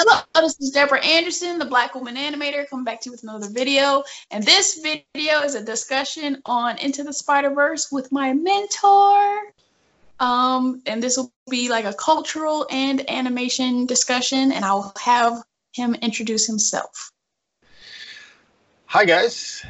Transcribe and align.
Hello, 0.00 0.22
this 0.36 0.60
is 0.60 0.70
Deborah 0.70 1.04
Anderson, 1.04 1.58
the 1.58 1.64
Black 1.64 1.92
Woman 1.96 2.14
Animator, 2.14 2.68
coming 2.68 2.84
back 2.84 3.00
to 3.00 3.06
you 3.06 3.10
with 3.10 3.24
another 3.24 3.48
video. 3.50 4.04
And 4.30 4.44
this 4.44 4.80
video 4.80 5.40
is 5.40 5.56
a 5.56 5.64
discussion 5.64 6.40
on 6.46 6.78
Into 6.78 7.02
the 7.02 7.12
Spider-Verse 7.12 7.90
with 7.90 8.12
my 8.12 8.32
mentor. 8.32 9.40
Um, 10.20 10.82
and 10.86 11.02
this 11.02 11.16
will 11.16 11.32
be 11.50 11.68
like 11.68 11.84
a 11.84 11.92
cultural 11.92 12.64
and 12.70 13.10
animation 13.10 13.86
discussion, 13.86 14.52
and 14.52 14.64
I'll 14.64 14.92
have 15.02 15.42
him 15.72 15.96
introduce 15.96 16.46
himself. 16.46 17.10
Hi 18.86 19.04
guys, 19.04 19.66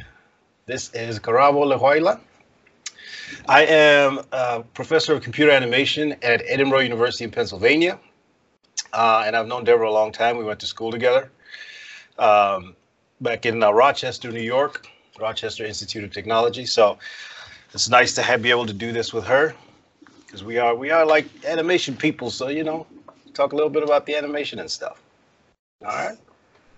this 0.67 0.93
is 0.93 1.19
Garabo 1.19 1.75
Lehuayla. 1.75 2.19
I 3.47 3.65
am 3.65 4.19
a 4.31 4.61
professor 4.75 5.15
of 5.15 5.23
computer 5.23 5.49
animation 5.49 6.17
at 6.21 6.45
Edinboro 6.45 6.83
University 6.83 7.23
in 7.23 7.31
Pennsylvania. 7.31 7.99
Uh, 8.93 9.23
and 9.25 9.35
I've 9.35 9.47
known 9.47 9.63
Deborah 9.63 9.89
a 9.89 9.91
long 9.91 10.11
time. 10.11 10.37
We 10.37 10.43
went 10.43 10.59
to 10.61 10.65
school 10.65 10.91
together 10.91 11.31
um, 12.17 12.75
back 13.21 13.45
in 13.45 13.61
uh, 13.61 13.71
Rochester, 13.71 14.31
New 14.31 14.41
York, 14.41 14.87
Rochester 15.19 15.65
Institute 15.65 16.03
of 16.03 16.11
Technology. 16.11 16.65
So 16.65 16.97
it's 17.73 17.89
nice 17.89 18.13
to 18.15 18.23
have, 18.23 18.41
be 18.41 18.49
able 18.49 18.65
to 18.65 18.73
do 18.73 18.91
this 18.91 19.13
with 19.13 19.25
her 19.25 19.53
because 20.25 20.43
we 20.43 20.57
are 20.57 20.75
we 20.75 20.91
are 20.91 21.05
like 21.05 21.27
animation 21.45 21.95
people. 21.95 22.29
So 22.29 22.47
you 22.47 22.63
know, 22.63 22.87
talk 23.33 23.53
a 23.53 23.55
little 23.55 23.69
bit 23.69 23.83
about 23.83 24.05
the 24.05 24.15
animation 24.15 24.59
and 24.59 24.69
stuff. 24.69 25.01
All 25.85 25.91
right. 25.91 26.17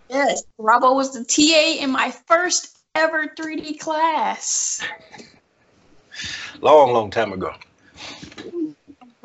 Yes, 0.09 0.43
Robo 0.57 0.93
was 0.93 1.13
the 1.13 1.23
TA 1.23 1.81
in 1.81 1.91
my 1.91 2.11
first 2.27 2.77
ever 2.95 3.27
3D 3.27 3.79
class. 3.79 4.81
long, 6.61 6.91
long 6.91 7.09
time 7.09 7.31
ago. 7.31 7.53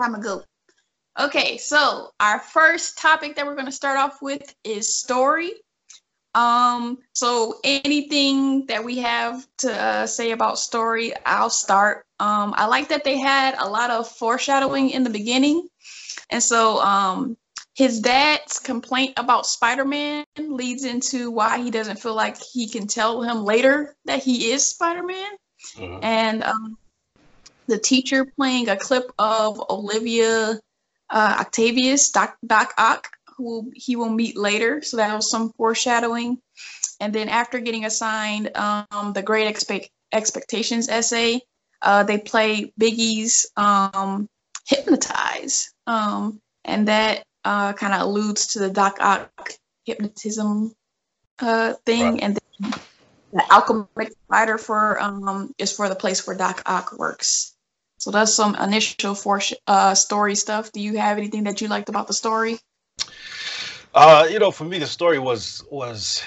Time 0.00 0.14
ago. 0.14 0.44
Okay, 1.18 1.56
so 1.56 2.10
our 2.20 2.40
first 2.40 2.98
topic 2.98 3.36
that 3.36 3.46
we're 3.46 3.54
going 3.54 3.66
to 3.66 3.72
start 3.72 3.98
off 3.98 4.20
with 4.20 4.54
is 4.64 4.98
story. 4.98 5.52
Um, 6.34 6.98
so 7.14 7.54
anything 7.64 8.66
that 8.66 8.84
we 8.84 8.98
have 8.98 9.46
to 9.58 9.72
uh, 9.72 10.06
say 10.06 10.32
about 10.32 10.58
story, 10.58 11.14
I'll 11.24 11.48
start. 11.48 12.04
Um, 12.20 12.52
I 12.58 12.66
like 12.66 12.88
that 12.88 13.04
they 13.04 13.16
had 13.16 13.54
a 13.58 13.66
lot 13.66 13.90
of 13.90 14.06
foreshadowing 14.06 14.90
in 14.90 15.04
the 15.04 15.10
beginning, 15.10 15.66
and 16.28 16.42
so 16.42 16.78
um, 16.82 17.38
his 17.74 18.00
dad's 18.00 18.58
complaint 18.58 19.14
about 19.16 19.46
Spider-Man 19.46 20.26
leads 20.36 20.84
into 20.84 21.30
why 21.30 21.58
he 21.62 21.70
doesn't 21.70 21.98
feel 21.98 22.14
like 22.14 22.36
he 22.42 22.68
can 22.68 22.86
tell 22.86 23.22
him 23.22 23.42
later 23.42 23.96
that 24.04 24.22
he 24.22 24.50
is 24.50 24.68
Spider-Man, 24.68 25.32
mm-hmm. 25.76 26.04
and 26.04 26.44
um, 26.44 26.76
the 27.66 27.78
teacher 27.78 28.26
playing 28.26 28.68
a 28.68 28.76
clip 28.76 29.10
of 29.18 29.58
Olivia 29.70 30.60
uh, 31.10 31.36
Octavius, 31.40 32.10
Doc, 32.10 32.36
Doc 32.46 32.74
Ock, 32.78 33.08
who 33.36 33.70
he 33.74 33.96
will 33.96 34.10
meet 34.10 34.36
later. 34.36 34.82
So 34.82 34.96
that 34.96 35.14
was 35.14 35.30
some 35.30 35.52
foreshadowing. 35.56 36.38
And 37.00 37.12
then 37.12 37.28
after 37.28 37.60
getting 37.60 37.84
assigned 37.84 38.56
um, 38.56 39.12
the 39.12 39.22
Great 39.22 39.54
Expe- 39.54 39.90
Expectations 40.12 40.88
essay, 40.88 41.40
uh, 41.82 42.02
they 42.04 42.18
play 42.18 42.72
Biggie's 42.80 43.46
um, 43.56 44.28
Hypnotize. 44.66 45.72
Um, 45.86 46.40
and 46.64 46.88
that 46.88 47.24
uh, 47.44 47.72
kind 47.74 47.94
of 47.94 48.00
alludes 48.02 48.48
to 48.48 48.58
the 48.58 48.70
Doc 48.70 48.96
Ock 49.00 49.52
hypnotism 49.84 50.74
uh, 51.38 51.74
thing. 51.84 52.14
Right. 52.14 52.22
And 52.22 52.38
then 52.60 52.74
the 53.32 53.42
Alchemax 53.50 54.12
spider 54.24 54.58
for 54.58 55.00
um, 55.00 55.52
is 55.58 55.72
for 55.72 55.88
the 55.88 55.94
place 55.94 56.26
where 56.26 56.36
Doc 56.36 56.62
Ock 56.66 56.98
works. 56.98 57.55
So 57.98 58.10
that's 58.10 58.32
some 58.32 58.54
initial 58.56 59.14
for 59.14 59.40
uh, 59.66 59.94
story 59.94 60.34
stuff. 60.34 60.72
Do 60.72 60.80
you 60.80 60.98
have 60.98 61.18
anything 61.18 61.44
that 61.44 61.60
you 61.60 61.68
liked 61.68 61.88
about 61.88 62.06
the 62.06 62.12
story? 62.12 62.58
Uh, 63.94 64.26
you 64.30 64.38
know, 64.38 64.50
for 64.50 64.64
me, 64.64 64.78
the 64.78 64.86
story 64.86 65.18
was 65.18 65.64
was 65.70 66.22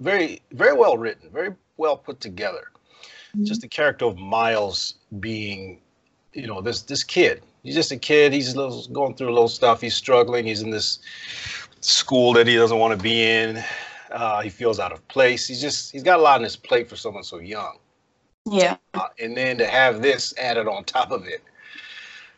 very 0.00 0.42
very 0.50 0.76
well 0.76 0.98
written, 0.98 1.30
very 1.30 1.54
well 1.76 1.96
put 1.96 2.20
together. 2.20 2.70
Mm-hmm. 3.34 3.44
Just 3.44 3.60
the 3.60 3.68
character 3.68 4.04
of 4.06 4.18
Miles 4.18 4.96
being, 5.20 5.80
you 6.32 6.46
know, 6.46 6.60
this 6.60 6.82
this 6.82 7.04
kid. 7.04 7.42
He's 7.62 7.76
just 7.76 7.92
a 7.92 7.96
kid. 7.96 8.32
He's 8.32 8.56
little, 8.56 8.84
going 8.88 9.14
through 9.14 9.28
a 9.28 9.34
little 9.34 9.48
stuff. 9.48 9.80
He's 9.80 9.94
struggling. 9.94 10.44
He's 10.44 10.62
in 10.62 10.70
this 10.70 10.98
school 11.80 12.32
that 12.32 12.48
he 12.48 12.56
doesn't 12.56 12.78
want 12.78 12.98
to 12.98 13.02
be 13.02 13.22
in. 13.22 13.62
Uh, 14.10 14.42
he 14.42 14.50
feels 14.50 14.80
out 14.80 14.92
of 14.92 15.06
place. 15.06 15.46
He's 15.46 15.60
just 15.60 15.92
he's 15.92 16.02
got 16.02 16.18
a 16.18 16.22
lot 16.22 16.38
on 16.38 16.42
his 16.42 16.56
plate 16.56 16.88
for 16.88 16.96
someone 16.96 17.22
so 17.22 17.38
young. 17.38 17.78
Yeah. 18.44 18.76
Uh, 18.94 19.08
and 19.20 19.36
then 19.36 19.58
to 19.58 19.66
have 19.66 20.02
this 20.02 20.34
added 20.38 20.66
on 20.66 20.84
top 20.84 21.10
of 21.10 21.26
it, 21.26 21.42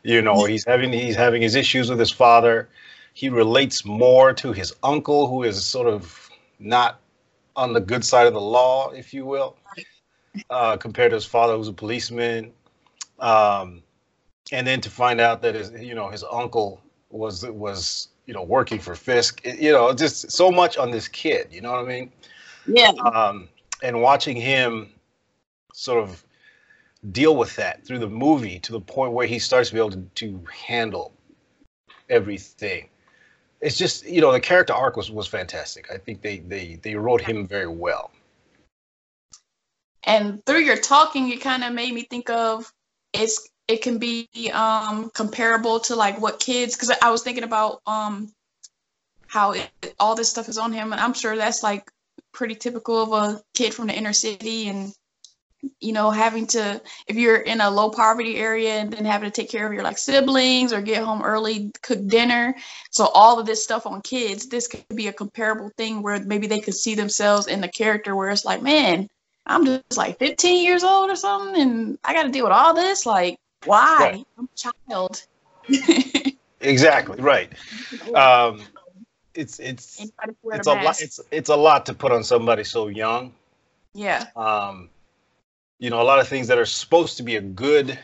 you 0.03 0.21
know, 0.21 0.45
he's 0.45 0.65
having 0.65 0.93
he's 0.93 1.17
having 1.17 1.41
his 1.41 1.55
issues 1.55 1.89
with 1.89 1.99
his 1.99 2.11
father. 2.11 2.69
He 3.15 3.29
relates 3.29 3.85
more 3.85 4.33
to 4.35 4.53
his 4.53 4.75
uncle, 4.83 5.27
who 5.29 5.45
is 5.45 5.65
sort 5.65 5.87
of 5.87 6.29
not 6.59 7.01
on 7.57 7.73
the 7.73 7.81
good 7.81 8.05
side 8.05 8.27
of 8.27 8.35
the 8.35 8.41
law, 8.41 8.91
if 8.91 9.15
you 9.15 9.25
will, 9.25 9.57
uh, 10.51 10.77
compared 10.77 11.11
to 11.13 11.15
his 11.15 11.25
father, 11.25 11.57
who's 11.57 11.69
a 11.69 11.73
policeman. 11.73 12.53
Um, 13.21 13.83
and 14.53 14.67
then 14.67 14.81
to 14.83 14.91
find 14.91 15.21
out 15.21 15.41
that 15.43 15.55
his, 15.55 15.71
you 15.73 15.95
know, 15.95 16.11
his 16.11 16.25
uncle 16.31 16.83
was 17.11 17.47
was 17.47 18.09
you 18.27 18.35
know 18.35 18.43
working 18.43 18.79
for 18.79 18.95
Fisk. 18.95 19.41
You 19.45 19.73
know, 19.73 19.93
just 19.95 20.31
so 20.31 20.51
much 20.51 20.77
on 20.77 20.91
this 20.91 21.09
kid. 21.09 21.49
You 21.51 21.63
know 21.63 21.73
what 21.73 21.85
I 21.85 21.89
mean? 21.89 22.13
Yeah. 22.67 22.91
Um, 22.91 23.49
and 23.83 24.03
watching 24.03 24.37
him 24.37 24.91
sort 25.75 26.03
of 26.03 26.25
deal 27.11 27.37
with 27.37 27.55
that 27.57 27.85
through 27.85 27.99
the 27.99 28.09
movie 28.09 28.59
to 28.61 28.73
the 28.73 28.81
point 28.81 29.13
where 29.13 29.27
he 29.27 29.39
starts 29.39 29.69
to 29.69 29.75
be 29.75 29.81
able 29.81 29.91
to, 29.91 30.03
to 30.15 30.41
handle 30.51 31.13
everything. 32.09 32.89
It's 33.61 33.77
just 33.77 34.07
you 34.07 34.21
know 34.21 34.33
the 34.33 34.41
character 34.41 34.73
arc 34.73 34.97
was 34.97 35.11
was 35.11 35.27
fantastic. 35.27 35.91
I 35.91 35.99
think 35.99 36.23
they 36.23 36.39
they 36.39 36.79
they 36.83 36.95
wrote 36.95 37.21
him 37.21 37.47
very 37.47 37.67
well. 37.67 38.11
And 40.07 40.45
through 40.45 40.61
your 40.61 40.77
talking, 40.77 41.31
it 41.31 41.41
kind 41.41 41.65
of 41.65 41.73
made 41.73 41.93
me 41.93 42.03
think 42.03 42.31
of 42.31 42.71
it's 43.13 43.49
it 43.69 43.83
can 43.83 43.99
be 43.99 44.29
um 44.53 45.11
comparable 45.11 45.81
to 45.81 45.97
like 45.97 46.21
what 46.21 46.41
kids 46.41 46.77
because 46.77 46.93
I 47.03 47.11
was 47.11 47.23
thinking 47.23 47.45
about 47.45 47.81
um 47.87 48.33
how 49.27 49.53
it, 49.53 49.71
all 49.99 50.15
this 50.15 50.31
stuff 50.31 50.49
is 50.49 50.59
on 50.59 50.73
him 50.73 50.93
and 50.93 51.01
I'm 51.01 51.15
sure 51.15 51.35
that's 51.37 51.63
like 51.63 51.91
pretty 52.33 52.55
typical 52.55 53.03
of 53.03 53.13
a 53.13 53.43
kid 53.55 53.73
from 53.73 53.87
the 53.87 53.95
inner 53.95 54.13
city 54.13 54.69
and 54.69 54.93
you 55.81 55.93
know, 55.93 56.11
having 56.11 56.47
to 56.49 56.81
if 57.07 57.17
you're 57.17 57.37
in 57.37 57.61
a 57.61 57.71
low 57.71 57.91
poverty 57.91 58.37
area 58.37 58.75
and 58.75 58.93
then 58.93 59.05
having 59.05 59.31
to 59.31 59.35
take 59.35 59.51
care 59.51 59.67
of 59.67 59.73
your 59.73 59.83
like 59.83 59.99
siblings 59.99 60.73
or 60.73 60.81
get 60.81 61.03
home 61.03 61.23
early, 61.23 61.73
cook 61.83 62.07
dinner. 62.07 62.55
So 62.91 63.07
all 63.07 63.39
of 63.39 63.47
this 63.47 63.63
stuff 63.63 63.87
on 63.87 64.03
kids, 64.03 64.49
this 64.49 64.69
could 64.69 64.85
be 64.95 65.09
a 65.09 65.13
comparable 65.13 65.71
thing 65.77 66.03
where 66.03 66.21
maybe 66.21 66.47
they 66.47 66.61
could 66.61 66.75
see 66.75 66.95
themselves 66.95 67.47
in 67.47 67.61
the 67.61 67.69
character 67.69 68.15
where 68.15 68.31
it's 68.31 68.45
like, 68.45 68.63
man, 68.63 69.09
I'm 69.47 69.65
just 69.65 69.97
like 69.97 70.19
15 70.19 70.65
years 70.65 70.85
old 70.85 71.11
or 71.11 71.17
something, 71.17 71.61
and 71.61 71.99
I 72.05 72.15
got 72.15 72.25
to 72.25 72.31
deal 72.31 72.45
with 72.45 72.53
all 72.53 72.75
this. 72.75 73.05
Like, 73.05 73.39
why? 73.65 73.99
Right. 74.01 74.27
I'm 74.39 74.49
a 74.53 74.89
child. 74.89 75.27
exactly 76.61 77.21
right. 77.21 77.53
Um, 78.15 78.63
it's 79.35 79.59
it's 79.59 80.01
it's 80.01 80.67
a 80.67 80.75
lot. 80.75 81.01
It's 81.01 81.21
it's 81.31 81.51
a 81.51 81.57
lot 81.57 81.87
to 81.87 81.95
put 81.95 82.13
on 82.13 82.25
somebody 82.25 82.65
so 82.65 82.89
young. 82.89 83.33
Yeah. 83.93 84.27
Um, 84.37 84.91
you 85.79 85.91
know, 85.91 86.01
a 86.01 86.05
lot 86.05 86.21
of 86.21 86.29
things 86.29 86.49
that 86.49 86.59
are 86.59 86.67
supposed 86.67 87.17
to 87.17 87.23
be 87.23 87.37
a 87.37 87.41
good 87.41 87.99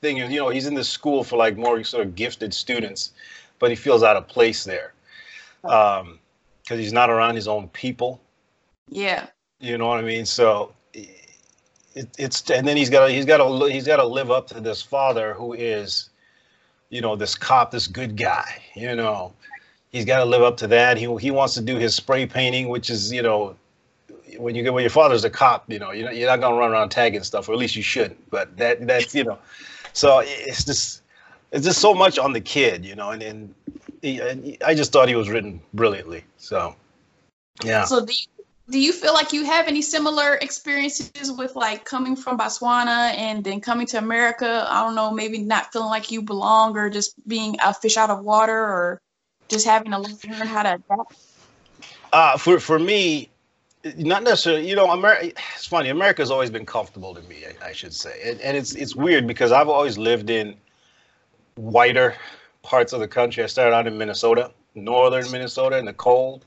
thing. 0.00 0.16
You 0.16 0.38
know, 0.38 0.48
he's 0.48 0.66
in 0.66 0.74
this 0.74 0.88
school 0.88 1.24
for 1.24 1.36
like 1.36 1.56
more 1.56 1.82
sort 1.84 2.06
of 2.06 2.14
gifted 2.14 2.54
students, 2.54 3.12
but 3.58 3.70
he 3.70 3.76
feels 3.76 4.02
out 4.02 4.16
of 4.16 4.28
place 4.28 4.64
there 4.64 4.94
um, 5.64 6.18
because 6.62 6.78
he's 6.78 6.92
not 6.92 7.10
around 7.10 7.34
his 7.34 7.48
own 7.48 7.68
people. 7.68 8.20
Yeah. 8.88 9.26
You 9.60 9.78
know 9.78 9.88
what 9.88 9.98
I 9.98 10.02
mean? 10.02 10.24
So 10.24 10.72
it, 11.98 12.08
it's 12.18 12.48
and 12.50 12.66
then 12.66 12.76
he's 12.76 12.90
got 12.90 13.06
to 13.06 13.12
he's 13.12 13.24
got 13.24 13.38
to 13.38 13.72
he's 13.72 13.86
got 13.86 13.96
to 13.96 14.06
live 14.06 14.30
up 14.30 14.46
to 14.48 14.60
this 14.60 14.80
father 14.82 15.34
who 15.34 15.52
is, 15.52 16.10
you 16.90 17.00
know, 17.00 17.16
this 17.16 17.34
cop, 17.34 17.70
this 17.70 17.86
good 17.86 18.16
guy. 18.16 18.62
You 18.74 18.94
know, 18.94 19.32
he's 19.90 20.04
got 20.04 20.18
to 20.18 20.24
live 20.24 20.42
up 20.42 20.56
to 20.58 20.66
that. 20.68 20.96
He 20.96 21.14
he 21.16 21.30
wants 21.30 21.54
to 21.54 21.60
do 21.60 21.76
his 21.76 21.94
spray 21.94 22.26
painting, 22.26 22.68
which 22.68 22.88
is 22.88 23.12
you 23.12 23.22
know 23.22 23.56
when 24.36 24.54
you 24.54 24.62
get 24.62 24.72
when 24.72 24.82
your 24.82 24.90
father's 24.90 25.24
a 25.24 25.30
cop, 25.30 25.70
you 25.70 25.78
know, 25.78 25.92
you're 25.92 26.06
not, 26.06 26.16
you're 26.16 26.28
not 26.28 26.40
gonna 26.40 26.56
run 26.56 26.72
around 26.72 26.90
tagging 26.90 27.22
stuff, 27.22 27.48
or 27.48 27.52
at 27.52 27.58
least 27.58 27.76
you 27.76 27.82
shouldn't. 27.82 28.30
But 28.30 28.56
that 28.56 28.86
that's 28.86 29.14
you 29.14 29.24
know, 29.24 29.38
so 29.92 30.22
it's 30.24 30.64
just 30.64 31.02
it's 31.52 31.64
just 31.64 31.80
so 31.80 31.94
much 31.94 32.18
on 32.18 32.32
the 32.32 32.40
kid, 32.40 32.84
you 32.84 32.94
know, 32.94 33.10
and 33.10 33.22
and, 33.22 33.54
he, 34.02 34.20
and 34.20 34.56
I 34.64 34.74
just 34.74 34.92
thought 34.92 35.08
he 35.08 35.14
was 35.14 35.28
written 35.28 35.60
brilliantly. 35.74 36.24
So 36.36 36.76
yeah. 37.64 37.84
So 37.84 38.04
do 38.04 38.12
you, 38.12 38.44
do 38.70 38.78
you 38.78 38.92
feel 38.92 39.14
like 39.14 39.32
you 39.32 39.44
have 39.44 39.66
any 39.66 39.80
similar 39.80 40.34
experiences 40.34 41.32
with 41.32 41.56
like 41.56 41.84
coming 41.84 42.14
from 42.16 42.38
Botswana 42.38 43.14
and 43.16 43.42
then 43.42 43.60
coming 43.60 43.86
to 43.88 43.98
America? 43.98 44.66
I 44.68 44.84
don't 44.84 44.94
know, 44.94 45.10
maybe 45.10 45.38
not 45.38 45.72
feeling 45.72 45.88
like 45.88 46.10
you 46.10 46.22
belong 46.22 46.76
or 46.76 46.90
just 46.90 47.14
being 47.26 47.56
a 47.62 47.72
fish 47.72 47.96
out 47.96 48.10
of 48.10 48.22
water 48.24 48.58
or 48.58 49.00
just 49.48 49.66
having 49.66 49.92
to 49.92 49.98
learn 49.98 50.46
how 50.46 50.62
to 50.62 50.74
adapt? 50.74 51.16
Uh, 52.12 52.36
for 52.36 52.60
for 52.60 52.78
me, 52.78 53.28
not 53.96 54.22
necessarily 54.22 54.68
you 54.68 54.76
know 54.76 54.90
america 54.90 55.32
it's 55.54 55.66
funny 55.66 55.88
america's 55.88 56.30
always 56.30 56.50
been 56.50 56.66
comfortable 56.66 57.14
to 57.14 57.22
me 57.22 57.44
i, 57.46 57.68
I 57.68 57.72
should 57.72 57.94
say 57.94 58.20
and, 58.24 58.40
and, 58.40 58.56
it's 58.56 58.74
it's 58.74 58.94
weird 58.96 59.26
because 59.26 59.52
i've 59.52 59.68
always 59.68 59.98
lived 59.98 60.30
in 60.30 60.56
whiter 61.56 62.14
parts 62.62 62.92
of 62.92 63.00
the 63.00 63.08
country 63.08 63.42
i 63.42 63.46
started 63.46 63.74
out 63.74 63.86
in 63.86 63.98
minnesota 63.98 64.50
northern 64.74 65.30
Minnesota 65.30 65.78
in 65.78 65.84
the 65.84 65.92
cold. 65.92 66.44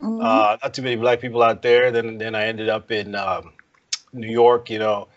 Mm-hmm. 0.00 0.20
Uh, 0.20 0.56
not 0.62 0.74
too 0.74 0.82
many 0.82 0.96
black 0.96 1.20
people 1.20 1.42
out 1.42 1.62
there. 1.62 1.90
Then 1.90 2.18
then 2.18 2.34
I 2.34 2.46
ended 2.46 2.68
up 2.68 2.90
in 2.90 3.14
um, 3.14 3.52
New 4.12 4.30
York. 4.30 4.68
You 4.70 4.80
know, 4.80 5.08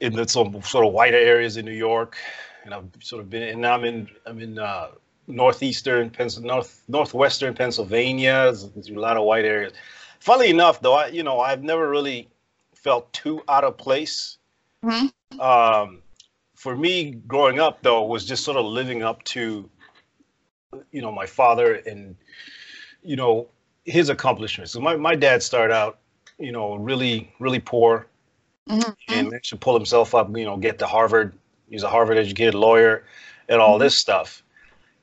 in 0.00 0.14
the 0.14 0.28
some 0.28 0.62
sort 0.62 0.86
of 0.86 0.92
whiter 0.92 1.16
areas 1.16 1.56
in 1.56 1.64
New 1.64 1.72
York, 1.72 2.16
and 2.64 2.72
I've 2.72 2.88
sort 3.00 3.22
of 3.22 3.30
been. 3.30 3.42
And 3.42 3.60
now 3.60 3.74
I'm 3.74 3.84
in 3.84 4.08
I'm 4.24 4.40
in 4.40 4.58
uh, 4.58 4.88
northeastern 5.26 6.10
Pennsylvania, 6.10 6.54
north 6.54 6.82
northwestern 6.86 7.54
Pennsylvania. 7.54 8.44
There's, 8.44 8.68
there's, 8.70 8.88
a 8.88 8.94
lot 8.94 9.16
of 9.16 9.24
white 9.24 9.44
areas. 9.44 9.72
Funnily 10.28 10.50
enough, 10.50 10.82
though, 10.82 10.92
I 10.92 11.06
you 11.06 11.22
know 11.22 11.40
I've 11.40 11.62
never 11.62 11.88
really 11.88 12.28
felt 12.74 13.10
too 13.14 13.42
out 13.48 13.64
of 13.64 13.78
place. 13.78 14.36
Mm-hmm. 14.84 15.40
Um, 15.40 16.02
for 16.54 16.76
me, 16.76 17.12
growing 17.26 17.60
up 17.60 17.80
though, 17.80 18.04
was 18.04 18.26
just 18.26 18.44
sort 18.44 18.58
of 18.58 18.66
living 18.66 19.02
up 19.02 19.24
to, 19.24 19.70
you 20.92 21.00
know, 21.00 21.10
my 21.10 21.24
father 21.24 21.76
and, 21.76 22.14
you 23.02 23.16
know, 23.16 23.48
his 23.86 24.10
accomplishments. 24.10 24.72
So 24.72 24.80
my 24.80 24.96
my 24.96 25.14
dad 25.14 25.42
started 25.42 25.72
out, 25.72 25.98
you 26.38 26.52
know, 26.52 26.74
really 26.74 27.32
really 27.38 27.60
poor, 27.60 28.06
mm-hmm. 28.68 28.90
and 29.08 29.30
managed 29.30 29.48
to 29.48 29.56
pull 29.56 29.72
himself 29.72 30.14
up. 30.14 30.28
You 30.36 30.44
know, 30.44 30.58
get 30.58 30.78
to 30.80 30.86
Harvard. 30.86 31.32
He's 31.70 31.84
a 31.84 31.88
Harvard 31.88 32.18
educated 32.18 32.54
lawyer, 32.54 33.06
and 33.48 33.62
all 33.62 33.76
mm-hmm. 33.76 33.84
this 33.84 33.96
stuff 33.96 34.42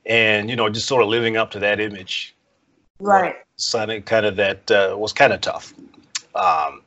and 0.04 0.48
you 0.48 0.54
know 0.54 0.68
just 0.68 0.86
sort 0.86 1.02
of 1.02 1.08
living 1.08 1.36
up 1.36 1.50
to 1.50 1.58
that 1.58 1.80
image 1.80 2.35
right 3.00 3.36
something 3.56 4.02
kind 4.02 4.26
of 4.26 4.36
that 4.36 4.70
uh, 4.70 4.94
was 4.96 5.12
kind 5.12 5.32
of 5.32 5.40
tough 5.40 5.74
um, 6.34 6.82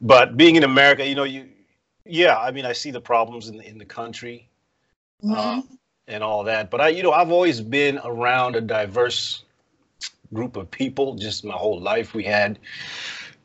but 0.00 0.36
being 0.36 0.56
in 0.56 0.64
america 0.64 1.06
you 1.06 1.14
know 1.14 1.24
you 1.24 1.48
yeah 2.04 2.38
i 2.38 2.50
mean 2.50 2.64
i 2.64 2.72
see 2.72 2.90
the 2.90 3.00
problems 3.00 3.48
in, 3.48 3.60
in 3.62 3.78
the 3.78 3.84
country 3.84 4.48
mm-hmm. 5.22 5.34
uh, 5.34 5.62
and 6.08 6.22
all 6.22 6.42
that 6.42 6.70
but 6.70 6.80
i 6.80 6.88
you 6.88 7.02
know 7.02 7.12
i've 7.12 7.30
always 7.30 7.60
been 7.60 8.00
around 8.04 8.56
a 8.56 8.60
diverse 8.60 9.44
group 10.32 10.56
of 10.56 10.70
people 10.70 11.14
just 11.14 11.44
my 11.44 11.54
whole 11.54 11.80
life 11.80 12.14
we 12.14 12.24
had 12.24 12.58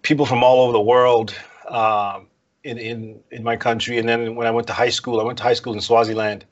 people 0.02 0.26
from 0.26 0.44
all 0.44 0.62
over 0.62 0.72
the 0.72 0.82
world 0.82 1.36
um, 1.70 2.28
in, 2.64 2.78
in 2.78 3.20
in 3.32 3.44
my 3.44 3.56
country 3.56 3.98
and 3.98 4.08
then 4.08 4.36
when 4.36 4.48
i 4.48 4.52
went 4.52 4.68
to 4.68 4.74
high 4.74 4.90
school 4.90 5.20
i 5.20 5.24
went 5.24 5.38
to 5.38 5.44
high 5.44 5.54
school 5.54 5.74
in 5.74 5.82
swaziland 5.82 6.46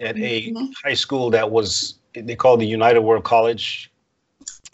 at 0.00 0.16
a 0.16 0.50
mm-hmm. 0.50 0.66
high 0.84 0.94
school 0.94 1.30
that 1.30 1.50
was 1.50 1.94
they 2.14 2.36
called 2.36 2.60
the 2.60 2.66
United 2.66 3.00
World 3.00 3.24
College. 3.24 3.90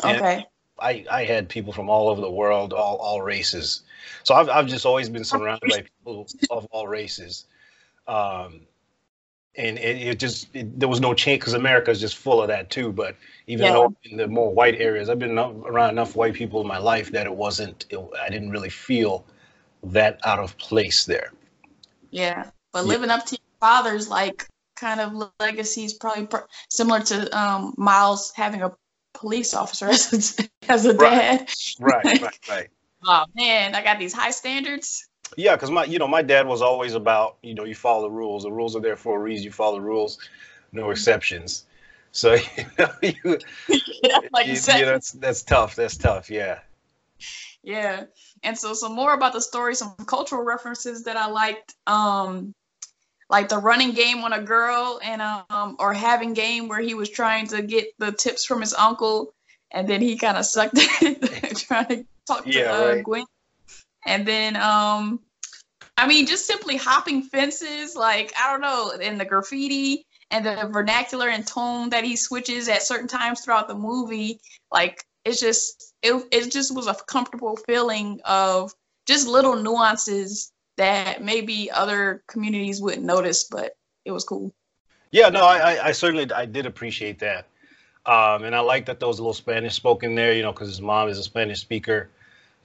Okay. 0.03 0.45
I, 0.79 1.05
I 1.11 1.25
had 1.25 1.49
people 1.49 1.73
from 1.73 1.89
all 1.89 2.09
over 2.09 2.21
the 2.21 2.31
world, 2.31 2.73
all 2.73 2.97
all 2.97 3.23
races. 3.23 3.83
So 4.25 4.35
I've 4.35 4.49
I've 4.49 4.67
just 4.67 4.85
always 4.85 5.09
been 5.09 5.25
surrounded 5.25 5.71
by 5.71 5.83
people 5.83 6.27
of 6.51 6.67
all 6.67 6.89
races. 6.89 7.47
Um, 8.09 8.63
and 9.57 9.79
it, 9.79 9.97
it 10.09 10.19
just 10.19 10.49
it, 10.55 10.79
there 10.79 10.89
was 10.89 11.01
no 11.01 11.15
change 11.15 11.41
because 11.41 11.55
America 11.55 11.91
is 11.91 12.01
just 12.01 12.17
full 12.17 12.41
of 12.41 12.49
that 12.49 12.71
too. 12.71 12.93
But 12.93 13.17
even 13.47 13.67
yeah. 13.67 13.73
though 13.73 13.97
in 14.05 14.17
the 14.17 14.27
more 14.27 14.53
white 14.53 14.81
areas, 14.81 15.09
I've 15.09 15.19
been 15.19 15.39
around 15.39 15.91
enough 15.91 16.17
white 16.17 16.35
people 16.35 16.61
in 16.61 16.67
my 16.67 16.79
life 16.79 17.13
that 17.13 17.27
it 17.27 17.35
wasn't. 17.35 17.87
It, 17.91 18.01
I 18.21 18.29
didn't 18.29 18.51
really 18.51 18.71
feel 18.71 19.25
that 19.85 20.21
out 20.25 20.39
of 20.39 20.57
place 20.59 21.05
there. 21.05 21.33
Yeah, 22.11 22.51
but 22.73 22.87
living 22.87 23.11
up 23.11 23.27
to 23.27 23.33
your 23.33 23.61
father's 23.61 24.09
like 24.09 24.47
kind 24.77 25.01
of 25.01 25.31
legacy 25.39 25.85
is 25.85 25.95
probably 25.95 26.27
pr- 26.27 26.49
similar 26.69 27.01
to 27.01 27.39
um, 27.39 27.75
Miles 27.77 28.33
having 28.35 28.63
a 28.63 28.73
police 29.23 29.55
officer 29.55 29.89
as 29.89 30.39
a, 30.39 30.49
as 30.71 30.85
a 30.93 30.93
dad. 30.93 31.49
Right, 31.81 32.05
right, 32.05 32.21
right, 32.23 32.39
right. 32.49 32.69
oh 33.07 33.25
man, 33.35 33.75
I 33.75 33.83
got 33.83 33.99
these 33.99 34.13
high 34.13 34.33
standards. 34.33 35.09
Yeah, 35.37 35.57
because 35.57 35.71
my, 35.71 35.85
you 35.85 35.99
know, 35.99 36.09
my 36.09 36.21
dad 36.21 36.47
was 36.47 36.61
always 36.61 36.93
about, 36.93 37.39
you 37.43 37.55
know, 37.55 37.65
you 37.65 37.75
follow 37.75 38.03
the 38.03 38.11
rules. 38.11 38.43
The 38.43 38.53
rules 38.53 38.77
are 38.77 38.81
there 38.81 38.97
for 38.97 39.19
a 39.19 39.23
reason. 39.23 39.45
You 39.45 39.53
follow 39.53 39.77
the 39.77 39.81
rules, 39.81 40.19
no 40.73 40.91
exceptions. 40.91 41.65
So, 42.11 42.35
you 42.57 42.65
know, 42.79 42.91
you, 43.01 43.39
yeah, 44.03 44.19
like 44.33 44.47
you, 44.47 44.55
you 44.55 44.85
know, 44.85 44.93
that's 44.93 45.13
that's 45.13 45.43
tough. 45.43 45.77
That's 45.77 45.97
tough. 45.97 46.29
Yeah. 46.29 46.59
Yeah, 47.63 48.07
and 48.43 48.59
so 48.59 48.75
some 48.75 48.93
more 48.93 49.15
about 49.15 49.33
the 49.33 49.41
story, 49.41 49.77
some 49.77 49.95
cultural 50.07 50.43
references 50.43 51.05
that 51.05 51.17
I 51.17 51.27
liked. 51.27 51.77
Um, 51.87 52.53
like 53.33 53.49
the 53.49 53.59
running 53.59 53.93
game 53.93 54.23
on 54.23 54.35
a 54.35 54.41
girl 54.41 55.01
and 55.03 55.23
um 55.23 55.75
or 55.81 55.93
having 55.93 56.35
game 56.35 56.69
where 56.69 56.81
he 56.81 56.95
was 56.95 57.09
trying 57.09 57.47
to 57.49 57.63
get 57.63 57.87
the 57.99 58.13
tips 58.13 58.45
from 58.45 58.61
his 58.61 58.75
uncle 58.75 59.35
and 59.73 59.89
then 59.89 60.01
he 60.01 60.17
kind 60.17 60.37
of 60.37 60.45
sucked 60.45 60.75
it 60.77 61.57
trying 61.57 61.87
to 61.87 62.05
talk 62.27 62.47
yeah, 62.47 62.65
to 62.65 62.75
uh, 62.75 62.89
right. 62.95 63.05
Gwen. 63.05 63.25
And 64.07 64.27
then 64.27 64.55
um 64.57 65.19
I 65.97 66.07
mean 66.07 66.27
just 66.27 66.47
simply 66.47 66.77
hopping 66.77 67.23
fences 67.23 67.97
like 67.97 68.33
I 68.39 68.53
don't 68.53 68.61
know 68.61 68.91
in 68.91 69.19
the 69.19 69.25
graffiti 69.25 70.07
and 70.31 70.45
the 70.45 70.69
vernacular 70.71 71.29
and 71.29 71.47
tone 71.47 71.89
that 71.91 72.05
he 72.05 72.17
switches 72.17 72.69
at 72.69 72.83
certain 72.83 73.09
times 73.09 73.41
throughout 73.41 73.67
the 73.67 73.75
movie 73.75 74.41
like 74.71 75.03
it's 75.25 75.41
just 75.41 75.95
it, 76.03 76.23
it 76.31 76.53
just 76.53 76.75
was 76.75 76.87
a 76.87 76.97
comfortable 77.07 77.57
feeling 77.67 78.21
of 78.25 78.73
just 79.07 79.27
little 79.27 79.57
nuances 79.57 80.52
that 80.77 81.23
maybe 81.23 81.71
other 81.71 82.23
communities 82.27 82.81
wouldn't 82.81 83.05
notice, 83.05 83.45
but 83.45 83.77
it 84.05 84.13
was 84.13 84.25
cool. 84.25 84.53
Yeah, 85.11 85.29
no, 85.29 85.45
I, 85.45 85.89
I 85.89 85.93
certainly 85.93 86.31
I 86.33 86.47
did 86.47 86.65
appreciate 86.65 87.19
that, 87.19 87.47
um, 88.07 88.45
and 88.45 88.57
I 88.57 88.61
like 88.61 88.87
that 88.87 88.99
there 88.99 89.09
was 89.09 89.19
a 89.19 89.23
little 89.23 89.35
Spanish 89.35 89.75
spoken 89.75 90.15
there, 90.15 90.33
you 90.33 90.43
know, 90.43 90.53
because 90.53 90.69
his 90.69 90.81
mom 90.81 91.09
is 91.09 91.19
a 91.19 91.23
Spanish 91.23 91.61
speaker. 91.61 92.09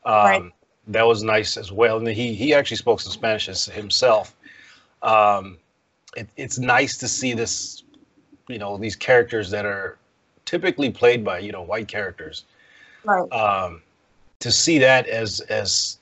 Um, 0.06 0.14
right. 0.14 0.52
That 0.88 1.06
was 1.06 1.22
nice 1.24 1.58
as 1.58 1.72
well, 1.72 1.98
and 1.98 2.08
he 2.08 2.34
he 2.34 2.54
actually 2.54 2.78
spoke 2.78 3.02
some 3.02 3.12
Spanish 3.12 3.48
himself. 3.66 4.34
Um, 5.02 5.58
it, 6.16 6.30
it's 6.38 6.58
nice 6.58 6.98
to 7.00 7.08
see 7.10 7.34
this, 7.34 7.84
you 8.48 8.58
know, 8.58 8.78
these 8.78 8.96
characters 8.96 9.50
that 9.52 9.66
are 9.66 9.98
typically 10.46 10.90
played 10.90 11.26
by 11.26 11.40
you 11.40 11.52
know 11.52 11.62
white 11.62 11.90
characters. 11.90 12.46
Right. 13.04 13.30
Um, 13.34 13.82
to 14.40 14.52
see 14.52 14.80
that 14.80 15.08
as 15.08 15.42
as 15.42 15.97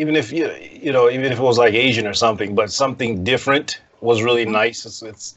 even 0.00 0.16
if 0.16 0.32
you 0.32 0.50
you 0.86 0.92
know 0.92 1.10
even 1.10 1.26
if 1.30 1.38
it 1.38 1.42
was 1.42 1.58
like 1.58 1.74
Asian 1.74 2.06
or 2.06 2.14
something, 2.14 2.54
but 2.54 2.72
something 2.72 3.22
different 3.22 3.80
was 4.00 4.22
really 4.22 4.44
mm-hmm. 4.44 4.62
nice. 4.62 4.86
It's, 4.86 5.02
it's 5.02 5.34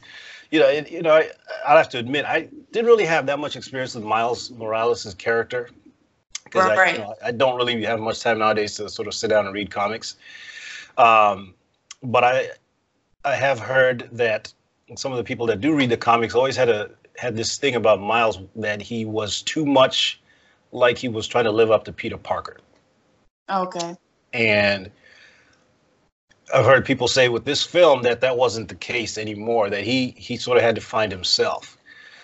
you 0.50 0.58
know 0.58 0.68
it, 0.68 0.90
you 0.90 1.02
know 1.02 1.14
I, 1.14 1.28
I 1.68 1.76
have 1.76 1.90
to 1.90 1.98
admit 1.98 2.24
I 2.24 2.48
didn't 2.72 2.86
really 2.86 3.04
have 3.04 3.26
that 3.26 3.38
much 3.38 3.56
experience 3.56 3.94
with 3.94 4.04
Miles 4.04 4.50
Morales' 4.52 5.14
character 5.14 5.68
because 6.44 6.66
right, 6.66 6.78
I, 6.78 6.92
you 6.92 6.98
know, 6.98 7.14
I 7.22 7.30
don't 7.32 7.56
really 7.56 7.84
have 7.84 8.00
much 8.00 8.20
time 8.20 8.38
nowadays 8.38 8.74
to 8.76 8.88
sort 8.88 9.06
of 9.06 9.14
sit 9.14 9.28
down 9.28 9.44
and 9.44 9.54
read 9.54 9.70
comics. 9.70 10.16
Um, 10.96 11.54
but 12.02 12.24
I 12.24 12.48
I 13.24 13.34
have 13.34 13.58
heard 13.58 14.08
that 14.12 14.52
some 14.96 15.12
of 15.12 15.18
the 15.18 15.24
people 15.24 15.46
that 15.46 15.60
do 15.60 15.74
read 15.74 15.90
the 15.90 15.98
comics 15.98 16.34
always 16.34 16.56
had 16.56 16.70
a 16.70 16.90
had 17.16 17.36
this 17.36 17.58
thing 17.58 17.74
about 17.74 18.00
Miles 18.00 18.38
that 18.56 18.80
he 18.80 19.04
was 19.04 19.42
too 19.42 19.66
much 19.66 20.20
like 20.72 20.96
he 20.96 21.08
was 21.08 21.28
trying 21.28 21.44
to 21.44 21.52
live 21.52 21.70
up 21.70 21.84
to 21.84 21.92
Peter 21.92 22.16
Parker. 22.16 22.56
Okay. 23.50 23.94
And 24.34 24.90
I've 26.52 26.66
heard 26.66 26.84
people 26.84 27.08
say 27.08 27.28
with 27.28 27.44
this 27.44 27.62
film 27.62 28.02
that 28.02 28.20
that 28.20 28.36
wasn't 28.36 28.68
the 28.68 28.74
case 28.74 29.16
anymore. 29.16 29.70
That 29.70 29.84
he 29.84 30.14
he 30.18 30.36
sort 30.36 30.58
of 30.58 30.64
had 30.64 30.74
to 30.74 30.80
find 30.80 31.10
himself, 31.10 31.78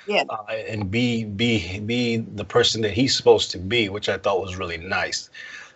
yeah, 0.07 0.25
uh, 0.29 0.45
and 0.51 0.91
be 0.91 1.25
be 1.25 1.79
be 1.81 2.19
the 2.19 2.45
person 2.45 2.83
that 2.83 2.93
he's 2.93 3.17
supposed 3.17 3.51
to 3.53 3.59
be, 3.59 3.89
which 3.89 4.09
I 4.09 4.19
thought 4.19 4.43
was 4.43 4.57
really 4.57 4.77
nice. 4.77 5.31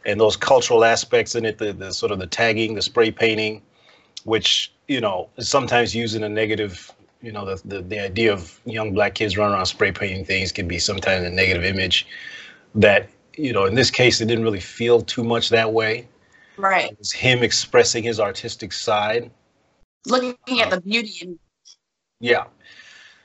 And 0.04 0.20
those 0.20 0.36
cultural 0.36 0.84
aspects 0.84 1.34
in 1.34 1.46
it, 1.46 1.56
the, 1.56 1.72
the 1.72 1.92
sort 1.92 2.12
of 2.12 2.18
the 2.18 2.26
tagging, 2.26 2.74
the 2.74 2.82
spray 2.82 3.10
painting, 3.10 3.62
which 4.24 4.72
you 4.88 5.00
know 5.00 5.30
is 5.36 5.48
sometimes 5.48 5.94
used 5.94 6.16
in 6.16 6.24
a 6.24 6.28
negative. 6.28 6.90
You 7.22 7.32
know, 7.32 7.46
the, 7.46 7.62
the 7.64 7.80
the 7.80 7.98
idea 8.00 8.32
of 8.32 8.60
young 8.66 8.92
black 8.92 9.14
kids 9.14 9.38
running 9.38 9.54
around 9.54 9.66
spray 9.66 9.92
painting 9.92 10.26
things 10.26 10.52
can 10.52 10.68
be 10.68 10.78
sometimes 10.78 11.24
a 11.24 11.30
negative 11.30 11.64
image. 11.64 12.06
That 12.74 13.08
you 13.36 13.52
know, 13.52 13.64
in 13.64 13.76
this 13.76 13.90
case, 13.90 14.20
it 14.20 14.26
didn't 14.26 14.44
really 14.44 14.60
feel 14.60 15.00
too 15.00 15.24
much 15.24 15.48
that 15.48 15.72
way 15.72 16.06
Right. 16.56 16.92
It 16.92 16.98
was 16.98 17.12
him 17.12 17.42
expressing 17.42 18.04
his 18.04 18.20
artistic 18.20 18.72
side. 18.72 19.30
Looking 20.06 20.60
at 20.60 20.70
the 20.70 20.80
beauty 20.80 21.18
in 21.22 21.38
Yeah. 22.20 22.44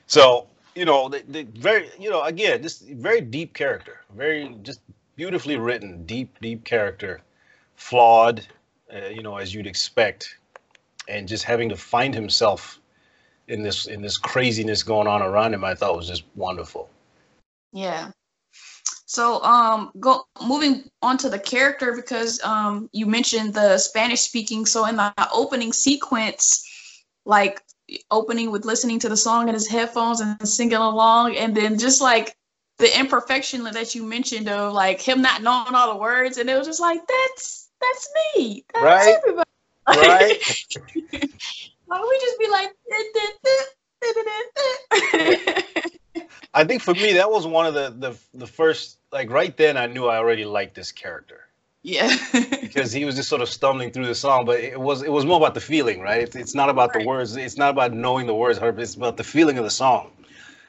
So, 0.06 0.48
you 0.74 0.84
know, 0.84 1.08
the, 1.08 1.22
the 1.28 1.42
very, 1.42 1.90
you 1.98 2.10
know, 2.10 2.22
again, 2.22 2.62
this 2.62 2.80
very 2.80 3.20
deep 3.20 3.54
character, 3.54 4.00
very 4.16 4.56
just 4.62 4.80
beautifully 5.16 5.56
written, 5.56 6.04
deep, 6.06 6.36
deep 6.40 6.64
character, 6.64 7.20
flawed, 7.76 8.46
uh, 8.92 9.06
you 9.06 9.22
know, 9.22 9.36
as 9.36 9.54
you'd 9.54 9.66
expect, 9.66 10.36
and 11.08 11.28
just 11.28 11.44
having 11.44 11.68
to 11.68 11.76
find 11.76 12.14
himself 12.14 12.80
in 13.48 13.62
this 13.62 13.86
in 13.86 14.00
this 14.00 14.16
craziness 14.16 14.82
going 14.82 15.06
on 15.06 15.22
around 15.22 15.52
him, 15.54 15.64
I 15.64 15.74
thought 15.74 15.96
was 15.96 16.08
just 16.08 16.24
wonderful. 16.36 16.88
Yeah. 17.72 18.10
So 19.10 19.42
um 19.42 19.90
go 19.98 20.24
moving 20.40 20.88
on 21.02 21.18
to 21.18 21.28
the 21.28 21.38
character 21.38 21.96
because 21.96 22.40
um 22.44 22.88
you 22.92 23.06
mentioned 23.06 23.54
the 23.54 23.76
Spanish 23.76 24.20
speaking. 24.20 24.66
So 24.66 24.86
in 24.86 24.94
the 24.94 25.12
opening 25.32 25.72
sequence, 25.72 26.64
like 27.24 27.60
opening 28.12 28.52
with 28.52 28.64
listening 28.64 29.00
to 29.00 29.08
the 29.08 29.16
song 29.16 29.48
in 29.48 29.54
his 29.54 29.66
headphones 29.66 30.20
and 30.20 30.48
singing 30.48 30.78
along, 30.78 31.34
and 31.34 31.56
then 31.56 31.76
just 31.76 32.00
like 32.00 32.36
the 32.78 32.96
imperfection 33.00 33.64
that 33.64 33.96
you 33.96 34.04
mentioned 34.04 34.48
of 34.48 34.74
like 34.74 35.00
him 35.00 35.20
not 35.20 35.42
knowing 35.42 35.74
all 35.74 35.92
the 35.92 35.98
words, 35.98 36.38
and 36.38 36.48
it 36.48 36.56
was 36.56 36.68
just 36.68 36.80
like 36.80 37.00
that's 37.08 37.68
that's 37.80 38.08
me. 38.36 38.64
That's 38.72 38.84
right. 38.84 39.16
Everybody. 39.16 39.50
Right. 39.88 40.38
Why 41.86 41.98
don't 41.98 42.08
we 42.08 42.20
just 42.20 42.38
be 42.38 42.48
like 42.48 42.70
I 46.52 46.64
think 46.64 46.82
for 46.82 46.94
me 46.94 47.12
that 47.14 47.30
was 47.30 47.46
one 47.46 47.66
of 47.66 47.74
the 47.74 47.90
the 47.90 48.16
the 48.34 48.46
first 48.46 48.98
like 49.12 49.30
right 49.30 49.56
then 49.56 49.76
I 49.76 49.86
knew 49.86 50.06
I 50.06 50.16
already 50.16 50.44
liked 50.44 50.74
this 50.74 50.92
character. 50.92 51.46
Yeah. 51.82 52.14
because 52.60 52.92
he 52.92 53.04
was 53.04 53.16
just 53.16 53.28
sort 53.28 53.40
of 53.40 53.48
stumbling 53.48 53.90
through 53.90 54.06
the 54.06 54.14
song, 54.14 54.44
but 54.44 54.60
it 54.60 54.78
was 54.78 55.02
it 55.02 55.12
was 55.12 55.24
more 55.24 55.38
about 55.38 55.54
the 55.54 55.60
feeling, 55.60 56.00
right? 56.00 56.22
It's, 56.22 56.36
it's 56.36 56.54
not 56.54 56.68
about 56.68 56.94
right. 56.94 57.02
the 57.02 57.06
words. 57.06 57.36
It's 57.36 57.56
not 57.56 57.70
about 57.70 57.92
knowing 57.92 58.26
the 58.26 58.34
words. 58.34 58.58
It's 58.62 58.94
about 58.94 59.16
the 59.16 59.24
feeling 59.24 59.58
of 59.58 59.64
the 59.64 59.70
song. 59.70 60.10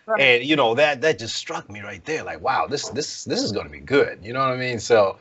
Right. 0.06 0.22
And 0.22 0.44
you 0.44 0.56
know 0.56 0.74
that 0.76 1.02
that 1.02 1.20
just 1.20 1.36
struck 1.36 1.70
me 1.70 1.82
right 1.82 2.04
there. 2.06 2.24
Like, 2.24 2.42
wow, 2.42 2.68
this 2.68 2.90
this 2.90 3.24
this 3.26 3.42
is 3.42 3.52
going 3.52 3.66
to 3.66 3.72
be 3.72 3.80
good. 3.80 4.20
You 4.24 4.34
know 4.34 4.40
what 4.40 4.50
I 4.50 4.58
mean? 4.58 4.80
So, 4.80 5.18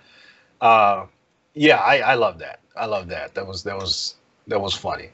uh, 0.60 1.06
yeah, 1.54 1.76
I 1.76 1.98
I 2.00 2.14
love 2.14 2.38
that. 2.38 2.60
I 2.76 2.86
love 2.86 3.08
that. 3.08 3.34
That 3.34 3.46
was 3.46 3.62
that 3.64 3.76
was 3.76 4.14
that 4.46 4.60
was 4.60 4.74
funny. 4.74 5.10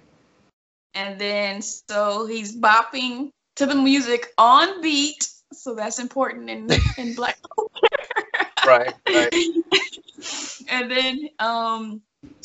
And 0.97 1.21
then 1.21 1.61
so 1.61 2.27
he's 2.27 2.57
bopping 2.57 3.31
to 3.57 3.67
the 3.67 3.75
music 3.75 4.33
on 4.39 4.81
beat. 4.81 5.29
So 5.53 5.75
that's 5.75 5.99
important 5.99 6.49
in 6.51 6.69
in 6.97 7.15
Black 7.15 7.39
right, 8.67 8.95
right. 9.09 9.35
and 10.69 10.91
then 10.91 11.29
um 11.39 12.01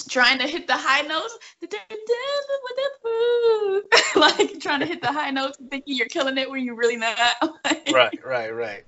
trying 0.09 0.37
to 0.39 0.47
hit 0.47 0.67
the 0.67 0.75
high 0.75 1.01
notes. 1.01 1.37
Like 4.15 4.59
trying 4.59 4.81
to 4.81 4.85
hit 4.85 5.01
the 5.01 5.11
high 5.11 5.31
notes 5.31 5.57
thinking 5.69 5.95
you're 5.95 6.07
killing 6.07 6.37
it 6.37 6.49
when 6.49 6.65
you're 6.65 6.75
really 6.75 6.97
not. 6.97 7.17
Right 7.91 8.19
right 8.23 8.53
right. 8.53 8.83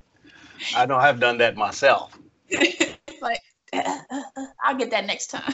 I 0.75 0.85
know 0.85 0.97
i've 0.97 1.19
done 1.19 1.37
that 1.39 1.55
myself. 1.55 2.17
Like 3.21 3.39
uh, 3.73 3.99
uh, 4.11 4.21
uh, 4.37 4.45
i'll 4.63 4.75
get 4.75 4.91
that 4.91 5.05
next 5.05 5.27
time 5.27 5.53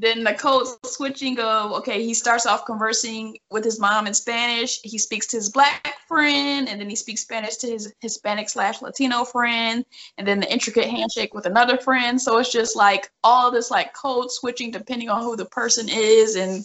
then 0.00 0.22
the 0.22 0.34
code 0.34 0.66
switching 0.84 1.38
of 1.40 1.72
okay 1.72 2.04
he 2.04 2.14
starts 2.14 2.46
off 2.46 2.64
conversing 2.66 3.36
with 3.50 3.64
his 3.64 3.80
mom 3.80 4.06
in 4.06 4.14
spanish. 4.14 4.80
He 4.82 4.98
speaks 4.98 5.26
to 5.28 5.36
his 5.36 5.48
black 5.48 5.96
friend 6.06 6.68
and 6.68 6.80
then 6.80 6.88
he 6.88 6.96
speaks 6.96 7.22
spanish 7.22 7.56
to 7.56 7.66
his 7.66 7.92
hispanic 8.00 8.48
slash 8.48 8.80
latino 8.80 9.24
friend 9.24 9.84
and 10.16 10.26
then 10.26 10.40
the 10.40 10.52
intricate 10.52 10.88
handshake 10.88 11.34
with 11.34 11.46
another 11.46 11.78
friend. 11.78 12.20
So 12.20 12.38
it's 12.38 12.52
just 12.52 12.76
like 12.76 13.10
all 13.24 13.50
this 13.50 13.70
like 13.70 13.92
code 13.92 14.30
switching 14.30 14.70
depending 14.70 15.08
on 15.08 15.22
who 15.22 15.36
the 15.36 15.46
person 15.46 15.88
is 15.88 16.36
and 16.36 16.64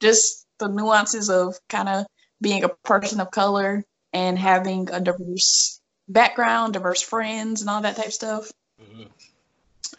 just 0.00 0.46
the 0.58 0.68
nuances 0.68 1.28
of 1.28 1.58
kind 1.68 1.88
of 1.88 2.06
being 2.40 2.64
a 2.64 2.68
person 2.68 3.20
of 3.20 3.30
color 3.30 3.84
and 4.12 4.38
having 4.38 4.88
a 4.90 5.00
diverse 5.00 5.80
background 6.08 6.72
diverse 6.72 7.02
friends 7.02 7.60
and 7.60 7.70
all 7.70 7.82
that 7.82 7.96
type 7.96 8.06
of 8.06 8.12
stuff. 8.12 8.52
Mm-hmm. 8.82 9.04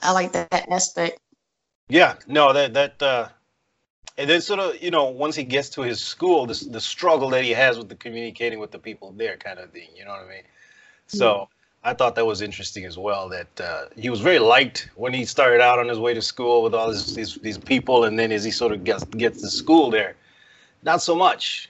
i 0.01 0.11
like 0.11 0.33
that 0.33 0.67
aspect 0.69 1.19
yeah, 1.91 2.15
no, 2.25 2.53
that 2.53 2.73
that 2.73 3.03
uh, 3.03 3.27
and 4.17 4.29
then 4.29 4.39
sort 4.39 4.61
of 4.61 4.81
you 4.81 4.91
know 4.91 5.09
once 5.09 5.35
he 5.35 5.43
gets 5.43 5.69
to 5.71 5.81
his 5.81 5.99
school, 5.99 6.45
the 6.45 6.67
the 6.69 6.79
struggle 6.79 7.29
that 7.31 7.43
he 7.43 7.51
has 7.51 7.77
with 7.77 7.89
the 7.89 7.95
communicating 7.95 8.59
with 8.59 8.71
the 8.71 8.79
people 8.79 9.11
there, 9.11 9.35
kind 9.35 9.59
of 9.59 9.71
thing. 9.71 9.89
You 9.93 10.05
know 10.05 10.11
what 10.11 10.21
I 10.21 10.29
mean? 10.29 10.43
So 11.07 11.49
yeah. 11.83 11.91
I 11.91 11.93
thought 11.93 12.15
that 12.15 12.25
was 12.25 12.41
interesting 12.41 12.85
as 12.85 12.97
well. 12.97 13.27
That 13.27 13.59
uh, 13.61 13.85
he 13.97 14.09
was 14.09 14.21
very 14.21 14.39
liked 14.39 14.89
when 14.95 15.13
he 15.13 15.25
started 15.25 15.59
out 15.59 15.79
on 15.79 15.89
his 15.89 15.99
way 15.99 16.13
to 16.13 16.21
school 16.21 16.63
with 16.63 16.73
all 16.73 16.89
this, 16.91 17.13
these 17.13 17.35
these 17.35 17.57
people, 17.57 18.05
and 18.05 18.17
then 18.17 18.31
as 18.31 18.45
he 18.45 18.51
sort 18.51 18.71
of 18.71 18.85
gets 18.85 19.03
gets 19.03 19.41
to 19.41 19.49
school 19.49 19.91
there, 19.91 20.15
not 20.83 21.01
so 21.01 21.13
much. 21.13 21.69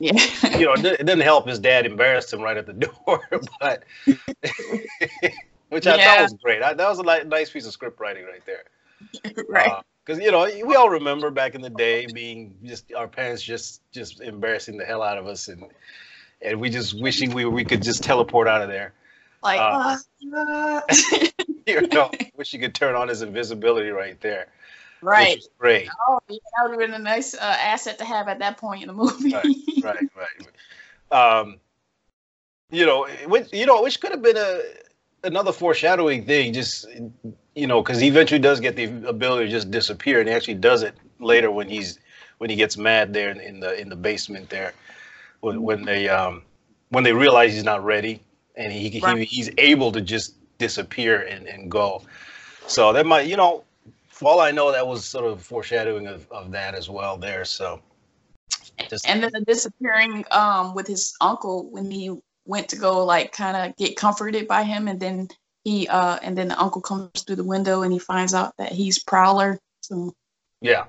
Yeah. 0.00 0.14
you 0.58 0.64
know, 0.64 0.72
it, 0.72 0.82
didn't 0.82 1.20
help. 1.20 1.46
His 1.46 1.60
dad 1.60 1.86
embarrassed 1.86 2.32
him 2.32 2.40
right 2.40 2.56
at 2.56 2.66
the 2.66 2.72
door, 3.06 3.20
but 3.60 3.84
which 5.68 5.86
I 5.86 5.94
yeah. 5.94 6.16
thought 6.16 6.22
was 6.22 6.32
great. 6.42 6.60
I, 6.60 6.74
that 6.74 6.88
was 6.88 6.98
a 6.98 7.24
nice 7.24 7.50
piece 7.50 7.66
of 7.66 7.72
script 7.72 8.00
writing 8.00 8.24
right 8.24 8.44
there. 8.46 8.64
right. 9.48 9.82
Because 10.04 10.20
uh, 10.20 10.24
you 10.24 10.30
know 10.32 10.48
we 10.66 10.74
all 10.76 10.90
remember 10.90 11.30
back 11.30 11.54
in 11.54 11.60
the 11.60 11.70
day 11.70 12.06
being 12.06 12.56
just 12.64 12.92
our 12.94 13.08
parents 13.08 13.42
just 13.42 13.82
just 13.92 14.20
embarrassing 14.20 14.76
the 14.76 14.84
hell 14.84 15.02
out 15.02 15.18
of 15.18 15.26
us 15.26 15.48
and 15.48 15.64
and 16.42 16.60
we 16.60 16.70
just 16.70 17.00
wishing 17.00 17.32
we 17.32 17.44
we 17.44 17.64
could 17.64 17.82
just 17.82 18.02
teleport 18.02 18.48
out 18.48 18.62
of 18.62 18.68
there. 18.68 18.94
Like, 19.42 19.60
uh, 19.60 19.96
uh, 20.36 20.80
you 21.66 21.80
know, 21.88 22.10
wish 22.36 22.52
you 22.52 22.58
could 22.58 22.74
turn 22.74 22.94
on 22.94 23.08
his 23.08 23.22
invisibility 23.22 23.90
right 23.90 24.20
there. 24.20 24.48
Right. 25.02 25.42
great. 25.58 25.88
Oh, 26.08 26.20
yeah, 26.28 26.36
that 26.56 26.62
would 26.62 26.72
have 26.72 26.90
been 26.90 27.00
a 27.00 27.02
nice 27.02 27.34
uh, 27.34 27.38
asset 27.40 27.96
to 27.98 28.04
have 28.04 28.28
at 28.28 28.38
that 28.40 28.58
point 28.58 28.82
in 28.82 28.88
the 28.88 28.92
movie. 28.92 29.32
right, 29.32 29.56
right, 29.82 30.08
right. 30.14 31.38
Um, 31.40 31.58
you 32.70 32.84
know, 32.84 33.08
which 33.26 33.48
you 33.52 33.66
know, 33.66 33.82
which 33.82 34.00
could 34.00 34.10
have 34.10 34.22
been 34.22 34.36
a 34.36 34.60
another 35.24 35.52
foreshadowing 35.52 36.26
thing. 36.26 36.52
Just 36.52 36.86
you 37.54 37.66
know, 37.66 37.82
because 37.82 38.00
he 38.00 38.08
eventually 38.08 38.38
does 38.38 38.60
get 38.60 38.76
the 38.76 38.84
ability 39.08 39.46
to 39.46 39.50
just 39.50 39.70
disappear, 39.70 40.20
and 40.20 40.28
he 40.28 40.34
actually 40.34 40.54
does 40.54 40.82
it 40.82 40.94
later 41.18 41.50
when 41.50 41.68
he's 41.68 41.98
when 42.38 42.48
he 42.48 42.56
gets 42.56 42.76
mad 42.76 43.12
there 43.12 43.30
in, 43.30 43.40
in 43.40 43.60
the 43.60 43.78
in 43.80 43.88
the 43.88 43.96
basement 43.96 44.48
there, 44.48 44.72
when, 45.40 45.62
when 45.62 45.84
they 45.84 46.08
um 46.08 46.42
when 46.90 47.04
they 47.04 47.12
realize 47.12 47.52
he's 47.52 47.64
not 47.64 47.84
ready, 47.84 48.22
and 48.54 48.72
he, 48.72 49.00
right. 49.00 49.18
he 49.18 49.24
he's 49.24 49.50
able 49.58 49.92
to 49.92 50.00
just 50.00 50.34
disappear 50.58 51.22
and, 51.22 51.46
and 51.46 51.70
go. 51.70 52.02
So 52.66 52.92
that 52.92 53.06
might 53.06 53.26
you 53.26 53.36
know, 53.36 53.64
for 54.08 54.30
all 54.30 54.40
I 54.40 54.50
know, 54.52 54.70
that 54.70 54.86
was 54.86 55.04
sort 55.04 55.24
of 55.26 55.42
foreshadowing 55.42 56.06
of, 56.06 56.30
of 56.30 56.50
that 56.52 56.74
as 56.74 56.88
well 56.88 57.16
there. 57.16 57.44
So. 57.44 57.80
Just, 58.88 59.06
and 59.06 59.22
then 59.22 59.30
the 59.32 59.42
disappearing 59.42 60.24
um 60.30 60.74
with 60.74 60.86
his 60.86 61.14
uncle 61.20 61.70
when 61.70 61.90
he 61.90 62.16
went 62.46 62.68
to 62.70 62.76
go 62.76 63.04
like 63.04 63.30
kind 63.30 63.56
of 63.56 63.76
get 63.76 63.96
comforted 63.96 64.48
by 64.48 64.62
him 64.62 64.88
and 64.88 64.98
then 64.98 65.28
he 65.64 65.88
uh 65.88 66.18
and 66.22 66.36
then 66.36 66.48
the 66.48 66.60
uncle 66.60 66.80
comes 66.80 67.22
through 67.22 67.36
the 67.36 67.44
window 67.44 67.82
and 67.82 67.92
he 67.92 67.98
finds 67.98 68.34
out 68.34 68.54
that 68.58 68.72
he's 68.72 68.98
prowler 68.98 69.58
so. 69.80 70.14
Yeah. 70.60 70.84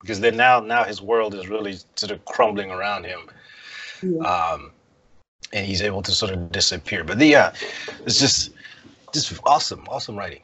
Because 0.00 0.20
then 0.20 0.36
now 0.36 0.60
now 0.60 0.84
his 0.84 1.00
world 1.00 1.34
is 1.34 1.48
really 1.48 1.78
sort 1.94 2.10
of 2.10 2.24
crumbling 2.24 2.70
around 2.70 3.04
him. 3.04 3.20
Yeah. 4.02 4.20
um 4.20 4.72
and 5.52 5.66
he's 5.66 5.82
able 5.82 6.02
to 6.02 6.12
sort 6.12 6.32
of 6.32 6.50
disappear. 6.52 7.04
But 7.04 7.18
the 7.18 7.26
yeah 7.26 7.54
it's 8.04 8.18
just 8.18 8.50
just 9.12 9.38
awesome 9.44 9.86
awesome 9.88 10.16
writing. 10.16 10.42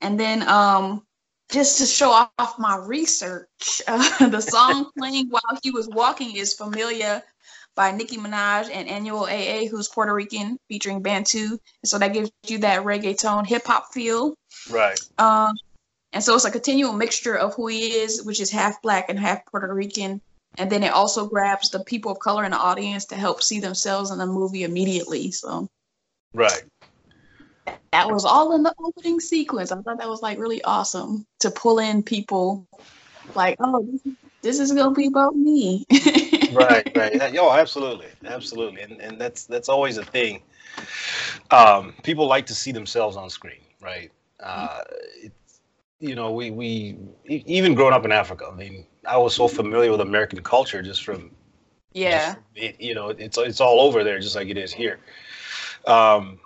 And 0.00 0.18
then 0.18 0.46
um 0.48 1.02
just 1.50 1.78
to 1.78 1.86
show 1.86 2.10
off 2.12 2.58
my 2.58 2.76
research 2.76 3.82
uh, 3.88 4.28
the 4.28 4.40
song 4.40 4.90
playing 4.96 5.28
while 5.30 5.58
he 5.62 5.70
was 5.70 5.88
walking 5.88 6.36
is 6.36 6.54
Familia 6.54 7.24
by 7.80 7.90
Nicki 7.90 8.18
Minaj 8.18 8.68
and 8.70 8.86
Anuel 8.90 9.22
AA, 9.22 9.66
who's 9.66 9.88
Puerto 9.88 10.12
Rican, 10.12 10.58
featuring 10.68 11.00
Bantu. 11.00 11.52
And 11.52 11.58
so 11.86 11.98
that 11.98 12.12
gives 12.12 12.30
you 12.46 12.58
that 12.58 12.82
reggaeton 12.84 13.46
hip 13.46 13.64
hop 13.64 13.94
feel. 13.94 14.34
Right. 14.68 15.00
Um, 15.16 15.54
and 16.12 16.22
so 16.22 16.34
it's 16.34 16.44
a 16.44 16.50
continual 16.50 16.92
mixture 16.92 17.38
of 17.38 17.54
who 17.54 17.68
he 17.68 17.86
is, 17.86 18.22
which 18.22 18.38
is 18.38 18.50
half 18.50 18.82
black 18.82 19.08
and 19.08 19.18
half 19.18 19.46
Puerto 19.46 19.72
Rican. 19.72 20.20
And 20.58 20.70
then 20.70 20.82
it 20.82 20.92
also 20.92 21.26
grabs 21.26 21.70
the 21.70 21.82
people 21.82 22.12
of 22.12 22.18
color 22.18 22.44
in 22.44 22.50
the 22.50 22.58
audience 22.58 23.06
to 23.06 23.14
help 23.14 23.42
see 23.42 23.60
themselves 23.60 24.10
in 24.10 24.18
the 24.18 24.26
movie 24.26 24.64
immediately. 24.64 25.30
So, 25.30 25.66
right. 26.34 26.62
That 27.92 28.10
was 28.10 28.26
all 28.26 28.54
in 28.56 28.62
the 28.62 28.74
opening 28.78 29.20
sequence. 29.20 29.72
I 29.72 29.80
thought 29.80 29.96
that 29.96 30.08
was 30.08 30.20
like 30.20 30.38
really 30.38 30.62
awesome 30.64 31.24
to 31.38 31.50
pull 31.50 31.78
in 31.78 32.02
people 32.02 32.66
like, 33.34 33.56
oh, 33.58 33.88
this 33.90 34.04
is, 34.04 34.12
this 34.42 34.60
is 34.60 34.72
gonna 34.72 34.94
be 34.94 35.06
about 35.06 35.34
me. 35.34 35.86
right, 36.52 36.90
right. 36.96 37.32
Yo, 37.32 37.50
absolutely, 37.50 38.08
absolutely, 38.24 38.82
and 38.82 39.00
and 39.00 39.20
that's 39.20 39.44
that's 39.44 39.68
always 39.68 39.98
a 39.98 40.04
thing. 40.04 40.42
Um, 41.50 41.94
people 42.02 42.26
like 42.26 42.46
to 42.46 42.54
see 42.54 42.72
themselves 42.72 43.16
on 43.16 43.28
screen, 43.30 43.60
right? 43.80 44.10
Uh, 44.38 44.80
it's, 45.22 45.60
you 45.98 46.14
know, 46.14 46.32
we 46.32 46.50
we 46.50 46.98
even 47.26 47.74
growing 47.74 47.92
up 47.92 48.04
in 48.04 48.12
Africa. 48.12 48.48
I 48.50 48.54
mean, 48.54 48.86
I 49.06 49.16
was 49.16 49.34
so 49.34 49.48
familiar 49.48 49.90
with 49.90 50.00
American 50.00 50.42
culture 50.42 50.82
just 50.82 51.04
from 51.04 51.30
yeah. 51.92 52.34
Just, 52.34 52.38
it, 52.54 52.80
you 52.80 52.94
know, 52.94 53.08
it's 53.08 53.38
it's 53.38 53.60
all 53.60 53.80
over 53.80 54.04
there, 54.04 54.18
just 54.20 54.36
like 54.36 54.48
it 54.48 54.56
is 54.56 54.72
here. 54.72 54.98
Um, 55.86 56.38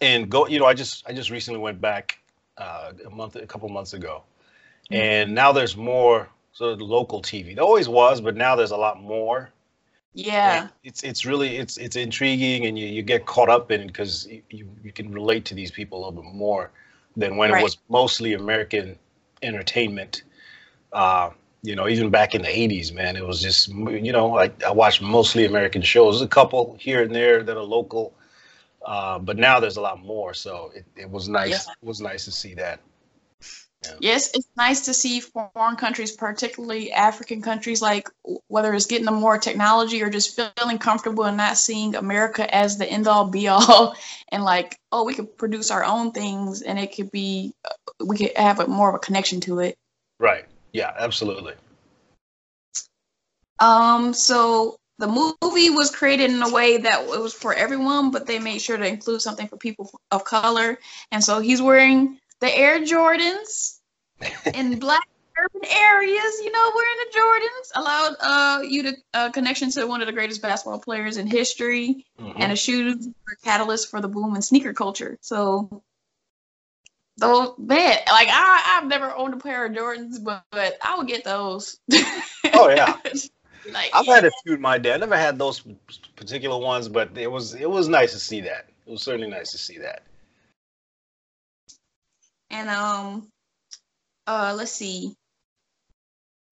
and 0.00 0.30
go, 0.30 0.46
you 0.46 0.58
know, 0.58 0.66
I 0.66 0.74
just 0.74 1.08
I 1.08 1.12
just 1.12 1.30
recently 1.30 1.60
went 1.60 1.80
back 1.80 2.18
uh, 2.56 2.92
a 3.04 3.10
month, 3.10 3.36
a 3.36 3.46
couple 3.46 3.68
months 3.68 3.92
ago, 3.92 4.22
mm-hmm. 4.90 4.94
and 4.94 5.34
now 5.34 5.52
there's 5.52 5.76
more 5.76 6.28
sort 6.58 6.72
of 6.72 6.80
local 6.80 7.22
TV. 7.22 7.54
There 7.54 7.62
always 7.62 7.88
was, 7.88 8.20
but 8.20 8.34
now 8.34 8.56
there's 8.56 8.72
a 8.72 8.76
lot 8.76 9.00
more. 9.00 9.50
Yeah, 10.12 10.62
and 10.62 10.70
it's 10.82 11.04
it's 11.04 11.24
really 11.24 11.56
it's 11.56 11.76
it's 11.76 11.94
intriguing, 11.94 12.66
and 12.66 12.76
you, 12.76 12.86
you 12.86 13.02
get 13.02 13.26
caught 13.26 13.48
up 13.48 13.70
in 13.70 13.86
because 13.86 14.26
you, 14.26 14.68
you 14.82 14.90
can 14.92 15.12
relate 15.12 15.44
to 15.44 15.54
these 15.54 15.70
people 15.70 15.98
a 15.98 16.00
little 16.08 16.22
bit 16.22 16.34
more 16.34 16.72
than 17.16 17.36
when 17.36 17.52
right. 17.52 17.60
it 17.60 17.62
was 17.62 17.78
mostly 17.88 18.32
American 18.34 18.98
entertainment. 19.42 20.24
Uh, 20.92 21.30
you 21.62 21.76
know, 21.76 21.86
even 21.88 22.10
back 22.10 22.34
in 22.34 22.42
the 22.42 22.48
'80s, 22.48 22.92
man, 22.92 23.14
it 23.14 23.24
was 23.24 23.40
just 23.40 23.68
you 23.68 24.10
know 24.10 24.36
I, 24.36 24.50
I 24.66 24.72
watched 24.72 25.00
mostly 25.00 25.44
American 25.44 25.82
shows. 25.82 26.14
There's 26.14 26.26
a 26.26 26.28
couple 26.28 26.76
here 26.80 27.04
and 27.04 27.14
there 27.14 27.44
that 27.44 27.56
are 27.56 27.62
local, 27.62 28.14
uh, 28.84 29.20
but 29.20 29.36
now 29.36 29.60
there's 29.60 29.76
a 29.76 29.80
lot 29.82 30.00
more. 30.00 30.34
So 30.34 30.72
it, 30.74 30.84
it 30.96 31.08
was 31.08 31.28
nice. 31.28 31.50
Yeah. 31.68 31.74
It 31.80 31.86
was 31.86 32.00
nice 32.00 32.24
to 32.24 32.32
see 32.32 32.54
that. 32.54 32.80
Yeah. 33.84 33.94
Yes, 34.00 34.30
it's 34.34 34.48
nice 34.56 34.80
to 34.86 34.94
see 34.94 35.20
foreign 35.20 35.76
countries, 35.76 36.12
particularly 36.12 36.92
African 36.92 37.40
countries, 37.40 37.80
like 37.80 38.08
whether 38.48 38.74
it's 38.74 38.86
getting 38.86 39.04
them 39.04 39.14
more 39.14 39.38
technology 39.38 40.02
or 40.02 40.10
just 40.10 40.38
feeling 40.56 40.78
comfortable 40.78 41.24
and 41.24 41.36
not 41.36 41.56
seeing 41.56 41.94
America 41.94 42.52
as 42.52 42.76
the 42.76 42.86
end 42.86 43.06
all 43.06 43.26
be 43.26 43.46
all, 43.46 43.94
and 44.30 44.42
like, 44.42 44.78
oh, 44.90 45.04
we 45.04 45.14
could 45.14 45.36
produce 45.38 45.70
our 45.70 45.84
own 45.84 46.10
things, 46.10 46.62
and 46.62 46.78
it 46.78 46.94
could 46.94 47.12
be, 47.12 47.54
we 48.04 48.16
could 48.16 48.36
have 48.36 48.58
a, 48.58 48.66
more 48.66 48.88
of 48.88 48.96
a 48.96 48.98
connection 48.98 49.40
to 49.42 49.60
it. 49.60 49.76
Right. 50.18 50.46
Yeah. 50.72 50.92
Absolutely. 50.98 51.54
Um, 53.60 54.12
so 54.12 54.76
the 54.98 55.06
movie 55.06 55.70
was 55.70 55.94
created 55.94 56.30
in 56.30 56.42
a 56.42 56.52
way 56.52 56.78
that 56.78 57.02
it 57.02 57.20
was 57.20 57.32
for 57.32 57.54
everyone, 57.54 58.10
but 58.10 58.26
they 58.26 58.40
made 58.40 58.60
sure 58.60 58.76
to 58.76 58.86
include 58.86 59.22
something 59.22 59.46
for 59.46 59.56
people 59.56 59.90
of 60.10 60.24
color. 60.24 60.78
And 61.12 61.22
so 61.22 61.38
he's 61.40 61.62
wearing 61.62 62.18
the 62.40 62.56
Air 62.56 62.80
Jordans 62.80 63.78
in 64.54 64.78
black 64.78 65.08
urban 65.38 65.68
areas, 65.70 66.40
you 66.42 66.50
know, 66.50 66.72
wearing 66.74 66.96
the 66.98 67.18
Jordans 67.18 67.82
allowed 67.82 68.16
uh, 68.20 68.62
you 68.62 68.82
to 68.84 68.96
uh, 69.14 69.30
connection 69.30 69.70
to 69.72 69.86
one 69.86 70.00
of 70.00 70.06
the 70.06 70.12
greatest 70.12 70.42
basketball 70.42 70.80
players 70.80 71.16
in 71.16 71.26
history, 71.26 72.06
mm-hmm. 72.18 72.40
and 72.40 72.52
a 72.52 72.56
shoe 72.56 72.98
catalyst 73.44 73.90
for 73.90 74.00
the 74.00 74.08
boom 74.08 74.34
in 74.34 74.42
sneaker 74.42 74.72
culture. 74.72 75.18
So, 75.20 75.82
those 77.16 77.54
man, 77.58 77.98
like 78.10 78.28
I, 78.30 78.78
I've 78.78 78.88
never 78.88 79.14
owned 79.14 79.34
a 79.34 79.38
pair 79.38 79.66
of 79.66 79.72
Jordans, 79.72 80.22
but, 80.22 80.44
but 80.50 80.78
I 80.82 80.96
would 80.96 81.08
get 81.08 81.24
those. 81.24 81.78
Oh 82.54 82.68
yeah. 82.68 82.96
like, 83.72 83.90
I've 83.92 84.06
had 84.06 84.24
a 84.24 84.30
few 84.42 84.54
in 84.54 84.60
my 84.60 84.78
day. 84.78 84.92
I 84.92 84.96
never 84.96 85.16
had 85.16 85.38
those 85.38 85.62
particular 86.16 86.58
ones, 86.58 86.88
but 86.88 87.16
it 87.16 87.30
was 87.30 87.54
it 87.54 87.70
was 87.70 87.88
nice 87.88 88.12
to 88.12 88.18
see 88.18 88.40
that. 88.42 88.68
It 88.86 88.90
was 88.90 89.02
certainly 89.02 89.28
nice 89.28 89.52
to 89.52 89.58
see 89.58 89.78
that. 89.78 90.02
And 92.50 92.68
um, 92.68 93.28
uh, 94.26 94.54
let's 94.56 94.72
see. 94.72 95.14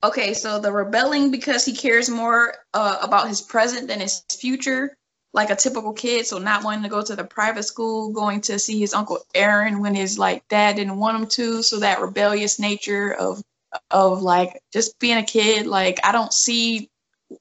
Okay, 0.04 0.34
so 0.34 0.60
the 0.60 0.70
rebelling 0.70 1.30
because 1.30 1.64
he 1.64 1.74
cares 1.74 2.08
more 2.08 2.54
uh, 2.74 2.98
about 3.02 3.28
his 3.28 3.40
present 3.40 3.88
than 3.88 4.00
his 4.00 4.22
future, 4.30 4.96
like 5.32 5.50
a 5.50 5.56
typical 5.56 5.92
kid. 5.92 6.26
So 6.26 6.38
not 6.38 6.64
wanting 6.64 6.82
to 6.82 6.88
go 6.88 7.02
to 7.02 7.16
the 7.16 7.24
private 7.24 7.64
school, 7.64 8.12
going 8.12 8.42
to 8.42 8.58
see 8.58 8.78
his 8.78 8.94
uncle 8.94 9.18
Aaron 9.34 9.80
when 9.80 9.94
his 9.94 10.18
like 10.18 10.46
dad 10.48 10.76
didn't 10.76 10.98
want 10.98 11.16
him 11.18 11.26
to. 11.28 11.62
So 11.62 11.80
that 11.80 12.00
rebellious 12.00 12.58
nature 12.58 13.12
of 13.12 13.42
of 13.90 14.22
like 14.22 14.60
just 14.72 14.98
being 14.98 15.16
a 15.16 15.24
kid. 15.24 15.66
Like 15.66 15.98
I 16.04 16.12
don't 16.12 16.32
see 16.32 16.90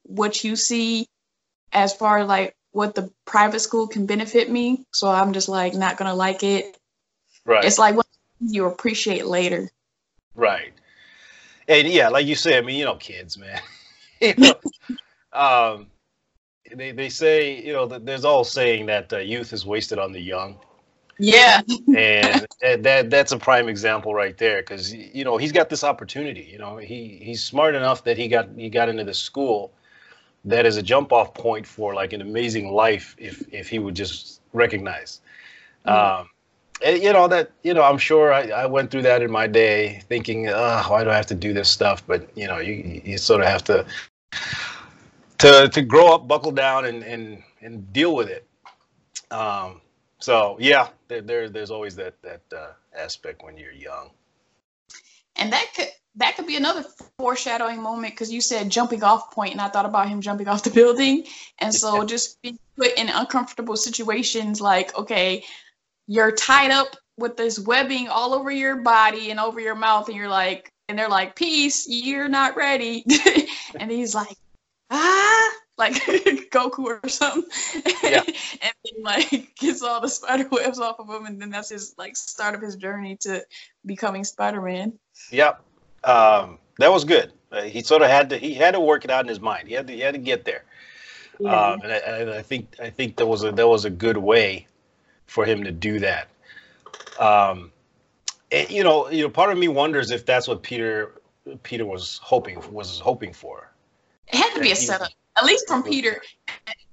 what 0.03 0.43
you 0.43 0.55
see 0.55 1.07
as 1.71 1.93
far 1.93 2.19
as 2.19 2.27
like 2.27 2.55
what 2.71 2.95
the 2.95 3.11
private 3.25 3.59
school 3.59 3.87
can 3.87 4.05
benefit 4.05 4.49
me. 4.49 4.85
So 4.91 5.09
I'm 5.09 5.33
just 5.33 5.49
like 5.49 5.73
not 5.73 5.97
gonna 5.97 6.15
like 6.15 6.43
it. 6.43 6.77
Right. 7.45 7.63
It's 7.63 7.77
like 7.77 7.95
what 7.95 8.07
you 8.47 8.65
appreciate 8.65 9.25
later. 9.25 9.69
Right. 10.35 10.73
And 11.67 11.87
yeah, 11.87 12.09
like 12.09 12.25
you 12.25 12.35
said, 12.35 12.63
I 12.63 12.65
mean, 12.65 12.77
you 12.77 12.85
know, 12.85 12.95
kids, 12.95 13.37
man. 13.37 13.59
you 14.21 14.33
know, 14.37 14.55
um, 15.33 15.87
they 16.73 16.91
they 16.91 17.09
say, 17.09 17.61
you 17.61 17.73
know, 17.73 17.85
there's 17.87 18.25
all 18.25 18.43
saying 18.43 18.85
that 18.87 19.11
uh, 19.11 19.17
youth 19.17 19.53
is 19.53 19.65
wasted 19.65 19.99
on 19.99 20.11
the 20.11 20.21
young. 20.21 20.57
Yeah. 21.17 21.61
and 21.95 22.45
that 22.83 23.09
that's 23.09 23.31
a 23.31 23.37
prime 23.37 23.67
example 23.67 24.13
right 24.13 24.37
there, 24.37 24.61
because 24.61 24.93
you 24.93 25.23
know 25.23 25.37
he's 25.37 25.51
got 25.51 25.69
this 25.69 25.83
opportunity. 25.83 26.47
You 26.51 26.59
know, 26.59 26.77
he 26.77 27.19
he's 27.21 27.43
smart 27.43 27.75
enough 27.75 28.03
that 28.03 28.17
he 28.17 28.27
got 28.27 28.49
he 28.55 28.69
got 28.69 28.89
into 28.89 29.03
the 29.03 29.13
school 29.13 29.71
that 30.45 30.65
is 30.65 30.77
a 30.77 30.83
jump 30.83 31.11
off 31.11 31.33
point 31.33 31.65
for 31.65 31.93
like 31.95 32.13
an 32.13 32.21
amazing 32.21 32.71
life 32.71 33.15
if 33.17 33.43
if 33.51 33.67
he 33.67 33.79
would 33.79 33.95
just 33.95 34.41
recognize. 34.53 35.21
Mm-hmm. 35.85 36.21
Um, 36.21 36.29
you 36.83 37.13
know 37.13 37.27
that 37.27 37.51
you 37.63 37.73
know 37.73 37.83
i'm 37.83 37.97
sure 37.97 38.33
I, 38.33 38.49
I 38.49 38.65
went 38.65 38.91
through 38.91 39.03
that 39.03 39.21
in 39.21 39.31
my 39.31 39.47
day 39.47 40.01
thinking 40.09 40.49
oh, 40.49 40.85
why 40.87 41.03
do 41.03 41.09
i 41.09 41.15
have 41.15 41.27
to 41.27 41.35
do 41.35 41.53
this 41.53 41.69
stuff? 41.69 42.05
But 42.05 42.29
you 42.35 42.47
know 42.47 42.59
you, 42.59 43.01
you 43.03 43.17
sort 43.17 43.41
of 43.41 43.47
have 43.47 43.63
to 43.65 43.85
to 45.39 45.69
to 45.69 45.81
grow 45.81 46.13
up 46.13 46.27
buckle 46.27 46.51
down 46.51 46.85
and 46.85 47.03
and, 47.03 47.43
and 47.61 47.93
deal 47.93 48.15
with 48.15 48.29
it. 48.29 48.45
Um, 49.31 49.81
so 50.19 50.57
yeah 50.59 50.89
there, 51.07 51.21
there 51.21 51.49
there's 51.49 51.71
always 51.71 51.95
that 51.95 52.21
that 52.21 52.41
uh, 52.55 52.71
aspect 52.97 53.43
when 53.43 53.57
you're 53.57 53.71
young. 53.71 54.11
And 55.37 55.51
that 55.51 55.65
could 55.75 55.89
that 56.17 56.35
could 56.35 56.47
be 56.47 56.55
another 56.55 56.85
foreshadowing 57.17 57.81
moment 57.81 58.13
because 58.13 58.31
you 58.31 58.39
said 58.39 58.69
jumping 58.69 59.03
off 59.03 59.31
point 59.31 59.51
and 59.51 59.59
i 59.59 59.67
thought 59.67 59.85
about 59.85 60.07
him 60.07 60.21
jumping 60.21 60.47
off 60.47 60.63
the 60.63 60.69
building. 60.81 61.25
And 61.59 61.73
so 61.73 62.05
just 62.05 62.41
being 62.41 62.59
put 62.77 62.93
in 62.97 63.09
uncomfortable 63.09 63.77
situations 63.77 64.59
like 64.61 64.97
okay 64.97 65.43
you're 66.07 66.31
tied 66.31 66.71
up 66.71 66.95
with 67.17 67.37
this 67.37 67.59
webbing 67.59 68.07
all 68.07 68.33
over 68.33 68.51
your 68.51 68.77
body 68.77 69.31
and 69.31 69.39
over 69.39 69.59
your 69.59 69.75
mouth 69.75 70.07
and 70.07 70.17
you're 70.17 70.29
like 70.29 70.71
and 70.89 70.99
they're 70.99 71.09
like 71.09 71.35
peace 71.35 71.87
you're 71.87 72.27
not 72.27 72.55
ready. 72.55 73.05
And 73.77 73.91
he's 73.91 74.15
like 74.15 74.37
ah 74.89 75.51
like 75.77 75.93
goku 76.51 76.85
or 76.85 77.09
something. 77.09 77.43
Yeah. 78.03 78.21
and 78.61 78.73
then 78.83 79.03
like 79.03 79.55
gets 79.59 79.81
all 79.81 79.99
the 79.99 80.07
spider 80.07 80.47
webs 80.49 80.79
off 80.79 80.99
of 80.99 81.09
him 81.09 81.25
and 81.25 81.41
then 81.41 81.49
that's 81.49 81.69
his 81.69 81.93
like 81.97 82.15
start 82.15 82.55
of 82.55 82.61
his 82.61 82.75
journey 82.77 83.17
to 83.21 83.45
becoming 83.85 84.23
spider-man. 84.23 84.93
Yep. 85.31 85.61
Um, 86.05 86.59
that 86.79 86.91
was 86.91 87.03
good. 87.03 87.33
Uh, 87.51 87.63
he 87.63 87.81
sort 87.81 88.01
of 88.01 88.09
had 88.09 88.29
to 88.29 88.37
he 88.37 88.53
had 88.53 88.75
to 88.75 88.79
work 88.79 89.03
it 89.03 89.11
out 89.11 89.25
in 89.25 89.29
his 89.29 89.41
mind. 89.41 89.67
He 89.67 89.73
had 89.73 89.87
to 89.87 89.93
he 89.93 89.99
had 89.99 90.13
to 90.13 90.19
get 90.19 90.45
there. 90.45 90.63
Yeah. 91.37 91.71
um, 91.71 91.81
and, 91.81 91.91
I, 91.91 91.95
and 91.97 92.29
I 92.29 92.41
think 92.41 92.77
i 92.79 92.89
think 92.89 93.17
there 93.17 93.27
was 93.27 93.43
a 93.43 93.51
there 93.51 93.67
was 93.67 93.83
a 93.83 93.89
good 93.89 94.15
way 94.15 94.67
for 95.27 95.45
him 95.45 95.63
to 95.63 95.71
do 95.71 95.99
that. 95.99 96.29
Um, 97.19 97.71
and, 98.51 98.69
you 98.69 98.83
know, 98.83 99.09
you 99.09 99.23
know, 99.23 99.29
part 99.29 99.51
of 99.51 99.57
me 99.57 99.67
wonders 99.67 100.11
if 100.11 100.25
that's 100.25 100.47
what 100.47 100.63
Peter 100.63 101.13
Peter 101.63 101.85
was 101.85 102.19
hoping 102.23 102.61
was 102.71 102.99
hoping 102.99 103.33
for. 103.33 103.71
It 104.27 104.37
had 104.37 104.53
to 104.55 104.61
be 104.61 104.71
a 104.71 104.75
setup, 104.75 105.11
at 105.37 105.45
least 105.45 105.67
from 105.67 105.83
Peter. 105.83 106.21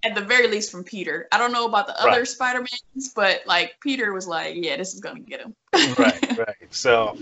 At 0.05 0.17
the 0.17 0.21
very 0.21 0.49
least, 0.49 0.73
from 0.73 0.83
Peter. 0.83 1.29
I 1.31 1.39
don't 1.39 1.53
know 1.53 1.65
about 1.65 1.87
the 1.87 1.99
other 2.01 2.19
right. 2.19 2.27
Spider 2.27 2.59
Mans, 2.59 3.13
but 3.15 3.43
like 3.47 3.77
Peter 3.81 4.13
was 4.13 4.27
like, 4.27 4.57
"Yeah, 4.57 4.77
this 4.77 4.93
is 4.95 5.01
gonna 5.01 5.21
get 5.21 5.41
him." 5.41 5.55
right, 5.97 6.39
right. 6.39 6.57
So, 6.71 7.17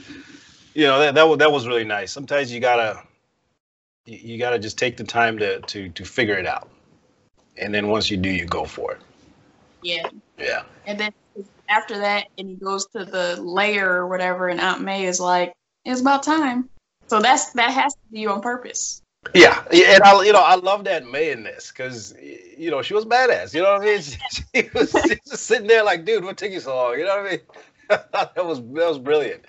you 0.75 0.87
know, 0.87 0.99
that 0.99 1.15
that 1.15 1.29
was, 1.29 1.39
that 1.39 1.53
was 1.53 1.69
really 1.69 1.85
nice. 1.85 2.11
Sometimes 2.11 2.51
you 2.51 2.59
gotta 2.59 3.03
you 4.07 4.39
gotta 4.39 4.59
just 4.59 4.79
take 4.79 4.97
the 4.97 5.05
time 5.05 5.39
to 5.39 5.61
to 5.61 5.91
to 5.91 6.05
figure 6.05 6.39
it 6.39 6.47
out, 6.47 6.71
and 7.59 7.73
then 7.75 7.89
once 7.89 8.11
you 8.11 8.17
do, 8.17 8.31
you 8.31 8.47
go 8.47 8.65
for 8.65 8.93
it. 8.93 9.01
Yeah. 9.83 10.09
Yeah. 10.39 10.63
And 10.87 10.99
then 10.99 11.13
after 11.69 11.99
that, 11.99 12.27
and 12.39 12.49
he 12.49 12.57
goes 12.57 12.87
to 12.89 13.05
the 13.05 13.41
lair 13.41 13.97
or 13.97 14.09
whatever, 14.09 14.49
and 14.49 14.61
Aunt 14.61 14.83
May 14.83 15.07
is 15.07 15.21
like, 15.21 15.55
"It's 15.85 16.01
about 16.01 16.23
time." 16.23 16.69
So 17.07 17.21
that's 17.21 17.53
that 17.53 17.71
has 17.71 17.95
to 17.95 18.01
be 18.13 18.27
on 18.27 18.41
purpose. 18.41 19.03
Yeah, 19.35 19.63
and 19.71 20.03
I, 20.03 20.25
you 20.25 20.33
know, 20.33 20.41
I 20.41 20.55
love 20.55 20.85
that 20.85 21.07
May 21.07 21.31
in 21.31 21.43
this 21.43 21.71
because, 21.71 22.15
you 22.57 22.71
know, 22.71 22.81
she 22.81 22.95
was 22.95 23.05
badass. 23.05 23.53
You 23.53 23.63
know 23.63 23.73
what 23.73 23.83
I 23.83 23.85
mean? 23.85 24.01
She, 24.33 24.63
she 24.63 24.71
was 24.73 24.93
just 24.93 25.45
sitting 25.45 25.67
there 25.67 25.85
like, 25.85 26.07
dude, 26.07 26.25
what 26.25 26.39
took 26.39 26.51
you 26.51 26.61
so 26.61 26.75
long? 26.75 26.99
You 26.99 27.05
know 27.05 27.23
what 27.23 27.27
I 27.27 27.31
mean? 27.31 27.41
that 27.89 28.47
was 28.47 28.61
that 28.61 28.89
was 28.89 28.99
brilliant. 28.99 29.45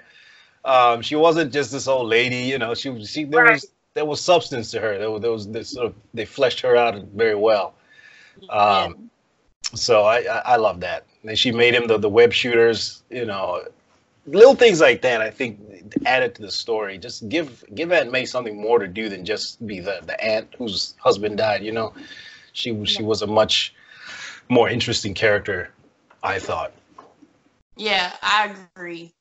Um, 0.65 1.01
she 1.01 1.15
wasn't 1.15 1.53
just 1.53 1.71
this 1.71 1.87
old 1.87 2.07
lady. 2.07 2.37
You 2.37 2.57
know, 2.57 2.73
she 2.73 2.89
was 2.89 3.09
she 3.09 3.23
there 3.23 3.43
right. 3.43 3.53
was 3.53 3.65
there 3.93 4.05
was 4.05 4.19
substance 4.19 4.71
to 4.71 4.81
her. 4.81 4.97
There 4.97 5.11
was 5.11 5.21
there 5.21 5.31
was 5.31 5.47
this 5.47 5.69
sort 5.69 5.87
of 5.87 5.95
they 6.13 6.25
fleshed 6.25 6.59
her 6.61 6.75
out 6.75 7.01
very 7.13 7.35
well. 7.35 7.75
Um, 8.49 9.10
so 9.73 10.03
I, 10.03 10.19
I, 10.19 10.37
I 10.45 10.55
love 10.57 10.79
that. 10.81 11.05
And 11.23 11.37
she 11.37 11.51
made 11.51 11.73
him 11.73 11.87
the, 11.87 11.97
the 11.97 12.09
web 12.09 12.33
shooters, 12.33 13.03
you 13.09 13.25
know, 13.25 13.63
little 14.25 14.55
things 14.55 14.81
like 14.81 15.01
that. 15.01 15.21
I 15.21 15.29
think 15.29 15.59
added 16.05 16.35
to 16.35 16.41
the 16.41 16.51
story. 16.51 16.97
Just 16.97 17.27
give 17.29 17.63
give 17.73 17.91
Aunt 17.91 18.11
May 18.11 18.25
something 18.25 18.59
more 18.59 18.79
to 18.79 18.87
do 18.87 19.09
than 19.09 19.25
just 19.25 19.65
be 19.65 19.79
the 19.79 20.01
the 20.05 20.21
aunt 20.23 20.53
whose 20.57 20.95
husband 20.99 21.37
died. 21.37 21.63
You 21.63 21.71
know, 21.71 21.93
she 22.53 22.85
she 22.85 23.03
was 23.03 23.21
a 23.21 23.27
much 23.27 23.73
more 24.49 24.69
interesting 24.69 25.13
character. 25.13 25.71
I 26.23 26.39
thought. 26.39 26.73
Yeah, 27.75 28.13
I 28.21 28.55
agree. 28.75 29.11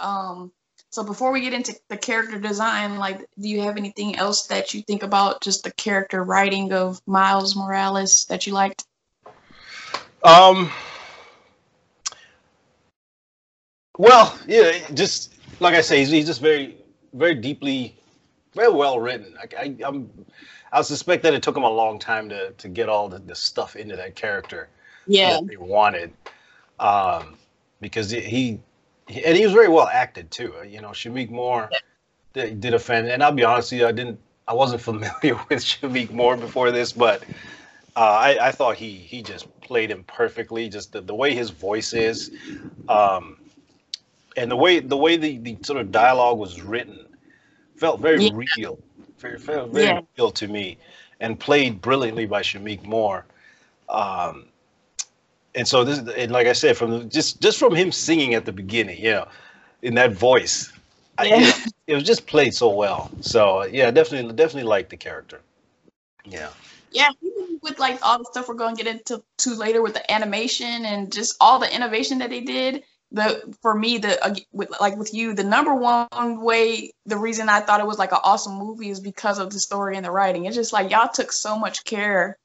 Um, 0.00 0.52
so 0.90 1.02
before 1.02 1.32
we 1.32 1.40
get 1.40 1.54
into 1.54 1.74
the 1.88 1.96
character 1.96 2.38
design, 2.38 2.98
like, 2.98 3.20
do 3.40 3.48
you 3.48 3.62
have 3.62 3.78
anything 3.78 4.16
else 4.16 4.48
that 4.48 4.74
you 4.74 4.82
think 4.82 5.02
about 5.02 5.40
just 5.40 5.64
the 5.64 5.70
character 5.70 6.22
writing 6.22 6.74
of 6.74 7.00
Miles 7.06 7.56
Morales 7.56 8.26
that 8.26 8.46
you 8.46 8.52
liked? 8.52 8.84
Um. 10.24 10.70
Well, 13.98 14.38
yeah, 14.46 14.78
just 14.94 15.34
like 15.60 15.74
I 15.74 15.80
say, 15.80 15.98
he's, 15.98 16.10
he's 16.10 16.26
just 16.26 16.40
very, 16.40 16.76
very 17.12 17.34
deeply, 17.34 17.96
very 18.54 18.72
well 18.72 18.98
written. 18.98 19.36
I, 19.38 19.74
I, 19.82 19.86
am 19.86 20.10
I 20.72 20.82
suspect 20.82 21.22
that 21.24 21.34
it 21.34 21.42
took 21.42 21.56
him 21.56 21.62
a 21.62 21.70
long 21.70 21.98
time 21.98 22.28
to 22.30 22.52
to 22.52 22.68
get 22.68 22.88
all 22.88 23.08
the, 23.08 23.18
the 23.18 23.34
stuff 23.34 23.76
into 23.76 23.96
that 23.96 24.14
character. 24.14 24.68
Yeah, 25.06 25.32
that 25.32 25.46
they 25.48 25.56
wanted, 25.56 26.12
um, 26.78 27.36
because 27.80 28.10
he, 28.10 28.20
he, 28.20 28.60
and 29.24 29.36
he 29.36 29.44
was 29.44 29.52
very 29.52 29.68
well 29.68 29.88
acted 29.88 30.30
too. 30.30 30.54
You 30.66 30.80
know, 30.80 30.90
Shameik 30.90 31.30
Moore 31.30 31.68
did, 32.32 32.60
did 32.60 32.74
a 32.74 32.78
fan, 32.78 33.06
and 33.06 33.22
I'll 33.22 33.32
be 33.32 33.44
honest 33.44 33.72
with 33.72 33.80
you, 33.80 33.86
I 33.86 33.92
didn't, 33.92 34.18
I 34.48 34.54
wasn't 34.54 34.80
familiar 34.90 35.34
with 35.48 35.58
Shameik 35.58 36.10
Moore 36.12 36.36
before 36.36 36.70
this, 36.70 36.92
but 36.92 37.24
uh, 37.96 38.00
I, 38.00 38.48
I 38.48 38.52
thought 38.52 38.76
he 38.76 38.92
he 38.92 39.22
just 39.22 39.46
played 39.60 39.90
him 39.90 40.04
perfectly. 40.04 40.68
Just 40.68 40.92
the, 40.92 41.00
the 41.00 41.14
way 41.14 41.34
his 41.34 41.50
voice 41.50 41.92
is, 41.92 42.30
um, 42.88 43.36
and 44.36 44.50
the 44.50 44.56
way 44.56 44.80
the 44.80 44.96
way 44.96 45.16
the, 45.16 45.38
the 45.38 45.58
sort 45.62 45.80
of 45.80 45.92
dialogue 45.92 46.38
was 46.38 46.62
written 46.62 47.06
felt 47.76 48.00
very 48.00 48.24
yeah. 48.24 48.30
real, 48.56 48.78
very, 49.18 49.38
felt 49.38 49.70
very 49.70 49.86
yeah. 49.86 50.00
real 50.16 50.30
to 50.30 50.48
me, 50.48 50.78
and 51.20 51.38
played 51.38 51.80
brilliantly 51.80 52.26
by 52.26 52.42
Shameik 52.42 52.84
Moore. 52.84 53.26
Um, 53.88 54.46
and 55.54 55.68
so 55.68 55.84
this, 55.84 55.98
and 56.16 56.32
like 56.32 56.46
I 56.46 56.54
said, 56.54 56.76
from 56.76 56.90
the, 56.90 57.04
just 57.04 57.42
just 57.42 57.58
from 57.58 57.74
him 57.74 57.92
singing 57.92 58.34
at 58.34 58.46
the 58.46 58.52
beginning, 58.52 58.98
you 58.98 59.10
know, 59.10 59.28
in 59.82 59.94
that 59.96 60.12
voice, 60.12 60.72
yeah. 61.22 61.24
I, 61.24 61.24
you 61.24 61.40
know, 61.40 61.52
it 61.88 61.94
was 61.94 62.04
just 62.04 62.26
played 62.26 62.54
so 62.54 62.70
well. 62.70 63.10
So 63.20 63.64
yeah, 63.64 63.90
definitely 63.90 64.32
definitely 64.32 64.68
liked 64.68 64.88
the 64.88 64.96
character. 64.96 65.42
Yeah. 66.24 66.48
Yeah, 66.92 67.10
with 67.62 67.78
like 67.78 67.98
all 68.02 68.18
the 68.18 68.24
stuff 68.24 68.48
we're 68.48 68.54
going 68.54 68.76
to 68.76 68.82
get 68.82 68.94
into 68.94 69.22
to 69.38 69.54
later 69.54 69.82
with 69.82 69.94
the 69.94 70.12
animation 70.12 70.84
and 70.84 71.12
just 71.12 71.36
all 71.40 71.58
the 71.58 71.74
innovation 71.74 72.18
that 72.18 72.30
they 72.30 72.40
did. 72.40 72.84
The 73.14 73.54
for 73.60 73.74
me 73.74 73.98
the 73.98 74.24
uh, 74.24 74.34
with 74.52 74.70
like 74.80 74.96
with 74.96 75.12
you 75.12 75.34
the 75.34 75.44
number 75.44 75.74
one 75.74 76.42
way 76.42 76.92
the 77.04 77.18
reason 77.18 77.50
I 77.50 77.60
thought 77.60 77.80
it 77.80 77.86
was 77.86 77.98
like 77.98 78.12
an 78.12 78.20
awesome 78.22 78.54
movie 78.54 78.88
is 78.88 79.00
because 79.00 79.38
of 79.38 79.50
the 79.50 79.60
story 79.60 79.96
and 79.96 80.04
the 80.04 80.10
writing. 80.10 80.46
It's 80.46 80.56
just 80.56 80.72
like 80.72 80.90
y'all 80.90 81.10
took 81.12 81.30
so 81.30 81.58
much 81.58 81.84
care 81.84 82.38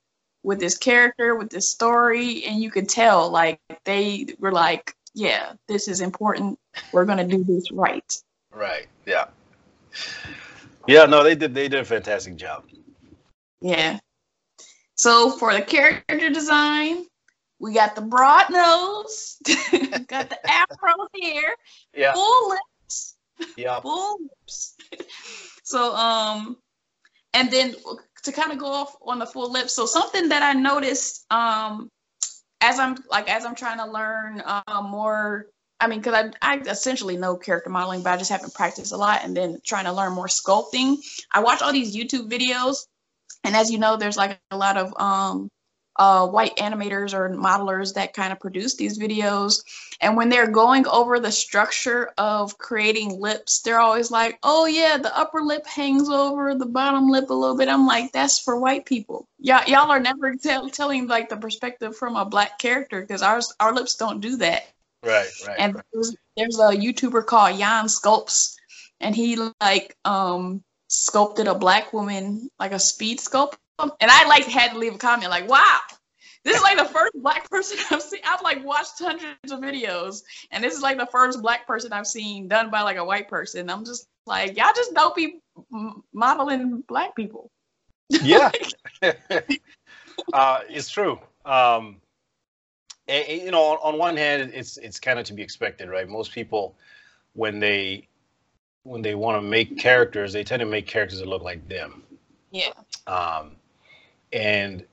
with 0.44 0.60
this 0.60 0.78
character 0.78 1.36
with 1.36 1.50
this 1.50 1.72
story 1.72 2.44
and 2.44 2.62
you 2.62 2.70
could 2.70 2.90
tell 2.90 3.30
like 3.30 3.60
they 3.86 4.28
were 4.40 4.52
like 4.52 4.94
yeah 5.14 5.54
this 5.68 5.88
is 5.88 6.00
important 6.00 6.60
we're 6.92 7.06
gonna 7.06 7.26
do 7.26 7.44
this 7.44 7.72
right 7.72 8.22
Right. 8.58 8.88
Yeah. 9.06 9.26
Yeah. 10.88 11.06
No, 11.06 11.24
they 11.24 11.36
did. 11.36 11.54
They 11.54 11.68
did 11.68 11.80
a 11.80 11.86
fantastic 11.86 12.36
job. 12.36 12.66
Yeah. 13.62 14.00
So 14.98 15.32
for 15.32 15.54
the 15.54 15.62
character 15.62 16.30
design, 16.30 17.06
we 17.60 17.74
got 17.74 17.96
the 17.96 18.02
broad 18.02 18.50
nose, 18.50 19.38
got 20.08 20.30
the 20.30 20.40
afro 20.50 21.08
hair, 21.22 21.56
Yeah. 21.96 22.14
full 22.14 22.50
lips, 22.50 23.16
Yeah. 23.56 23.80
full 23.82 24.18
lips. 24.22 24.76
so 25.64 25.96
um, 25.96 26.58
and 27.34 27.52
then 27.52 27.76
to 28.24 28.32
kind 28.32 28.52
of 28.52 28.58
go 28.58 28.66
off 28.68 28.96
on 29.06 29.20
the 29.20 29.26
full 29.26 29.52
lips. 29.52 29.74
So 29.74 29.86
something 29.86 30.30
that 30.30 30.44
I 30.44 30.54
noticed 30.54 31.26
um, 31.32 31.90
as 32.62 32.80
I'm 32.80 32.98
like 33.10 33.30
as 33.30 33.46
I'm 33.46 33.56
trying 33.56 33.78
to 33.78 33.86
learn 33.86 34.42
uh, 34.46 34.82
more. 34.82 35.48
I 35.80 35.86
mean, 35.86 36.00
because 36.00 36.16
I, 36.42 36.56
I 36.56 36.58
essentially 36.62 37.18
know 37.18 37.38
character 37.38 37.70
modeling, 37.70 38.02
but 38.02 38.10
I 38.14 38.18
just 38.18 38.32
haven't 38.32 38.56
practiced 38.56 38.92
a 38.94 38.98
lot. 38.98 39.24
And 39.24 39.38
then 39.38 39.60
trying 39.64 39.86
to 39.86 39.92
learn 39.94 40.12
more 40.14 40.26
sculpting. 40.26 40.98
I 41.32 41.40
watch 41.40 41.62
all 41.62 41.72
these 41.72 41.96
YouTube 41.96 42.32
videos 42.32 42.88
and 43.44 43.56
as 43.56 43.72
you 43.72 43.78
know 43.78 43.98
there's 43.98 44.18
like 44.18 44.40
a 44.52 44.58
lot 44.58 44.78
of 44.78 44.94
um 45.00 45.50
uh, 46.00 46.28
white 46.28 46.56
animators 46.58 47.16
or 47.16 47.28
modelers 47.28 47.96
that 47.96 48.14
kind 48.14 48.32
of 48.32 48.40
produce 48.40 48.76
these 48.76 49.00
videos 49.00 49.64
and 50.00 50.16
when 50.16 50.30
they're 50.30 50.46
going 50.46 50.86
over 50.86 51.20
the 51.20 51.32
structure 51.32 52.12
of 52.20 52.56
creating 52.60 53.20
lips 53.20 53.62
they're 53.62 53.80
always 53.80 54.12
like 54.12 54.38
oh 54.44 54.68
yeah 54.68 54.98
the 54.98 55.18
upper 55.18 55.42
lip 55.42 55.66
hangs 55.66 56.08
over 56.08 56.54
the 56.54 56.68
bottom 56.68 57.10
lip 57.10 57.32
a 57.32 57.34
little 57.34 57.58
bit 57.58 57.68
i'm 57.68 57.88
like 57.88 58.12
that's 58.12 58.38
for 58.38 58.60
white 58.60 58.86
people 58.86 59.28
y'all, 59.40 59.64
y'all 59.66 59.90
are 59.90 60.00
never 60.00 60.36
tell, 60.44 60.70
telling 60.70 61.08
like 61.08 61.30
the 61.30 61.38
perspective 61.38 61.98
from 61.98 62.16
a 62.16 62.24
black 62.24 62.60
character 62.60 63.02
because 63.02 63.24
ours 63.24 63.52
our 63.60 63.74
lips 63.74 63.96
don't 63.96 64.22
do 64.22 64.38
that 64.38 64.68
Right. 65.04 65.28
Right. 65.48 65.56
and 65.60 65.76
right. 65.76 65.84
there's, 65.94 66.16
there's 66.36 66.60
a 66.60 66.76
YouTuber 66.76 67.26
called 67.26 67.58
Jan 67.58 67.86
Sculpts, 67.86 68.56
and 69.00 69.16
he 69.16 69.38
like 69.62 69.96
um 70.06 70.64
sculpted 70.88 71.48
a 71.48 71.56
black 71.56 71.94
woman 71.94 72.50
like 72.60 72.72
a 72.72 72.80
speed 72.80 73.20
sculpt, 73.20 73.58
and 73.80 74.12
I 74.12 74.28
like 74.28 74.46
had 74.46 74.72
to 74.72 74.78
leave 74.78 74.96
a 74.96 74.98
comment 74.98 75.30
like, 75.30 75.48
"Wow, 75.48 75.80
this 76.44 76.58
is 76.58 76.64
like 76.64 76.78
the 76.78 76.86
first 76.86 77.14
black 77.16 77.50
person 77.50 77.78
I've 77.92 78.02
seen." 78.02 78.22
I've 78.26 78.42
like 78.42 78.64
watched 78.66 79.00
hundreds 79.00 79.52
of 79.52 79.60
videos, 79.60 80.24
and 80.52 80.64
this 80.64 80.74
is 80.74 80.82
like 80.82 80.98
the 80.98 81.08
first 81.08 81.42
black 81.42 81.68
person 81.68 81.94
I've 81.94 82.08
seen 82.08 82.48
done 82.48 82.70
by 82.70 82.82
like 82.82 82.98
a 82.98 83.06
white 83.06 83.28
person. 83.28 83.70
I'm 83.70 83.86
just 83.86 84.08
like, 84.26 84.58
y'all 84.58 84.74
just 84.76 84.94
don't 84.94 85.16
be 85.16 85.40
modeling 86.14 86.84
black 86.88 87.16
people. 87.16 87.50
yeah. 88.10 88.52
uh, 90.34 90.60
it's 90.70 90.90
true. 90.90 91.20
Um, 91.46 92.02
you 93.08 93.52
know, 93.52 93.78
on 93.82 93.98
one 93.98 94.18
hand, 94.18 94.52
it's 94.54 94.78
it's 94.78 95.00
kind 95.00 95.20
of 95.20 95.26
to 95.26 95.34
be 95.34 95.42
expected, 95.42 95.90
right? 95.90 96.08
Most 96.08 96.32
people, 96.32 96.76
when 97.34 97.60
they 97.60 98.08
when 98.88 99.02
they 99.02 99.16
want 99.16 99.38
to 99.38 99.42
make 99.48 99.78
characters, 99.78 100.34
they 100.34 100.44
tend 100.44 100.62
to 100.62 100.66
make 100.66 100.88
characters 100.88 101.20
that 101.20 101.28
look 101.28 101.44
like 101.44 101.68
them. 101.68 102.04
Yeah. 102.52 102.72
um, 103.08 103.52
and 104.34 104.86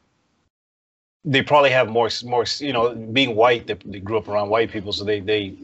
they 1.24 1.42
probably 1.42 1.70
have 1.70 1.88
more 1.88 2.09
more 2.24 2.44
you 2.59 2.72
know 2.72 2.94
being 2.94 3.35
white 3.35 3.66
they, 3.66 3.74
they 3.87 4.00
grew 4.00 4.18
up 4.18 4.28
around 4.28 4.50
white 4.50 4.70
people 4.70 4.92
so 4.92 5.04
they 5.04 5.20
they 5.20 5.54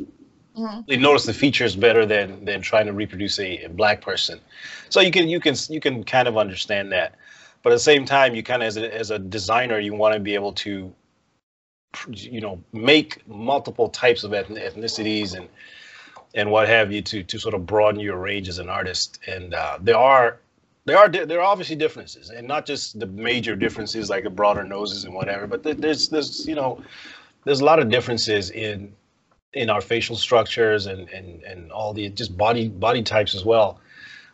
Mhm. 0.57 0.85
they 0.89 0.97
notice 0.97 1.27
the 1.27 1.33
features 1.33 1.77
better 1.77 2.05
than 2.05 2.45
than 2.45 2.61
trying 2.61 2.87
to 2.87 2.93
reproduce 2.93 3.39
a, 3.39 3.65
a 3.65 3.69
black 3.69 4.01
person 4.01 4.41
so 4.89 5.01
you 5.01 5.11
can 5.13 5.29
you 5.29 5.39
can 5.41 5.55
you 5.69 5.81
can 5.81 6.03
kind 6.05 6.27
of 6.29 6.37
understand 6.37 6.91
that 6.93 7.15
but 7.63 7.71
at 7.73 7.77
the 7.77 7.81
same 7.81 8.05
time 8.05 8.35
you 8.35 8.43
kind 8.43 8.63
of 8.63 8.67
as 8.67 8.77
a, 8.77 8.95
as 8.95 9.11
a 9.11 9.19
designer 9.19 9.79
you 9.79 9.95
want 9.95 10.13
to 10.15 10.21
be 10.21 10.35
able 10.35 10.53
to 10.53 10.93
you 12.09 12.41
know 12.41 12.61
make 12.73 13.27
multiple 13.29 13.89
types 13.89 14.25
of 14.25 14.33
ethnicities 14.33 15.35
and 15.37 15.49
and 16.35 16.51
what 16.51 16.69
have 16.69 16.93
you 16.93 17.03
to 17.03 17.23
to 17.25 17.39
sort 17.39 17.55
of 17.55 17.67
broaden 17.67 18.01
your 18.01 18.19
range 18.19 18.49
as 18.49 18.59
an 18.59 18.69
artist. 18.69 19.19
And 19.27 19.55
uh, 19.55 19.79
there 19.81 19.97
are 19.97 20.39
there 20.85 20.97
are 20.99 21.09
there 21.09 21.41
are 21.41 21.45
obviously 21.47 21.77
differences 21.77 22.31
and 22.31 22.47
not 22.49 22.67
just 22.67 22.99
the 22.99 23.07
major 23.07 23.55
differences 23.57 24.09
like 24.11 24.25
the 24.25 24.31
broader 24.31 24.65
noses 24.65 25.05
and 25.05 25.15
whatever 25.15 25.47
but 25.47 25.63
there- 25.63 25.75
there's 25.75 26.09
there's 26.09 26.47
you 26.47 26.55
know 26.55 26.83
there's 27.45 27.61
a 27.61 27.65
lot 27.65 27.79
of 27.79 27.91
differences 27.91 28.51
in 28.51 28.93
in 29.53 29.69
our 29.69 29.81
facial 29.81 30.17
structures 30.17 30.87
and 30.87 31.09
and 31.11 31.43
and 31.43 31.71
all 31.73 31.93
the 31.93 32.09
just 32.11 32.37
body 32.37 32.69
body 32.69 33.03
types 33.03 33.35
as 33.35 33.45
well. 33.45 33.81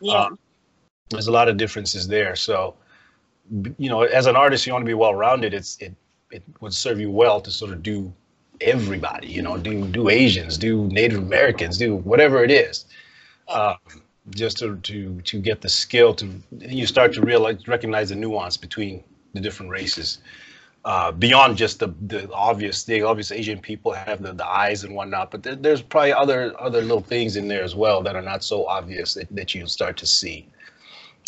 Yeah. 0.00 0.12
Uh, 0.12 0.30
there's 1.10 1.26
a 1.28 1.32
lot 1.32 1.48
of 1.48 1.56
differences 1.56 2.06
there. 2.06 2.36
So 2.36 2.74
you 3.78 3.88
know 3.88 4.02
as 4.02 4.26
an 4.26 4.36
artist 4.36 4.66
you 4.66 4.72
want 4.72 4.82
to 4.84 4.86
be 4.86 4.94
well 4.94 5.14
rounded 5.14 5.54
it's 5.54 5.78
it 5.80 5.94
it 6.30 6.42
would 6.60 6.74
serve 6.74 6.98
you 7.00 7.10
well 7.10 7.40
to 7.40 7.50
sort 7.50 7.72
of 7.72 7.82
do 7.82 8.12
everybody 8.60 9.28
you 9.28 9.42
know 9.42 9.56
do 9.56 9.86
do 9.88 10.08
asians 10.08 10.56
do 10.58 10.86
native 10.88 11.18
americans 11.18 11.78
do 11.78 11.96
whatever 11.96 12.42
it 12.42 12.50
is 12.50 12.86
um, 13.48 13.76
just 14.30 14.58
to 14.58 14.76
to 14.78 15.20
to 15.22 15.38
get 15.38 15.60
the 15.60 15.68
skill 15.68 16.14
to 16.14 16.28
you 16.58 16.86
start 16.86 17.12
to 17.12 17.20
realize 17.20 17.66
recognize 17.68 18.08
the 18.08 18.14
nuance 18.14 18.56
between 18.56 19.02
the 19.34 19.40
different 19.40 19.70
races 19.70 20.18
uh, 20.86 21.10
beyond 21.10 21.56
just 21.56 21.80
the 21.80 21.88
the 22.06 22.30
obvious 22.32 22.84
the 22.84 23.02
obvious 23.02 23.32
asian 23.32 23.58
people 23.58 23.92
have 23.92 24.22
the, 24.22 24.32
the 24.32 24.46
eyes 24.46 24.84
and 24.84 24.94
whatnot 24.94 25.30
but 25.30 25.42
there, 25.42 25.56
there's 25.56 25.82
probably 25.82 26.12
other 26.12 26.54
other 26.60 26.80
little 26.80 27.00
things 27.00 27.36
in 27.36 27.48
there 27.48 27.62
as 27.62 27.74
well 27.74 28.02
that 28.02 28.16
are 28.16 28.22
not 28.22 28.42
so 28.42 28.66
obvious 28.66 29.14
that, 29.14 29.26
that 29.34 29.54
you 29.54 29.66
start 29.66 29.96
to 29.96 30.06
see. 30.06 30.48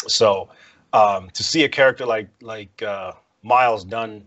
So 0.07 0.49
um, 0.93 1.29
to 1.31 1.43
see 1.43 1.64
a 1.64 1.69
character 1.69 2.07
like 2.07 2.29
like 2.41 2.83
uh, 2.83 3.12
miles 3.43 3.85
done 3.85 4.25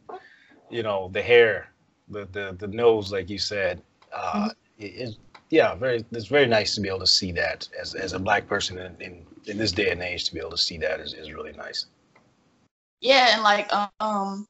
you 0.70 0.84
know 0.84 1.10
the 1.14 1.22
hair 1.22 1.71
the 2.12 2.28
the, 2.32 2.56
the 2.60 2.67
nose 2.67 3.12
like 3.12 3.30
you 3.30 3.39
said 3.39 3.82
uh, 4.13 4.50
it 4.78 4.93
is 4.93 5.17
yeah 5.50 5.76
very 5.76 6.06
it's 6.12 6.28
very 6.28 6.47
nice 6.47 6.76
to 6.76 6.82
be 6.82 6.88
able 6.88 7.00
to 7.00 7.08
see 7.08 7.32
that 7.32 7.67
as, 7.80 7.95
as 7.95 8.13
a 8.13 8.19
black 8.19 8.47
person 8.47 8.78
in, 8.78 8.95
in 9.00 9.26
in 9.45 9.58
this 9.58 9.71
day 9.71 9.89
and 9.89 10.02
age 10.02 10.26
to 10.26 10.34
be 10.34 10.39
able 10.39 10.52
to 10.52 10.58
see 10.58 10.78
that 10.78 11.00
is, 11.00 11.13
is 11.13 11.32
really 11.34 11.54
nice 11.54 11.86
Yeah, 13.02 13.34
and 13.34 13.43
like 13.43 13.71
um, 14.00 14.45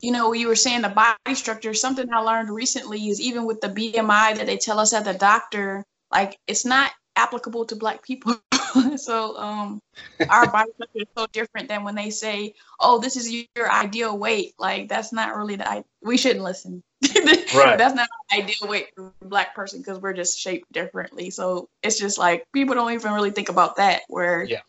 you 0.00 0.12
know, 0.12 0.32
you 0.32 0.48
were 0.48 0.56
saying 0.56 0.82
the 0.82 0.88
body 0.88 1.34
structure. 1.34 1.74
Something 1.74 2.12
I 2.12 2.20
learned 2.20 2.50
recently 2.50 3.08
is 3.08 3.20
even 3.20 3.44
with 3.44 3.60
the 3.60 3.68
BMI 3.68 4.36
that 4.36 4.46
they 4.46 4.56
tell 4.56 4.78
us 4.78 4.92
at 4.92 5.04
the 5.04 5.14
doctor, 5.14 5.84
like 6.10 6.38
it's 6.46 6.64
not 6.64 6.92
applicable 7.20 7.66
to 7.66 7.76
Black 7.76 8.02
people. 8.02 8.34
so 8.96 9.36
um, 9.36 9.80
our 10.28 10.50
body 10.52 10.70
structure 10.74 11.00
is 11.00 11.08
so 11.16 11.26
different 11.32 11.68
than 11.68 11.84
when 11.84 11.94
they 11.94 12.10
say, 12.10 12.54
"Oh, 12.80 12.98
this 12.98 13.16
is 13.16 13.30
your 13.30 13.70
ideal 13.70 14.16
weight." 14.18 14.54
Like 14.58 14.88
that's 14.88 15.12
not 15.12 15.36
really 15.36 15.56
the. 15.56 15.68
I- 15.70 15.84
We 16.02 16.16
shouldn't 16.16 16.44
listen. 16.44 16.82
Right. 17.54 17.76
That's 17.78 17.94
not 17.94 18.08
ideal 18.32 18.68
weight 18.68 18.88
for 18.94 19.12
a 19.22 19.24
Black 19.26 19.54
person 19.54 19.80
because 19.80 19.98
we're 20.00 20.12
just 20.12 20.38
shaped 20.38 20.70
differently. 20.72 21.30
So 21.30 21.68
it's 21.82 21.98
just 21.98 22.16
like 22.18 22.44
people 22.52 22.74
don't 22.74 22.92
even 22.92 23.12
really 23.12 23.32
think 23.32 23.48
about 23.48 23.76
that. 23.76 24.02
Where 24.08 24.44
Yeah. 24.44 24.60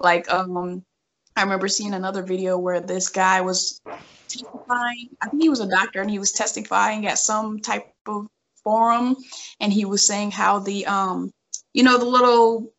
like 0.00 0.32
um 0.32 0.82
I 1.36 1.42
remember 1.42 1.68
seeing 1.68 1.92
another 1.94 2.22
video 2.22 2.56
where 2.58 2.80
this 2.80 3.08
guy 3.10 3.42
was 3.42 3.80
testifying. 4.28 5.08
I 5.22 5.28
think 5.28 5.42
he 5.42 5.48
was 5.50 5.60
a 5.60 5.68
doctor 5.68 6.00
and 6.00 6.10
he 6.10 6.18
was 6.18 6.32
testifying 6.32 7.06
at 7.06 7.18
some 7.18 7.60
type 7.60 7.92
of 8.06 8.26
forum 8.64 9.16
and 9.60 9.72
he 9.72 9.84
was 9.84 10.06
saying 10.06 10.30
how 10.30 10.58
the 10.58 10.86
um 10.86 11.30
you 11.76 11.84
know 11.84 11.98
the 11.98 12.06
little 12.06 12.72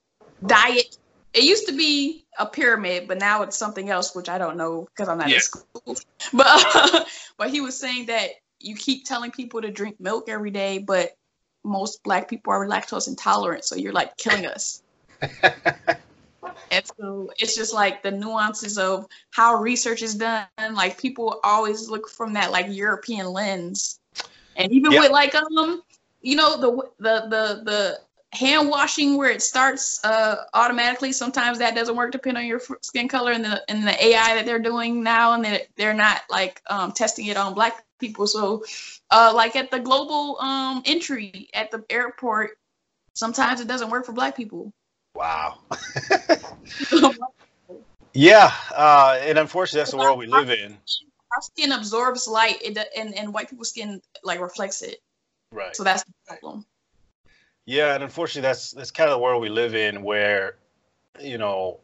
diet 0.45 0.97
it 1.33 1.43
used 1.43 1.67
to 1.67 1.77
be 1.77 2.25
a 2.39 2.45
pyramid 2.45 3.07
but 3.07 3.19
now 3.19 3.43
it's 3.43 3.57
something 3.57 3.89
else 3.89 4.15
which 4.15 4.27
I 4.29 4.37
don't 4.39 4.57
know 4.57 4.87
because 4.87 5.07
I'm 5.07 5.19
not 5.19 5.29
Yeah. 5.29 5.35
in 5.35 5.39
school. 5.39 5.95
But 6.33 7.07
but 7.37 7.49
he 7.51 7.61
was 7.61 7.79
saying 7.79 8.07
that 8.07 8.31
you 8.59 8.75
keep 8.75 9.05
telling 9.05 9.31
people 9.31 9.61
to 9.61 9.69
drink 9.71 9.99
milk 9.99 10.29
every 10.29 10.51
day 10.51 10.79
but 10.79 11.11
most 11.63 12.03
black 12.03 12.27
people 12.27 12.51
are 12.53 12.67
lactose 12.67 13.07
intolerant 13.07 13.63
so 13.65 13.75
you're 13.75 13.93
like 13.93 14.17
killing 14.17 14.45
us. 14.45 14.81
And 16.71 16.85
so 16.99 17.29
it's 17.37 17.55
just 17.55 17.73
like 17.73 18.03
the 18.03 18.11
nuances 18.11 18.77
of 18.77 19.05
how 19.31 19.55
research 19.55 20.01
is 20.01 20.15
done. 20.15 20.47
Like 20.73 20.99
people 20.99 21.39
always 21.43 21.89
look 21.89 22.09
from 22.09 22.33
that 22.33 22.51
like 22.51 22.65
European 22.69 23.27
lens, 23.27 23.99
and 24.55 24.71
even 24.71 24.91
Yeah. 24.91 24.99
with 24.99 25.11
like 25.11 25.33
um, 25.35 25.81
you 26.21 26.35
know 26.35 26.57
the 26.59 26.71
the 26.99 27.27
the 27.29 27.61
the 27.63 27.99
hand 28.37 28.69
washing 28.69 29.17
where 29.17 29.31
it 29.31 29.41
starts 29.41 30.03
uh 30.05 30.43
automatically. 30.53 31.11
Sometimes 31.11 31.57
that 31.59 31.75
doesn't 31.75 31.95
work 31.95 32.11
depending 32.11 32.43
on 32.43 32.47
your 32.47 32.61
skin 32.81 33.07
color 33.07 33.31
and 33.31 33.43
the 33.43 33.63
and 33.69 33.85
the 33.85 34.05
AI 34.05 34.35
that 34.35 34.45
they're 34.45 34.59
doing 34.59 35.03
now, 35.03 35.33
and 35.33 35.43
that 35.45 35.67
they're 35.75 35.93
not 35.93 36.21
like 36.29 36.61
um 36.67 36.91
testing 36.91 37.27
it 37.27 37.37
on 37.37 37.53
black 37.53 37.83
people. 37.99 38.27
So, 38.27 38.63
uh, 39.11 39.31
like 39.35 39.55
at 39.55 39.71
the 39.71 39.79
global 39.79 40.39
um 40.39 40.83
entry 40.85 41.49
at 41.53 41.71
the 41.71 41.83
airport, 41.89 42.57
sometimes 43.13 43.59
it 43.59 43.67
doesn't 43.67 43.89
work 43.89 44.05
for 44.05 44.13
black 44.13 44.35
people. 44.35 44.71
wow 45.15 45.59
Yeah, 48.13 48.51
uh, 48.75 49.19
and 49.21 49.37
unfortunately, 49.37 49.81
that's 49.81 49.91
the 49.91 49.97
world 49.97 50.17
we 50.17 50.25
live 50.25 50.49
in. 50.49 50.71
Our 50.73 51.41
skin 51.41 51.71
absorbs 51.71 52.27
light, 52.27 52.63
and 52.63 53.13
and 53.15 53.31
white 53.31 53.47
people's 53.47 53.69
skin 53.69 54.01
like 54.23 54.39
reflects 54.41 54.81
it. 54.81 55.01
Right. 55.51 55.75
So 55.75 55.83
that's 55.83 56.03
the 56.03 56.13
problem. 56.25 56.65
Yeah, 57.67 57.93
and 57.95 58.03
unfortunately, 58.03 58.47
that's 58.47 58.71
that's 58.71 58.91
kind 58.91 59.09
of 59.09 59.15
the 59.15 59.19
world 59.19 59.41
we 59.41 59.49
live 59.49 59.75
in, 59.75 60.01
where, 60.01 60.55
you 61.19 61.37
know, 61.37 61.81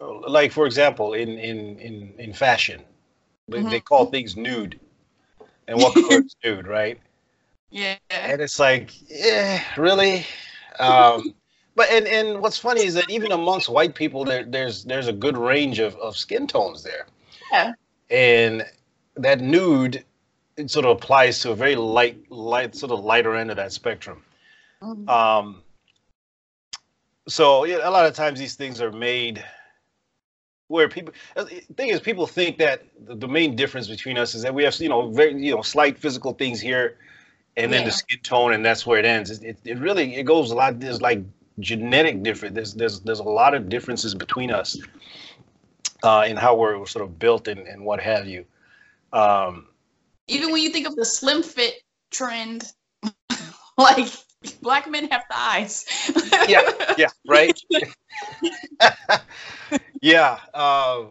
like 0.00 0.50
for 0.50 0.66
example, 0.66 1.14
in 1.14 1.28
in 1.38 1.78
in 1.78 2.12
in 2.18 2.32
fashion, 2.32 2.82
they, 3.48 3.58
Mhm. 3.58 3.70
they 3.70 3.80
call 3.80 4.06
things 4.06 4.36
nude, 4.36 4.80
and 5.68 5.78
what 5.78 5.94
color 5.94 6.22
is 6.22 6.34
nude, 6.44 6.66
right? 6.66 7.00
Yeah. 7.70 7.96
And 8.10 8.42
it's 8.42 8.58
like, 8.58 8.90
yeah, 9.08 9.62
really. 9.76 10.26
Um, 10.80 11.34
but 11.76 11.88
and 11.90 12.08
and 12.08 12.40
what's 12.40 12.58
funny 12.58 12.84
is 12.84 12.94
that 12.94 13.08
even 13.08 13.30
amongst 13.30 13.68
white 13.68 13.94
people, 13.94 14.24
there 14.24 14.44
there's 14.44 14.82
there's 14.84 15.06
a 15.06 15.12
good 15.12 15.38
range 15.38 15.78
of 15.78 15.94
of 15.96 16.16
skin 16.16 16.48
tones 16.48 16.82
there. 16.82 17.06
Yeah. 17.52 17.72
And 18.10 18.66
that 19.16 19.40
nude, 19.40 20.04
it 20.56 20.68
sort 20.68 20.84
of 20.84 20.96
applies 20.96 21.38
to 21.42 21.52
a 21.52 21.54
very 21.54 21.76
light 21.76 22.18
light 22.28 22.74
sort 22.74 22.90
of 22.90 23.04
lighter 23.04 23.36
end 23.36 23.50
of 23.50 23.56
that 23.56 23.72
spectrum. 23.72 24.24
Mhm. 24.82 25.08
Um, 25.08 25.62
so 27.28 27.64
yeah, 27.64 27.88
a 27.88 27.90
lot 27.90 28.06
of 28.06 28.14
times 28.14 28.38
these 28.38 28.54
things 28.56 28.80
are 28.80 28.92
made 28.92 29.44
where 30.68 30.88
people. 30.88 31.12
uh, 31.36 31.44
thing 31.76 31.90
is, 31.90 32.00
people 32.00 32.26
think 32.26 32.58
that 32.58 32.82
the, 33.00 33.28
main 33.28 33.54
difference 33.54 33.88
between 33.88 34.18
us 34.18 34.34
is 34.34 34.42
that 34.42 34.54
we 34.54 34.64
have 34.64 34.74
you 34.80 34.88
know 34.88 35.10
very 35.10 35.40
you 35.40 35.54
know 35.54 35.62
slight 35.62 35.98
physical 35.98 36.32
things 36.32 36.60
here, 36.60 36.96
and 37.56 37.72
then 37.72 37.80
Yeah. 37.80 37.86
the 37.86 37.92
skin 37.92 38.18
tone, 38.22 38.52
and 38.54 38.64
that's 38.64 38.86
where 38.86 38.98
it 38.98 39.04
ends. 39.04 39.30
It, 39.30 39.42
it, 39.44 39.58
it 39.64 39.78
really 39.78 40.16
it 40.16 40.24
goes 40.24 40.50
a 40.50 40.54
lot. 40.54 40.80
There's 40.80 41.02
like 41.02 41.22
genetic 41.60 42.22
different. 42.22 42.54
There's 42.54 42.74
there's 42.74 43.00
there's 43.00 43.20
a 43.20 43.24
lot 43.24 43.54
of 43.54 43.68
differences 43.68 44.14
between 44.14 44.50
us 44.50 44.78
uh, 46.02 46.24
in 46.26 46.36
how 46.36 46.56
we're 46.56 46.84
sort 46.86 47.04
of 47.04 47.18
built 47.18 47.48
and, 47.48 47.60
and 47.68 47.84
what 47.84 48.00
have 48.00 48.26
you. 48.26 48.44
Um, 49.12 49.66
Even 50.26 50.50
when 50.52 50.62
you 50.62 50.70
think 50.70 50.86
of 50.86 50.96
the 50.96 51.04
slim 51.04 51.42
fit 51.42 51.74
trend, 52.10 52.64
like 53.78 54.08
black 54.60 54.88
men 54.90 55.08
have 55.10 55.24
thighs. 55.30 55.84
Yeah, 56.48 56.62
yeah, 56.98 57.08
right. 57.26 57.58
yeah, 60.02 60.38
uh, 60.54 61.04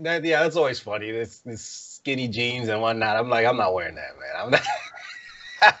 that, 0.00 0.24
yeah, 0.24 0.42
that's 0.42 0.56
always 0.56 0.80
funny. 0.80 1.10
This, 1.10 1.38
this 1.40 1.62
skinny 1.62 2.28
jeans 2.28 2.68
and 2.68 2.80
whatnot. 2.80 3.16
I'm 3.16 3.28
like, 3.28 3.46
I'm 3.46 3.56
not 3.56 3.74
wearing 3.74 3.94
that, 3.94 4.18
man. 4.18 4.30
I'm 4.36 4.50
not. 4.50 4.62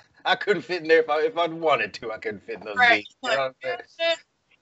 I 0.24 0.36
couldn't 0.36 0.62
fit 0.62 0.82
in 0.82 0.88
there 0.88 1.00
if 1.00 1.10
I 1.10 1.22
if 1.22 1.36
I 1.36 1.46
wanted 1.48 1.92
to. 1.94 2.12
I 2.12 2.18
couldn't 2.18 2.44
fit 2.44 2.58
in 2.60 2.64
those 2.64 2.76
Right. 2.76 3.04
jeans. 3.04 3.16
You 3.22 3.30
know 3.30 3.36
what 3.38 3.54
I'm? 3.62 4.14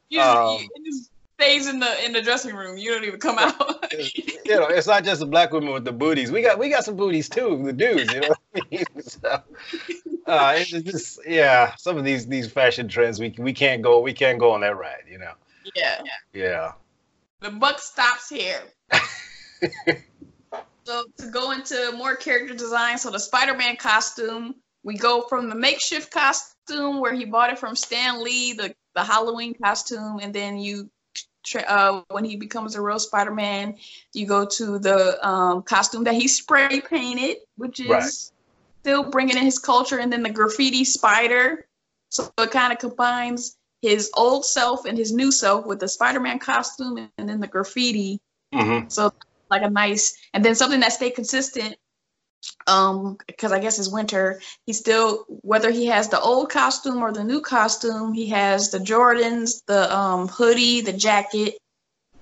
You 0.08 0.20
you- 0.20 0.70
it 0.74 0.84
just 0.90 1.10
stays 1.40 1.66
in 1.66 1.78
the 1.78 2.04
in 2.04 2.12
the 2.12 2.22
dressing 2.22 2.54
room. 2.54 2.76
You 2.76 2.92
don't 2.92 3.04
even 3.04 3.18
come 3.18 3.38
out. 3.38 3.84
you 3.92 4.56
know, 4.56 4.66
it's 4.66 4.86
not 4.86 5.04
just 5.04 5.20
the 5.20 5.26
black 5.26 5.52
women 5.52 5.72
with 5.72 5.84
the 5.84 5.92
booties. 5.92 6.30
We 6.30 6.42
got 6.42 6.58
we 6.58 6.68
got 6.68 6.84
some 6.84 6.96
booties 6.96 7.28
too, 7.28 7.60
the 7.64 7.72
dudes. 7.72 8.12
You 8.12 8.20
know, 8.20 8.34
I 8.54 8.60
mean? 8.70 8.84
so, 9.00 9.42
uh, 10.26 10.54
it's 10.56 10.70
just 10.70 11.20
yeah. 11.26 11.74
Some 11.76 11.96
of 11.96 12.04
these 12.04 12.26
these 12.26 12.50
fashion 12.50 12.88
trends, 12.88 13.18
we 13.18 13.34
we 13.38 13.52
can't 13.52 13.82
go 13.82 14.00
we 14.00 14.12
can't 14.12 14.38
go 14.38 14.50
on 14.50 14.60
that 14.60 14.76
ride. 14.76 15.04
You 15.10 15.18
know. 15.18 15.32
yeah. 15.74 16.02
Yeah. 16.32 16.72
The 17.40 17.50
buck 17.50 17.78
stops 17.78 18.28
here. 18.28 18.60
so 20.84 21.04
to 21.18 21.26
go 21.30 21.52
into 21.52 21.92
more 21.96 22.16
character 22.16 22.54
design, 22.54 22.98
so 22.98 23.10
the 23.10 23.18
Spider-Man 23.18 23.76
costume, 23.76 24.56
we 24.82 24.98
go 24.98 25.22
from 25.22 25.48
the 25.48 25.54
makeshift 25.54 26.10
costume 26.12 27.00
where 27.00 27.14
he 27.14 27.24
bought 27.24 27.50
it 27.50 27.58
from 27.58 27.74
Stan 27.74 28.22
Lee, 28.22 28.52
the 28.52 28.74
the 28.94 29.02
Halloween 29.02 29.54
costume, 29.54 30.18
and 30.20 30.34
then 30.34 30.58
you 30.58 30.90
uh, 31.66 32.02
when 32.10 32.24
he 32.24 32.36
becomes 32.36 32.74
a 32.74 32.80
real 32.80 32.98
Spider-Man, 32.98 33.76
you 34.12 34.26
go 34.26 34.44
to 34.46 34.78
the 34.78 35.26
um, 35.26 35.62
costume 35.62 36.04
that 36.04 36.14
he 36.14 36.28
spray 36.28 36.80
painted, 36.80 37.38
which 37.56 37.80
is 37.80 37.90
Right. 37.90 38.12
still 38.82 39.10
bringing 39.10 39.36
in 39.36 39.44
his 39.44 39.58
culture, 39.58 39.98
and 39.98 40.12
then 40.12 40.22
the 40.22 40.30
graffiti 40.30 40.84
spider. 40.84 41.66
So 42.10 42.30
it 42.38 42.50
kind 42.50 42.72
of 42.72 42.78
combines 42.78 43.56
his 43.82 44.10
old 44.16 44.44
self 44.44 44.84
and 44.84 44.98
his 44.98 45.12
new 45.12 45.32
self 45.32 45.66
with 45.66 45.80
the 45.80 45.88
Spider-Man 45.88 46.38
costume 46.38 47.08
and 47.16 47.28
then 47.28 47.40
the 47.40 47.46
graffiti. 47.46 48.20
hmm 48.52 48.80
So 48.88 49.12
like 49.50 49.62
a 49.62 49.70
nice, 49.70 50.16
and 50.34 50.44
then 50.44 50.54
something 50.54 50.80
that 50.80 50.92
stayed 50.92 51.14
consistent. 51.14 51.76
Um, 52.66 53.18
because 53.26 53.52
I 53.52 53.58
guess 53.58 53.78
it's 53.78 53.90
winter. 53.90 54.40
He 54.66 54.72
still, 54.72 55.24
whether 55.42 55.70
he 55.70 55.86
has 55.86 56.08
the 56.08 56.20
old 56.20 56.50
costume 56.50 57.02
or 57.02 57.12
the 57.12 57.24
new 57.24 57.40
costume, 57.40 58.12
he 58.14 58.26
has 58.28 58.70
the 58.70 58.78
Jordans, 58.78 59.62
the 59.66 59.94
um 59.94 60.28
hoodie, 60.28 60.80
the 60.80 60.92
jacket, 60.92 61.58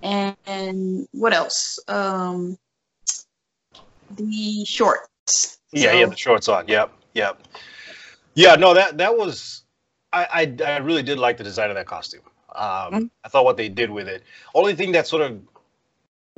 and, 0.02 0.36
and 0.46 1.08
what 1.12 1.32
else? 1.32 1.78
Um, 1.88 2.58
the 4.10 4.64
shorts. 4.64 5.58
Yeah, 5.72 5.92
So- 5.92 5.98
had 5.98 6.10
the 6.12 6.16
shorts 6.16 6.48
on. 6.48 6.66
Yep, 6.68 6.92
yep. 7.14 7.40
Yeah, 8.34 8.54
no, 8.54 8.74
that 8.74 8.98
that 8.98 9.16
was. 9.16 9.62
I, 10.12 10.54
I 10.60 10.64
I 10.64 10.76
really 10.78 11.02
did 11.02 11.18
like 11.18 11.36
the 11.36 11.44
design 11.44 11.68
of 11.70 11.76
that 11.76 11.86
costume. 11.86 12.22
Um, 12.54 12.64
Mhm. 12.92 13.10
I 13.24 13.28
thought 13.28 13.44
what 13.44 13.56
they 13.56 13.68
did 13.68 13.90
with 13.90 14.08
it. 14.08 14.22
Only 14.54 14.74
thing 14.74 14.92
that 14.92 15.06
sort 15.06 15.22
of 15.22 15.38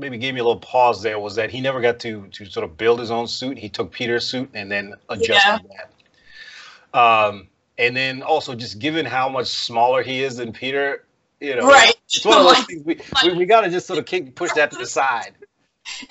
maybe 0.00 0.18
gave 0.18 0.34
me 0.34 0.40
a 0.40 0.44
little 0.44 0.60
pause 0.60 1.02
there 1.02 1.18
was 1.18 1.36
that 1.36 1.50
he 1.50 1.60
never 1.60 1.80
got 1.80 2.00
to 2.00 2.26
to 2.32 2.46
sort 2.46 2.64
of 2.64 2.76
build 2.76 2.98
his 2.98 3.10
own 3.10 3.28
suit. 3.28 3.58
He 3.58 3.68
took 3.68 3.92
Peter's 3.92 4.26
suit 4.26 4.50
and 4.54 4.70
then 4.70 4.94
adjusted 5.08 5.66
that. 5.70 6.98
Um, 6.98 7.48
and 7.78 7.96
then 7.96 8.22
also 8.22 8.54
just 8.54 8.78
given 8.78 9.06
how 9.06 9.28
much 9.28 9.46
smaller 9.46 10.02
he 10.02 10.22
is 10.22 10.36
than 10.36 10.52
Peter, 10.52 11.04
you 11.40 11.56
know, 11.56 11.66
Right. 11.66 11.94
it's 12.04 12.24
one 12.24 12.38
of 12.38 12.44
those 12.44 12.64
things 12.64 12.84
we, 12.84 13.00
we, 13.24 13.38
we 13.38 13.46
got 13.46 13.62
to 13.62 13.70
just 13.70 13.86
sort 13.86 13.98
of 13.98 14.06
kick, 14.06 14.34
push 14.34 14.52
that 14.52 14.72
to 14.72 14.78
the 14.78 14.86
side. 14.86 15.34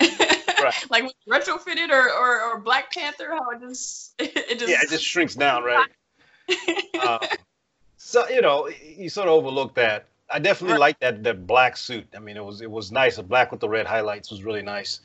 like 0.90 1.04
retrofitted 1.28 1.90
or, 1.90 2.10
or 2.12 2.42
or 2.42 2.58
Black 2.60 2.92
Panther, 2.92 3.30
how 3.30 3.50
it 3.50 3.60
just 3.60 4.14
it 4.18 4.58
just, 4.58 4.70
yeah, 4.70 4.78
it 4.82 4.90
just 4.90 5.04
shrinks 5.04 5.34
down, 5.34 5.62
right? 5.64 5.88
um, 7.06 7.20
so 7.96 8.28
you 8.28 8.42
know, 8.42 8.68
you 8.68 9.08
sort 9.08 9.28
of 9.28 9.34
overlook 9.34 9.74
that. 9.74 10.06
I 10.32 10.38
definitely 10.38 10.74
Right. 10.74 10.80
like 10.80 11.00
that 11.00 11.22
that 11.24 11.46
black 11.46 11.76
suit. 11.76 12.06
I 12.14 12.18
mean, 12.20 12.36
it 12.36 12.44
was 12.44 12.60
it 12.60 12.70
was 12.70 12.92
nice. 12.92 13.16
The 13.16 13.22
black 13.22 13.50
with 13.50 13.60
the 13.60 13.68
red 13.68 13.86
highlights 13.86 14.30
was 14.30 14.42
really 14.44 14.62
nice. 14.62 15.00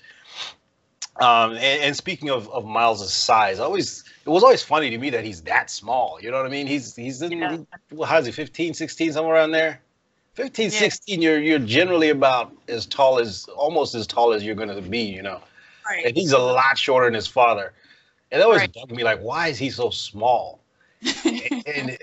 Um, 1.20 1.52
and, 1.52 1.82
and 1.82 1.96
speaking 1.96 2.30
of, 2.30 2.50
of 2.50 2.66
Miles' 2.66 3.14
size, 3.14 3.60
always 3.60 4.04
it 4.26 4.30
was 4.30 4.44
always 4.44 4.62
funny 4.64 4.90
to 4.90 4.98
me 4.98 5.10
that 5.12 5.24
he's 5.24 5.42
that 5.44 5.70
small. 5.70 6.20
You 6.22 6.32
know 6.32 6.38
what 6.38 6.46
I 6.46 6.50
mean? 6.50 6.68
He's 6.68 6.96
he's 6.96 7.22
in 7.22 7.32
Yeah. 7.40 7.58
he, 7.90 8.04
how's 8.06 8.26
he 8.26 8.32
15, 8.32 8.74
16, 8.74 9.14
somewhere 9.14 9.36
around 9.36 9.52
there. 9.52 9.82
15, 10.34 10.72
Yeah. 10.72 10.80
16, 10.80 11.22
you're 11.22 11.40
you're 11.40 11.60
generally 11.60 12.10
about 12.10 12.52
as 12.68 12.86
tall 12.86 13.20
as 13.20 13.46
almost 13.56 13.96
as 13.96 14.06
tall 14.06 14.34
as 14.34 14.44
you're 14.44 14.56
gonna 14.56 14.82
be, 14.82 15.00
you 15.04 15.22
know. 15.22 15.42
right. 15.88 16.06
And 16.06 16.16
he's 16.18 16.34
a 16.34 16.38
lot 16.38 16.78
shorter 16.78 17.08
than 17.08 17.14
his 17.14 17.28
father. 17.28 17.74
And 18.32 18.42
that 18.42 18.46
always 18.46 18.62
Right. 18.62 18.74
bugged 18.74 18.92
me 18.92 19.04
like, 19.04 19.22
why 19.22 19.48
is 19.48 19.58
he 19.58 19.70
so 19.70 19.90
small? 19.92 20.60
and 21.66 21.98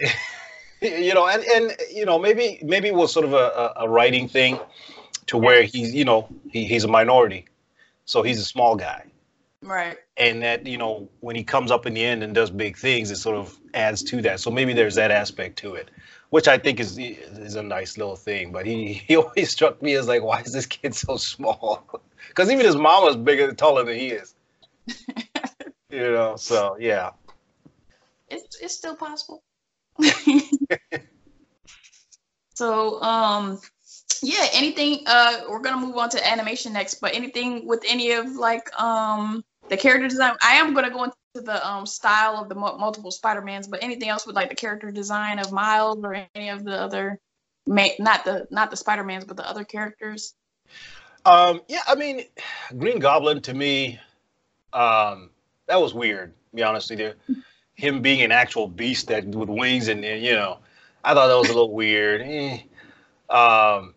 you 0.98 1.14
know, 1.14 1.28
and 1.28 1.44
and 1.44 1.76
you 1.92 2.04
know, 2.04 2.18
maybe 2.18 2.58
maybe 2.62 2.88
it 2.88 2.94
was 2.94 3.12
sort 3.12 3.24
of 3.24 3.34
a, 3.34 3.72
a, 3.76 3.88
writing 3.88 4.26
thing 4.26 4.58
to 5.26 5.38
where 5.38 5.62
he's 5.62 5.94
you 5.94 6.04
know 6.04 6.28
he, 6.50 6.64
he's 6.64 6.82
a 6.82 6.88
minority, 6.88 7.46
so 8.04 8.22
he's 8.22 8.40
a 8.40 8.44
small 8.44 8.74
guy, 8.74 9.04
right. 9.62 9.96
and 10.16 10.42
that 10.42 10.66
you 10.66 10.76
know 10.76 11.08
when 11.20 11.36
he 11.36 11.44
comes 11.44 11.70
up 11.70 11.86
in 11.86 11.94
the 11.94 12.04
end 12.04 12.24
and 12.24 12.34
does 12.34 12.50
big 12.50 12.76
things, 12.76 13.12
it 13.12 13.16
sort 13.16 13.36
of 13.36 13.56
adds 13.74 14.02
to 14.02 14.20
that. 14.22 14.40
So 14.40 14.50
maybe 14.50 14.72
there's 14.72 14.96
that 14.96 15.12
aspect 15.12 15.56
to 15.58 15.74
it, 15.74 15.88
which 16.30 16.48
I 16.48 16.58
think 16.58 16.80
is 16.80 16.98
is 16.98 17.54
a 17.54 17.62
nice 17.62 17.96
little 17.96 18.16
thing. 18.16 18.50
But 18.50 18.66
he 18.66 18.92
he 19.06 19.14
always 19.14 19.50
struck 19.50 19.80
me 19.82 19.94
as 19.94 20.08
like, 20.08 20.24
why 20.24 20.40
is 20.40 20.52
this 20.52 20.66
kid 20.66 20.94
so 20.94 21.16
small? 21.16 21.88
Because 22.28 22.50
even 22.50 22.64
his 22.64 22.76
mama's 22.76 23.16
bigger, 23.16 23.52
taller 23.52 23.84
than 23.84 23.96
he 23.96 24.06
is. 24.06 24.34
you 25.90 26.12
know, 26.12 26.36
so 26.36 26.76
yeah. 26.80 27.10
It's 28.30 28.58
it's 28.62 28.74
still 28.74 28.96
possible. 28.96 29.42
so 32.54 33.00
um 33.02 33.60
yeah, 34.22 34.46
anything 34.52 35.00
uh 35.06 35.40
we're 35.48 35.60
gonna 35.60 35.84
move 35.84 35.96
on 35.96 36.08
to 36.10 36.30
animation 36.30 36.72
next, 36.72 37.00
but 37.00 37.14
anything 37.14 37.66
with 37.66 37.82
any 37.88 38.12
of 38.12 38.34
like 38.34 38.72
um 38.80 39.44
the 39.68 39.76
character 39.76 40.08
design 40.08 40.34
I 40.42 40.54
am 40.54 40.74
gonna 40.74 40.90
go 40.90 41.04
into 41.04 41.16
the 41.34 41.66
um 41.66 41.86
style 41.86 42.36
of 42.36 42.48
the 42.48 42.54
mu- 42.54 42.78
multiple 42.78 43.10
Spider-Mans, 43.10 43.68
but 43.68 43.82
anything 43.82 44.08
else 44.08 44.26
with 44.26 44.36
like 44.36 44.48
the 44.48 44.54
character 44.54 44.90
design 44.90 45.38
of 45.38 45.52
Miles 45.52 45.98
or 46.04 46.26
any 46.34 46.48
of 46.50 46.64
the 46.64 46.78
other 46.78 47.18
ma- 47.66 47.88
not 47.98 48.24
the 48.24 48.46
not 48.50 48.70
the 48.70 48.76
Spider-Mans 48.76 49.24
but 49.24 49.36
the 49.36 49.48
other 49.48 49.64
characters. 49.64 50.34
Um, 51.24 51.60
yeah, 51.68 51.80
I 51.86 51.94
mean, 51.94 52.24
Green 52.76 52.98
Goblin 52.98 53.40
to 53.42 53.54
me, 53.54 54.00
um, 54.72 55.30
that 55.68 55.80
was 55.80 55.94
weird. 55.94 56.34
To 56.50 56.56
be 56.56 56.62
honest 56.64 56.90
with 56.90 56.98
you, 56.98 57.14
him 57.82 58.00
being 58.00 58.22
an 58.22 58.30
actual 58.30 58.68
beast 58.68 59.08
that 59.08 59.26
with 59.26 59.48
wings 59.48 59.88
and, 59.88 60.04
and 60.04 60.22
you 60.22 60.32
know, 60.32 60.58
I 61.02 61.14
thought 61.14 61.26
that 61.26 61.36
was 61.36 61.48
a 61.48 61.52
little 61.52 61.74
weird. 61.74 62.22
Eh. 62.22 62.60
Um, 63.28 63.94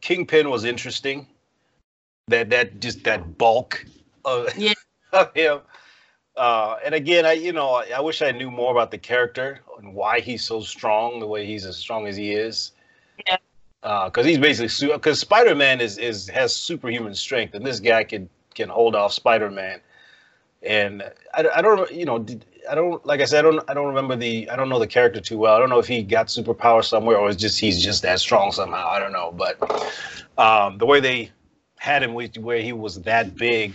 Kingpin 0.00 0.50
was 0.50 0.64
interesting. 0.64 1.28
That 2.26 2.50
that 2.50 2.80
just 2.80 3.04
that 3.04 3.38
bulk 3.38 3.84
of, 4.24 4.48
Yeah. 4.58 4.72
of 5.12 5.32
him. 5.32 5.60
Uh, 6.36 6.78
and 6.84 6.92
again, 6.92 7.24
I 7.24 7.34
you 7.34 7.52
know 7.52 7.74
I, 7.74 7.90
I 7.96 8.00
wish 8.00 8.20
I 8.20 8.32
knew 8.32 8.50
more 8.50 8.72
about 8.72 8.90
the 8.90 8.98
character 8.98 9.60
and 9.78 9.94
why 9.94 10.18
he's 10.18 10.42
so 10.42 10.60
strong, 10.60 11.20
the 11.20 11.26
way 11.28 11.46
he's 11.46 11.64
as 11.64 11.76
strong 11.76 12.08
as 12.08 12.16
he 12.16 12.32
is. 12.32 12.72
Yeah. 13.28 13.36
because 13.82 14.26
uh, 14.26 14.28
he's 14.28 14.38
basically 14.38 14.92
because 14.92 15.20
Spider 15.20 15.54
Man 15.54 15.80
is 15.80 15.98
is 15.98 16.28
has 16.30 16.52
superhuman 16.52 17.14
strength, 17.14 17.54
and 17.54 17.64
this 17.64 17.78
guy 17.78 18.02
can 18.02 18.28
can 18.56 18.68
hold 18.68 18.96
off 18.96 19.12
Spider 19.12 19.52
Man. 19.52 19.80
And 20.64 21.04
I, 21.32 21.46
I 21.56 21.62
don't 21.62 21.92
you 21.92 22.06
know 22.06 22.18
I 22.70 22.74
don't 22.74 23.04
like 23.04 23.20
I 23.20 23.24
said 23.24 23.44
I 23.44 23.50
don't 23.50 23.70
I 23.70 23.74
don't 23.74 23.86
remember 23.86 24.16
the 24.16 24.48
I 24.50 24.56
don't 24.56 24.68
know 24.68 24.78
the 24.78 24.86
character 24.86 25.20
too 25.20 25.38
well. 25.38 25.54
I 25.54 25.58
don't 25.58 25.68
know 25.68 25.78
if 25.78 25.86
he 25.86 26.02
got 26.02 26.28
superpower 26.28 26.84
somewhere 26.84 27.18
or 27.18 27.28
it's 27.28 27.40
just 27.40 27.60
he's 27.60 27.82
just 27.82 28.02
that 28.02 28.20
strong 28.20 28.52
somehow. 28.52 28.88
I 28.88 28.98
don't 28.98 29.12
know, 29.12 29.32
but 29.32 29.58
um, 30.38 30.78
the 30.78 30.86
way 30.86 31.00
they 31.00 31.30
had 31.76 32.02
him 32.02 32.14
where 32.14 32.60
he 32.60 32.72
was 32.72 33.02
that 33.02 33.36
big, 33.36 33.74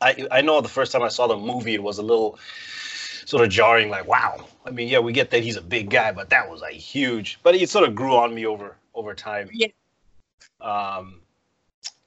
I 0.00 0.26
I 0.30 0.40
know 0.40 0.60
the 0.60 0.68
first 0.68 0.92
time 0.92 1.02
I 1.02 1.08
saw 1.08 1.26
the 1.26 1.36
movie 1.36 1.74
it 1.74 1.82
was 1.82 1.98
a 1.98 2.02
little 2.02 2.38
sort 3.24 3.44
of 3.44 3.50
jarring. 3.50 3.90
Like 3.90 4.06
wow, 4.06 4.46
I 4.64 4.70
mean 4.70 4.88
yeah 4.88 4.98
we 4.98 5.12
get 5.12 5.30
that 5.30 5.42
he's 5.42 5.56
a 5.56 5.62
big 5.62 5.90
guy, 5.90 6.12
but 6.12 6.30
that 6.30 6.50
was 6.50 6.60
like 6.60 6.74
huge. 6.74 7.38
But 7.42 7.54
it 7.54 7.68
sort 7.70 7.88
of 7.88 7.94
grew 7.94 8.16
on 8.16 8.34
me 8.34 8.46
over 8.46 8.76
over 8.94 9.14
time. 9.14 9.48
Yeah. 9.52 9.68
Um, 10.60 11.20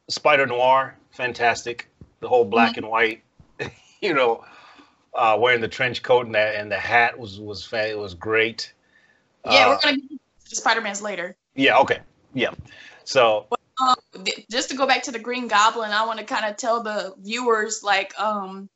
Spider 0.10 0.46
Noir, 0.46 0.96
fantastic. 1.12 1.90
The 2.20 2.28
whole 2.28 2.46
black 2.46 2.72
mm-hmm. 2.72 2.84
and 2.84 2.92
white, 2.92 3.24
you 4.02 4.14
know, 4.14 4.44
uh, 5.16 5.38
wearing 5.40 5.62
the 5.62 5.68
trench 5.68 6.04
coat 6.04 6.26
and 6.26 6.36
the, 6.36 6.40
and 6.40 6.72
the 6.72 6.78
hat 6.78 7.18
was 7.18 7.40
was 7.40 7.72
it 7.74 7.98
was 7.98 8.14
great. 8.14 8.74
Yeah, 9.46 9.68
uh, 9.68 9.70
we're 9.70 9.80
gonna 9.80 9.98
get 9.98 10.20
to 10.50 10.56
Spider 10.56 10.82
Man's 10.82 11.02
later. 11.02 11.36
Yeah. 11.56 11.80
Okay. 11.80 12.00
Yeah. 12.34 12.52
So. 13.04 13.48
um, 13.82 13.96
just 14.50 14.70
to 14.70 14.78
go 14.78 14.86
back 14.86 15.04
to 15.04 15.12
the 15.12 15.20
Green 15.20 15.48
Goblin, 15.48 15.92
I 15.92 16.06
want 16.06 16.20
to 16.20 16.26
kind 16.26 16.46
of 16.46 16.58
tell 16.58 16.84
the 16.84 17.16
viewers, 17.20 17.82
like, 17.84 18.18
um, 18.20 18.70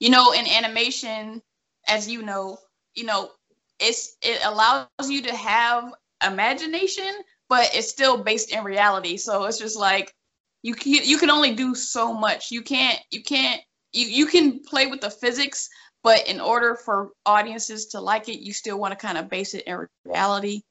you 0.00 0.10
know, 0.10 0.32
in 0.32 0.46
animation, 0.48 1.40
as 1.88 2.08
you 2.08 2.22
know, 2.22 2.58
you 2.94 3.04
know, 3.04 3.30
it's 3.78 4.16
it 4.22 4.40
allows 4.44 4.88
you 5.06 5.22
to 5.22 5.34
have 5.34 5.92
imagination, 6.26 7.12
but 7.48 7.70
it's 7.74 7.88
still 7.88 8.22
based 8.22 8.52
in 8.52 8.64
reality. 8.64 9.16
So 9.16 9.44
it's 9.44 9.58
just 9.58 9.78
like 9.78 10.14
you 10.62 10.74
can 10.74 10.92
you 10.92 11.18
can 11.18 11.30
only 11.30 11.54
do 11.54 11.74
so 11.74 12.12
much. 12.12 12.50
You 12.50 12.62
can't 12.62 12.98
you 13.10 13.22
can't 13.22 13.60
you, 13.92 14.06
you 14.06 14.26
can 14.26 14.60
play 14.60 14.86
with 14.86 15.00
the 15.00 15.10
physics, 15.10 15.68
but 16.02 16.26
in 16.26 16.40
order 16.40 16.74
for 16.74 17.10
audiences 17.26 17.86
to 17.86 18.00
like 18.00 18.28
it, 18.28 18.40
you 18.40 18.52
still 18.52 18.78
want 18.78 18.92
to 18.92 19.06
kind 19.06 19.18
of 19.18 19.28
base 19.28 19.54
it 19.54 19.64
in 19.66 19.86
reality. 20.04 20.62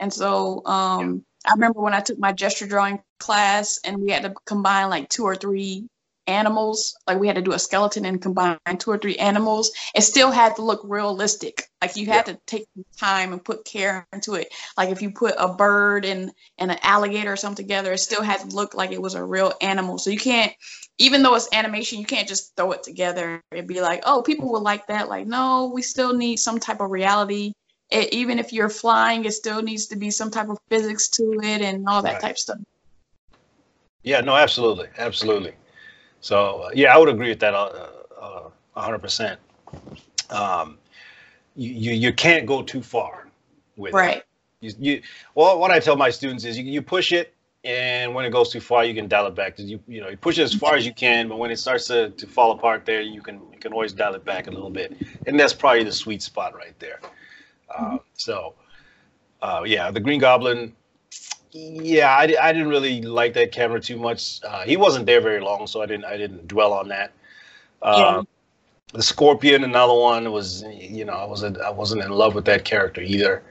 And 0.00 0.12
so 0.12 0.64
um, 0.66 1.24
I 1.46 1.52
remember 1.52 1.80
when 1.80 1.94
I 1.94 2.00
took 2.00 2.18
my 2.18 2.32
gesture 2.32 2.66
drawing 2.66 3.00
class 3.20 3.78
and 3.84 3.98
we 3.98 4.10
had 4.10 4.22
to 4.22 4.34
combine 4.46 4.90
like 4.90 5.08
two 5.08 5.24
or 5.24 5.36
three 5.36 5.86
animals 6.26 6.96
like 7.06 7.18
we 7.18 7.26
had 7.26 7.36
to 7.36 7.42
do 7.42 7.52
a 7.52 7.58
skeleton 7.58 8.04
and 8.04 8.22
combine 8.22 8.58
two 8.78 8.90
or 8.90 8.98
three 8.98 9.16
animals. 9.16 9.72
It 9.94 10.02
still 10.02 10.30
had 10.30 10.56
to 10.56 10.62
look 10.62 10.80
realistic. 10.84 11.68
Like 11.80 11.96
you 11.96 12.06
had 12.06 12.28
yeah. 12.28 12.34
to 12.34 12.40
take 12.46 12.66
time 12.96 13.32
and 13.32 13.44
put 13.44 13.64
care 13.64 14.06
into 14.12 14.34
it. 14.34 14.52
Like 14.76 14.90
if 14.90 15.02
you 15.02 15.10
put 15.10 15.34
a 15.38 15.52
bird 15.52 16.04
and 16.04 16.32
and 16.58 16.70
an 16.70 16.78
alligator 16.82 17.32
or 17.32 17.36
something 17.36 17.64
together 17.64 17.92
it 17.92 17.98
still 17.98 18.22
had 18.22 18.40
to 18.40 18.56
look 18.56 18.74
like 18.74 18.92
it 18.92 19.02
was 19.02 19.14
a 19.14 19.24
real 19.24 19.52
animal. 19.60 19.98
So 19.98 20.10
you 20.10 20.18
can't 20.18 20.52
even 20.98 21.22
though 21.22 21.34
it's 21.34 21.48
animation 21.52 21.98
you 21.98 22.06
can't 22.06 22.28
just 22.28 22.54
throw 22.56 22.72
it 22.72 22.82
together 22.82 23.42
and 23.50 23.66
be 23.66 23.80
like 23.80 24.02
oh 24.06 24.22
people 24.22 24.50
will 24.50 24.62
like 24.62 24.86
that. 24.86 25.08
Like 25.08 25.26
no 25.26 25.70
we 25.74 25.82
still 25.82 26.14
need 26.14 26.36
some 26.36 26.60
type 26.60 26.80
of 26.80 26.90
reality. 26.90 27.52
It, 27.90 28.12
even 28.12 28.38
if 28.38 28.52
you're 28.52 28.70
flying 28.70 29.24
it 29.24 29.32
still 29.32 29.60
needs 29.60 29.86
to 29.86 29.96
be 29.96 30.10
some 30.10 30.30
type 30.30 30.48
of 30.48 30.58
physics 30.68 31.08
to 31.10 31.40
it 31.42 31.62
and 31.62 31.86
all 31.88 32.02
that 32.02 32.14
right. 32.14 32.22
type 32.22 32.38
stuff. 32.38 32.58
Yeah 34.02 34.20
no 34.20 34.36
absolutely. 34.36 34.88
Absolutely 34.98 35.54
so 36.22 36.62
uh, 36.62 36.70
yeah, 36.72 36.94
I 36.94 36.98
would 36.98 37.08
agree 37.08 37.28
with 37.28 37.40
that 37.40 37.52
uh, 37.52 37.88
uh, 38.18 38.48
hundred 38.74 39.00
percent. 39.00 39.38
Um, 40.30 40.78
you, 41.56 41.72
you 41.72 41.92
you 41.92 42.12
can't 42.12 42.46
go 42.46 42.62
too 42.62 42.80
far 42.80 43.28
with 43.76 43.92
right. 43.92 44.18
It. 44.18 44.26
You, 44.60 44.72
you 44.78 45.02
well, 45.34 45.58
what 45.58 45.70
I 45.72 45.80
tell 45.80 45.96
my 45.96 46.10
students 46.10 46.44
is 46.44 46.56
you, 46.56 46.64
you 46.64 46.80
push 46.80 47.12
it, 47.12 47.34
and 47.64 48.14
when 48.14 48.24
it 48.24 48.30
goes 48.30 48.50
too 48.50 48.60
far, 48.60 48.84
you 48.84 48.94
can 48.94 49.08
dial 49.08 49.26
it 49.26 49.34
back. 49.34 49.58
You 49.58 49.80
you 49.88 50.00
know 50.00 50.08
you 50.08 50.16
push 50.16 50.38
it 50.38 50.42
as 50.42 50.54
far 50.54 50.76
as 50.76 50.86
you 50.86 50.94
can, 50.94 51.28
but 51.28 51.38
when 51.38 51.50
it 51.50 51.58
starts 51.58 51.88
to, 51.88 52.10
to 52.10 52.26
fall 52.26 52.52
apart, 52.52 52.86
there 52.86 53.02
you 53.02 53.20
can 53.20 53.40
you 53.52 53.58
can 53.58 53.72
always 53.72 53.92
dial 53.92 54.14
it 54.14 54.24
back 54.24 54.46
a 54.46 54.50
little 54.50 54.70
bit, 54.70 54.96
and 55.26 55.38
that's 55.38 55.52
probably 55.52 55.82
the 55.82 55.92
sweet 55.92 56.22
spot 56.22 56.54
right 56.54 56.78
there. 56.78 57.00
Mm-hmm. 57.68 57.96
so, 58.14 58.54
uh, 59.40 59.62
yeah, 59.64 59.90
the 59.90 60.00
Green 60.00 60.20
Goblin 60.20 60.74
yeah, 61.52 62.16
I, 62.16 62.22
I 62.40 62.52
didn't 62.52 62.68
really 62.68 63.02
like 63.02 63.34
that 63.34 63.52
camera 63.52 63.80
too 63.80 63.98
much. 63.98 64.40
Uh, 64.42 64.62
he 64.62 64.76
wasn't 64.76 65.06
there 65.06 65.20
very 65.20 65.40
long, 65.40 65.66
so 65.66 65.82
I 65.82 65.86
didn't 65.86 66.06
I 66.06 66.16
didn't 66.16 66.48
dwell 66.48 66.72
on 66.72 66.88
that. 66.88 67.12
Uh, 67.82 67.94
yeah. 67.98 68.22
The 68.94 69.02
Scorpion, 69.02 69.64
another 69.64 69.94
one 69.94 70.30
was 70.32 70.62
you 70.62 71.04
know 71.04 71.12
I 71.12 71.24
wasn't 71.24 71.58
I 71.60 71.70
wasn't 71.70 72.02
in 72.02 72.10
love 72.10 72.34
with 72.34 72.46
that 72.46 72.64
character 72.64 73.00
either. 73.00 73.42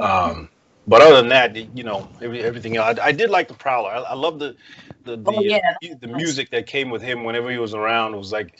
Um, 0.00 0.48
but 0.86 1.00
other 1.02 1.16
than 1.16 1.28
that, 1.28 1.54
you 1.76 1.84
know 1.84 2.08
every, 2.20 2.42
everything 2.42 2.76
else, 2.76 2.98
I, 2.98 3.06
I, 3.06 3.12
did 3.12 3.30
like 3.30 3.48
the 3.48 3.54
Prowler. 3.54 3.90
I, 3.90 3.98
I 3.98 4.14
love 4.14 4.38
the 4.38 4.56
the 5.04 5.16
the, 5.16 5.32
oh, 5.32 5.40
yeah. 5.40 5.58
uh, 5.84 5.94
the 6.00 6.08
music 6.08 6.50
that 6.50 6.66
came 6.66 6.90
with 6.90 7.02
him 7.02 7.24
whenever 7.24 7.50
he 7.50 7.58
was 7.58 7.74
around. 7.74 8.14
It 8.14 8.18
was 8.18 8.32
like. 8.32 8.58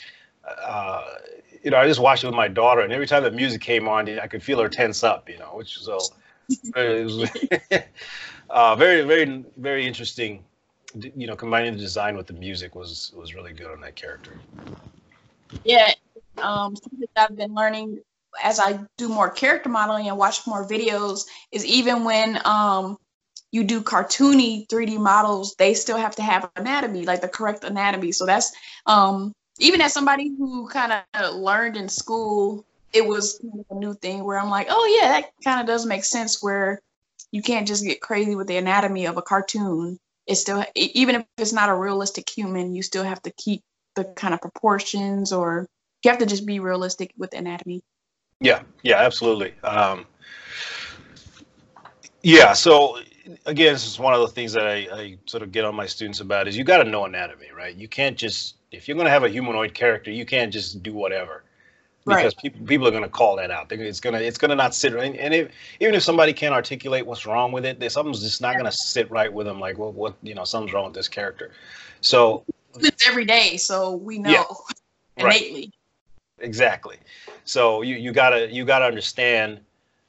Uh, 0.66 1.04
you 1.62 1.72
know, 1.72 1.76
I 1.76 1.86
just 1.86 2.00
watched 2.00 2.22
it 2.22 2.28
with 2.28 2.36
my 2.36 2.48
daughter, 2.48 2.80
and 2.80 2.92
every 2.92 3.06
time 3.06 3.22
the 3.24 3.30
music 3.30 3.60
came 3.60 3.88
on, 3.88 4.08
I 4.18 4.26
could 4.28 4.42
feel 4.42 4.60
her 4.60 4.68
tense 4.68 5.02
up. 5.02 5.28
You 5.28 5.38
know, 5.38 5.50
which 5.54 5.78
so 5.78 5.98
uh, 8.50 8.76
very, 8.76 9.02
very, 9.02 9.44
very 9.56 9.86
interesting. 9.86 10.44
You 10.94 11.26
know, 11.26 11.36
combining 11.36 11.74
the 11.74 11.78
design 11.78 12.16
with 12.16 12.26
the 12.26 12.32
music 12.32 12.74
was 12.74 13.12
was 13.14 13.34
really 13.34 13.52
good 13.52 13.70
on 13.70 13.80
that 13.82 13.94
character. 13.94 14.38
Yeah, 15.64 15.92
um, 16.38 16.74
something 16.76 17.08
I've 17.16 17.36
been 17.36 17.54
learning 17.54 18.00
as 18.42 18.60
I 18.60 18.78
do 18.96 19.08
more 19.08 19.30
character 19.30 19.68
modeling 19.68 20.08
and 20.08 20.16
watch 20.16 20.46
more 20.46 20.66
videos 20.66 21.22
is 21.52 21.64
even 21.64 22.04
when 22.04 22.40
um, 22.44 22.98
you 23.50 23.64
do 23.64 23.80
cartoony 23.80 24.66
3D 24.68 24.98
models, 24.98 25.54
they 25.58 25.74
still 25.74 25.96
have 25.96 26.14
to 26.16 26.22
have 26.22 26.50
anatomy, 26.56 27.04
like 27.04 27.20
the 27.20 27.28
correct 27.28 27.64
anatomy. 27.64 28.12
So 28.12 28.26
that's 28.26 28.52
um, 28.86 29.32
even 29.58 29.80
as 29.80 29.92
somebody 29.92 30.28
who 30.36 30.68
kind 30.68 30.92
of 31.14 31.34
learned 31.34 31.76
in 31.76 31.88
school, 31.88 32.64
it 32.92 33.06
was 33.06 33.40
a 33.70 33.74
new 33.74 33.94
thing 33.94 34.24
where 34.24 34.38
I'm 34.38 34.50
like, 34.50 34.68
oh 34.70 34.98
yeah, 35.00 35.08
that 35.08 35.32
kind 35.44 35.60
of 35.60 35.66
does 35.66 35.86
make 35.86 36.04
sense. 36.04 36.42
Where 36.42 36.80
you 37.32 37.42
can't 37.42 37.66
just 37.66 37.84
get 37.84 38.00
crazy 38.00 38.34
with 38.34 38.46
the 38.46 38.56
anatomy 38.56 39.06
of 39.06 39.16
a 39.16 39.22
cartoon. 39.22 39.98
It's 40.26 40.40
still 40.40 40.64
even 40.74 41.16
if 41.16 41.26
it's 41.36 41.52
not 41.52 41.68
a 41.68 41.74
realistic 41.74 42.28
human, 42.28 42.74
you 42.74 42.82
still 42.82 43.04
have 43.04 43.22
to 43.22 43.30
keep 43.32 43.62
the 43.94 44.04
kind 44.04 44.34
of 44.34 44.40
proportions, 44.40 45.32
or 45.32 45.66
you 46.04 46.10
have 46.10 46.20
to 46.20 46.26
just 46.26 46.46
be 46.46 46.60
realistic 46.60 47.12
with 47.16 47.34
anatomy. 47.34 47.82
Yeah, 48.40 48.62
yeah, 48.82 48.96
absolutely. 48.96 49.54
Um, 49.64 50.06
yeah, 52.22 52.52
so 52.52 52.98
again, 53.46 53.72
this 53.72 53.86
is 53.86 53.98
one 53.98 54.14
of 54.14 54.20
the 54.20 54.28
things 54.28 54.52
that 54.52 54.66
I, 54.66 54.88
I 54.92 55.18
sort 55.26 55.42
of 55.42 55.50
get 55.50 55.64
on 55.64 55.74
my 55.74 55.86
students 55.86 56.20
about 56.20 56.46
is 56.46 56.56
you 56.56 56.64
got 56.64 56.82
to 56.82 56.88
know 56.88 57.04
anatomy, 57.04 57.48
right? 57.56 57.74
You 57.74 57.88
can't 57.88 58.16
just 58.16 58.56
if 58.70 58.86
you're 58.86 58.96
going 58.96 59.06
to 59.06 59.10
have 59.10 59.24
a 59.24 59.28
humanoid 59.28 59.74
character, 59.74 60.10
you 60.10 60.26
can't 60.26 60.52
just 60.52 60.82
do 60.82 60.92
whatever 60.94 61.44
because 62.04 62.34
right. 62.34 62.42
people 62.42 62.66
people 62.66 62.88
are 62.88 62.90
going 62.90 63.02
to 63.02 63.08
call 63.08 63.36
that 63.36 63.50
out. 63.50 63.70
It's 63.70 64.00
gonna 64.00 64.18
it's 64.18 64.38
gonna 64.38 64.54
not 64.54 64.74
sit 64.74 64.94
right. 64.94 65.14
And 65.16 65.34
if, 65.34 65.50
even 65.80 65.94
if 65.94 66.02
somebody 66.02 66.32
can't 66.32 66.54
articulate 66.54 67.06
what's 67.06 67.26
wrong 67.26 67.52
with 67.52 67.64
it, 67.64 67.92
something's 67.92 68.22
just 68.22 68.40
not 68.40 68.54
going 68.54 68.64
to 68.64 68.72
sit 68.72 69.10
right 69.10 69.32
with 69.32 69.46
them. 69.46 69.60
Like, 69.60 69.78
well, 69.78 69.92
what 69.92 70.16
you 70.22 70.34
know, 70.34 70.44
something's 70.44 70.72
wrong 70.72 70.86
with 70.86 70.94
this 70.94 71.08
character. 71.08 71.52
So 72.00 72.44
it's 72.78 73.06
every 73.06 73.24
day, 73.24 73.56
so 73.56 73.96
we 73.96 74.18
know 74.18 74.30
yeah, 74.30 74.44
innately. 75.16 75.60
Right. 75.60 76.46
Exactly. 76.46 76.96
So 77.44 77.82
you 77.82 77.96
you 77.96 78.12
gotta 78.12 78.50
you 78.50 78.64
gotta 78.64 78.84
understand 78.84 79.60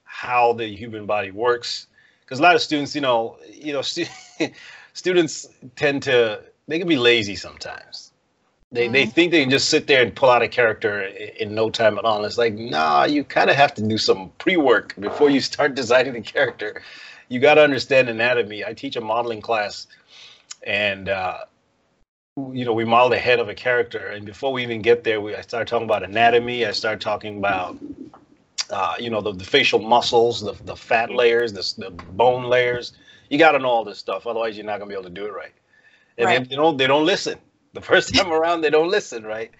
how 0.03 0.53
the 0.53 0.67
human 0.67 1.05
body 1.05 1.31
works 1.31 1.87
because 2.21 2.39
a 2.39 2.43
lot 2.43 2.55
of 2.55 2.61
students, 2.61 2.93
you 2.93 3.01
know, 3.01 3.37
you 3.51 3.73
know, 3.73 3.81
stu- 3.83 4.05
students 4.93 5.47
tend 5.75 6.03
to 6.03 6.43
they 6.67 6.79
can 6.79 6.87
be 6.87 6.97
lazy 6.97 7.35
sometimes 7.35 8.08
they, 8.71 8.85
mm-hmm. 8.85 8.93
they 8.93 9.05
think 9.05 9.31
they 9.31 9.41
can 9.41 9.49
just 9.49 9.69
sit 9.69 9.87
there 9.87 10.03
and 10.03 10.15
pull 10.15 10.29
out 10.29 10.43
a 10.43 10.47
character 10.47 11.01
in, 11.01 11.55
no 11.55 11.69
time 11.69 11.97
at 11.97 12.05
all. 12.05 12.17
And 12.17 12.25
it's 12.25 12.37
like, 12.37 12.53
nah, 12.53 13.05
you 13.05 13.23
kind 13.23 13.49
of 13.49 13.55
have 13.55 13.73
to 13.75 13.87
do 13.87 13.97
some 13.97 14.31
pre 14.37 14.57
work 14.57 14.93
before 14.99 15.29
you 15.29 15.41
start 15.41 15.75
designing 15.75 16.13
the 16.13 16.21
character. 16.21 16.81
You 17.29 17.39
got 17.39 17.55
to 17.55 17.61
understand 17.61 18.09
anatomy. 18.09 18.63
I 18.63 18.73
teach 18.73 18.95
a 18.95 19.01
modeling 19.01 19.41
class, 19.41 19.87
and 20.65 21.09
uh, 21.09 21.39
you 22.51 22.65
know 22.65 22.73
we 22.73 22.85
model 22.85 23.09
the 23.09 23.19
head 23.19 23.39
of 23.39 23.49
a 23.49 23.55
character. 23.55 24.07
And 24.07 24.25
before 24.25 24.51
we 24.51 24.63
even 24.63 24.81
get 24.81 25.03
there, 25.03 25.21
we 25.21 25.35
I 25.35 25.41
start 25.41 25.67
talking 25.67 25.85
about 25.85 26.03
anatomy. 26.03 26.65
I 26.65 26.71
start 26.71 27.01
talking 27.01 27.37
about 27.37 27.77
uh, 28.71 28.95
you 28.99 29.11
know 29.11 29.21
the, 29.21 29.33
the 29.33 29.43
facial 29.43 29.79
muscles, 29.79 30.41
the 30.41 30.53
the 30.65 30.75
fat 30.75 31.11
layers, 31.11 31.53
the, 31.53 31.89
the 31.89 31.91
bone 31.91 32.45
layers. 32.45 32.93
You 33.29 33.37
got 33.37 33.51
to 33.51 33.59
know 33.59 33.69
all 33.69 33.83
this 33.83 33.99
stuff, 33.99 34.25
otherwise 34.25 34.57
you're 34.57 34.65
not 34.65 34.79
gonna 34.79 34.89
be 34.89 34.95
able 34.95 35.03
to 35.03 35.09
do 35.11 35.25
it 35.25 35.33
right. 35.33 35.53
And 36.17 36.25
right. 36.25 36.39
They, 36.39 36.49
they 36.49 36.55
don't 36.55 36.77
they 36.77 36.87
don't 36.87 37.05
listen 37.05 37.37
the 37.73 37.81
first 37.81 38.13
time 38.13 38.31
around, 38.31 38.61
they 38.61 38.69
don't 38.69 38.89
listen, 38.89 39.23
right? 39.23 39.51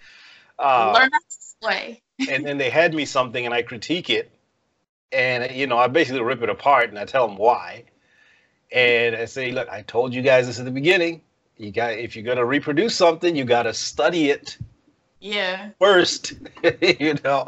Uh, 0.58 0.94
Learn 0.94 1.10
this 1.12 1.56
way. 1.64 2.02
and 2.30 2.46
then 2.46 2.58
they 2.58 2.70
had 2.70 2.94
me 2.94 3.06
something, 3.06 3.46
and 3.46 3.54
I 3.54 3.62
critique 3.62 4.10
it, 4.10 4.32
and 5.12 5.52
you 5.56 5.68
know, 5.68 5.78
I 5.78 5.88
basically 5.88 6.22
rip 6.22 6.42
it 6.42 6.50
apart, 6.50 6.90
and 6.90 7.00
I 7.00 7.06
tell 7.06 7.28
them 7.28 7.38
why, 7.38 7.86
and 8.72 9.16
I 9.16 9.26
say, 9.26 9.52
look, 9.52 9.70
I 9.70 9.82
told 9.84 10.14
you 10.14 10.22
guys 10.22 10.48
this 10.48 10.60
at 10.60 10.66
the 10.66 10.72
beginning. 10.72 11.22
You 11.58 11.72
got 11.72 11.94
if 11.94 12.16
you're 12.16 12.26
gonna 12.26 12.46
reproduce 12.46 12.96
something, 12.96 13.36
you 13.36 13.44
got 13.44 13.64
to 13.64 13.74
study 13.74 14.30
it. 14.30 14.58
Yeah. 15.20 15.72
First, 15.80 16.34
you 16.82 17.16
know. 17.24 17.48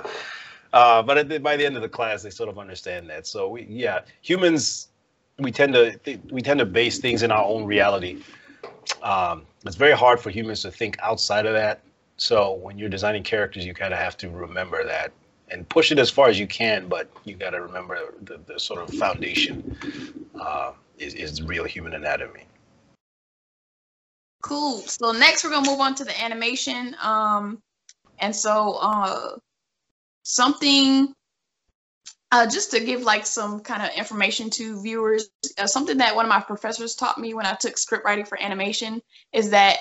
Uh, 0.73 1.01
but 1.01 1.27
the, 1.27 1.39
by 1.39 1.57
the 1.57 1.65
end 1.65 1.75
of 1.75 1.81
the 1.81 1.89
class, 1.89 2.23
they 2.23 2.29
sort 2.29 2.49
of 2.49 2.57
understand 2.57 3.09
that. 3.09 3.27
So 3.27 3.49
we, 3.49 3.65
yeah, 3.69 4.01
humans 4.21 4.87
we 5.41 5.51
tend 5.51 5.73
to 5.73 6.19
we 6.29 6.41
tend 6.41 6.59
to 6.59 6.65
base 6.65 6.99
things 6.99 7.23
in 7.23 7.31
our 7.31 7.43
own 7.43 7.65
reality. 7.65 8.21
Um, 9.01 9.45
it's 9.65 9.75
very 9.75 9.93
hard 9.93 10.19
for 10.19 10.29
humans 10.29 10.61
to 10.63 10.71
think 10.71 10.97
outside 11.01 11.45
of 11.45 11.53
that. 11.53 11.81
So 12.17 12.53
when 12.53 12.77
you're 12.77 12.89
designing 12.89 13.23
characters, 13.23 13.65
you 13.65 13.73
kind 13.73 13.93
of 13.93 13.99
have 13.99 14.17
to 14.17 14.29
remember 14.29 14.83
that 14.85 15.11
and 15.49 15.67
push 15.69 15.91
it 15.91 15.99
as 15.99 16.09
far 16.09 16.29
as 16.29 16.39
you 16.39 16.47
can. 16.47 16.87
But 16.87 17.09
you 17.25 17.35
got 17.35 17.51
to 17.51 17.61
remember 17.61 18.13
the, 18.21 18.39
the 18.45 18.59
sort 18.59 18.81
of 18.81 18.93
foundation 18.95 19.77
uh, 20.39 20.73
is 20.97 21.13
is 21.13 21.41
real 21.41 21.63
human 21.63 21.93
anatomy. 21.93 22.43
Cool. 24.41 24.79
So 24.79 25.11
next 25.11 25.43
we're 25.43 25.51
gonna 25.51 25.69
move 25.69 25.79
on 25.79 25.95
to 25.95 26.03
the 26.03 26.19
animation. 26.21 26.95
Um, 27.01 27.61
and 28.19 28.35
so 28.35 28.77
uh, 28.81 29.37
something 30.23 31.13
uh, 32.31 32.47
just 32.47 32.71
to 32.71 32.79
give 32.79 33.01
like 33.01 33.25
some 33.25 33.59
kind 33.59 33.83
of 33.83 33.89
information 33.97 34.49
to 34.51 34.81
viewers, 34.81 35.29
uh, 35.57 35.67
something 35.67 35.97
that 35.97 36.15
one 36.15 36.25
of 36.25 36.29
my 36.29 36.39
professors 36.39 36.95
taught 36.95 37.17
me 37.17 37.33
when 37.33 37.45
I 37.45 37.53
took 37.53 37.77
script 37.77 38.05
writing 38.05 38.25
for 38.25 38.41
animation 38.41 39.01
is 39.33 39.49
that 39.49 39.77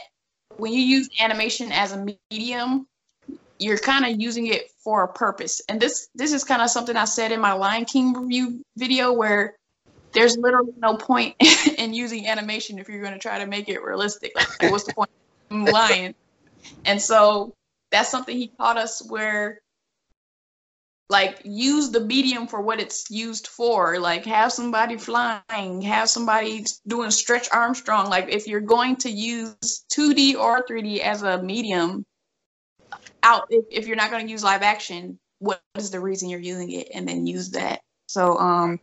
when 0.57 0.73
you 0.73 0.81
use 0.81 1.09
animation 1.21 1.71
as 1.71 1.93
a 1.93 2.07
medium, 2.31 2.87
you're 3.59 3.79
kind 3.79 4.05
of 4.05 4.21
using 4.21 4.49
it 4.49 4.71
for 4.83 5.05
a 5.05 5.09
purpose. 5.13 5.61
And 5.69 5.81
this 5.81 6.09
this 6.15 6.33
is 6.33 6.45
kind 6.45 6.63
of 6.63 6.71
something 6.71 6.97
I 6.97 7.05
said 7.05 7.31
in 7.31 7.41
my 7.41 7.53
Lion 7.53 7.85
King 7.85 8.15
review 8.15 8.63
video 8.77 9.13
where 9.13 9.55
there's 10.13 10.37
literally 10.37 10.73
no 10.77 10.97
point 10.97 11.37
in 11.79 11.95
using 11.95 12.27
animation 12.27 12.79
if 12.79 12.89
you're 12.89 13.03
going 13.03 13.13
to 13.13 13.19
try 13.19 13.39
to 13.39 13.47
make 13.47 13.69
it 13.69 13.83
realistic. 13.83 14.33
Like, 14.35 14.73
what's 14.73 14.85
the 14.85 14.95
point 14.95 15.11
of 15.51 15.57
lion? 15.73 16.15
And 16.85 17.01
so 17.01 17.55
that's 17.93 18.09
something 18.09 18.37
he 18.37 18.49
taught 18.49 18.77
us 18.77 19.03
where 19.09 19.61
like 21.11 21.43
use 21.45 21.91
the 21.91 22.01
medium 22.01 22.47
for 22.47 22.63
what 22.63 22.81
it's 22.81 23.11
used 23.11 23.49
for. 23.49 23.99
Like 23.99 24.25
have 24.25 24.53
somebody 24.53 24.97
flying 24.97 25.83
have 25.83 26.09
somebody 26.09 26.65
doing 26.87 27.11
stretch 27.11 27.49
armstrong. 27.53 28.09
Like 28.09 28.29
if 28.31 28.47
you're 28.47 28.61
going 28.61 28.97
to 28.97 29.11
use 29.11 29.85
2d 29.93 30.37
or 30.37 30.65
3d 30.65 31.01
as 31.01 31.23
a 31.23 31.43
medium 31.43 32.07
out 33.23 33.47
if, 33.51 33.65
if 33.71 33.87
you're 33.87 33.97
not 33.97 34.11
going 34.11 34.25
to 34.25 34.31
use 34.31 34.43
live 34.43 34.63
action 34.63 35.19
what 35.41 35.61
is 35.75 35.91
the 35.91 36.01
reason 36.01 36.29
you're 36.29 36.39
using 36.39 36.71
it? 36.71 36.89
And 36.95 37.09
then 37.09 37.27
use 37.27 37.51
that. 37.51 37.81
So 38.07 38.39
um 38.39 38.81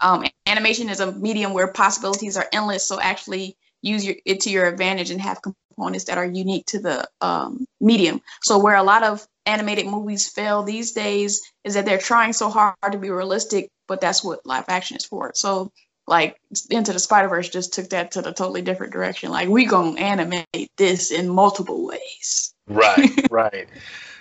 um, 0.00 0.24
animation 0.46 0.88
is 0.88 1.00
a 1.00 1.12
medium 1.12 1.52
where 1.52 1.72
possibilities 1.72 2.36
are 2.36 2.46
endless. 2.52 2.86
So 2.86 3.00
actually 3.00 3.56
use 3.82 4.04
your, 4.04 4.14
it 4.24 4.40
to 4.42 4.50
your 4.50 4.66
advantage 4.66 5.10
and 5.10 5.20
have 5.20 5.40
components 5.78 6.04
that 6.04 6.18
are 6.18 6.24
unique 6.24 6.66
to 6.66 6.80
the 6.80 7.08
um, 7.20 7.66
medium. 7.80 8.20
So 8.42 8.58
where 8.58 8.76
a 8.76 8.82
lot 8.82 9.02
of 9.02 9.26
animated 9.46 9.86
movies 9.86 10.28
fail 10.28 10.62
these 10.62 10.92
days 10.92 11.40
is 11.64 11.74
that 11.74 11.86
they're 11.86 11.98
trying 11.98 12.32
so 12.32 12.50
hard 12.50 12.74
to 12.90 12.98
be 12.98 13.10
realistic, 13.10 13.70
but 13.86 14.00
that's 14.00 14.24
what 14.24 14.44
live 14.44 14.64
action 14.68 14.96
is 14.96 15.04
for. 15.04 15.32
So 15.34 15.70
like 16.06 16.36
into 16.70 16.92
the 16.92 16.98
Spider 16.98 17.28
Verse 17.28 17.48
just 17.48 17.72
took 17.72 17.90
that 17.90 18.10
to 18.12 18.22
the 18.22 18.32
totally 18.32 18.62
different 18.62 18.92
direction. 18.92 19.30
Like 19.30 19.48
we 19.48 19.66
gonna 19.66 19.98
animate 20.00 20.70
this 20.76 21.10
in 21.10 21.28
multiple 21.28 21.86
ways. 21.86 22.54
Right, 22.66 23.26
right. 23.30 23.68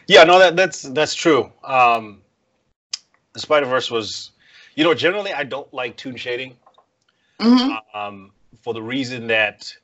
Yeah, 0.07 0.23
no, 0.23 0.39
that 0.39 0.55
that's 0.55 0.83
that's 0.83 1.15
true. 1.15 1.51
Um, 1.63 2.21
the 3.33 3.39
Spider 3.39 3.65
Verse 3.65 3.89
was 3.89 4.31
you 4.77 4.83
know, 4.83 4.93
generally 4.93 5.33
I 5.33 5.43
don't 5.43 5.73
like 5.73 5.97
toon 5.97 6.15
shading 6.15 6.55
mm-hmm. 7.41 7.97
um, 7.97 8.31
for 8.61 8.75
the 8.75 8.81
reason 8.81 9.27
that, 9.27 9.75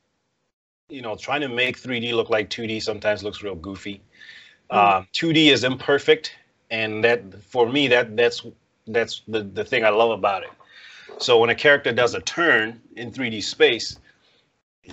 you 0.94 1.02
know, 1.02 1.16
trying 1.16 1.42
to 1.42 1.50
make 1.50 1.82
3D 1.82 2.14
look 2.14 2.30
like 2.30 2.50
2D 2.52 2.82
sometimes 2.82 3.24
looks 3.24 3.42
real 3.42 3.56
goofy. 3.56 4.02
Mm-hmm. 4.72 4.98
Um, 4.98 5.08
2D 5.14 5.52
is 5.52 5.64
imperfect, 5.64 6.34
and 6.70 7.04
that 7.04 7.22
for 7.44 7.68
me 7.68 7.88
that 7.88 8.16
that's 8.16 8.46
that's 8.88 9.22
the 9.28 9.42
the 9.42 9.66
thing 9.66 9.84
I 9.84 9.90
love 9.90 10.12
about 10.12 10.44
it. 10.44 10.52
So 11.18 11.40
when 11.40 11.50
a 11.50 11.56
character 11.56 11.92
does 11.92 12.14
a 12.14 12.22
turn 12.22 12.80
in 12.96 13.12
3D 13.12 13.44
space, 13.44 14.00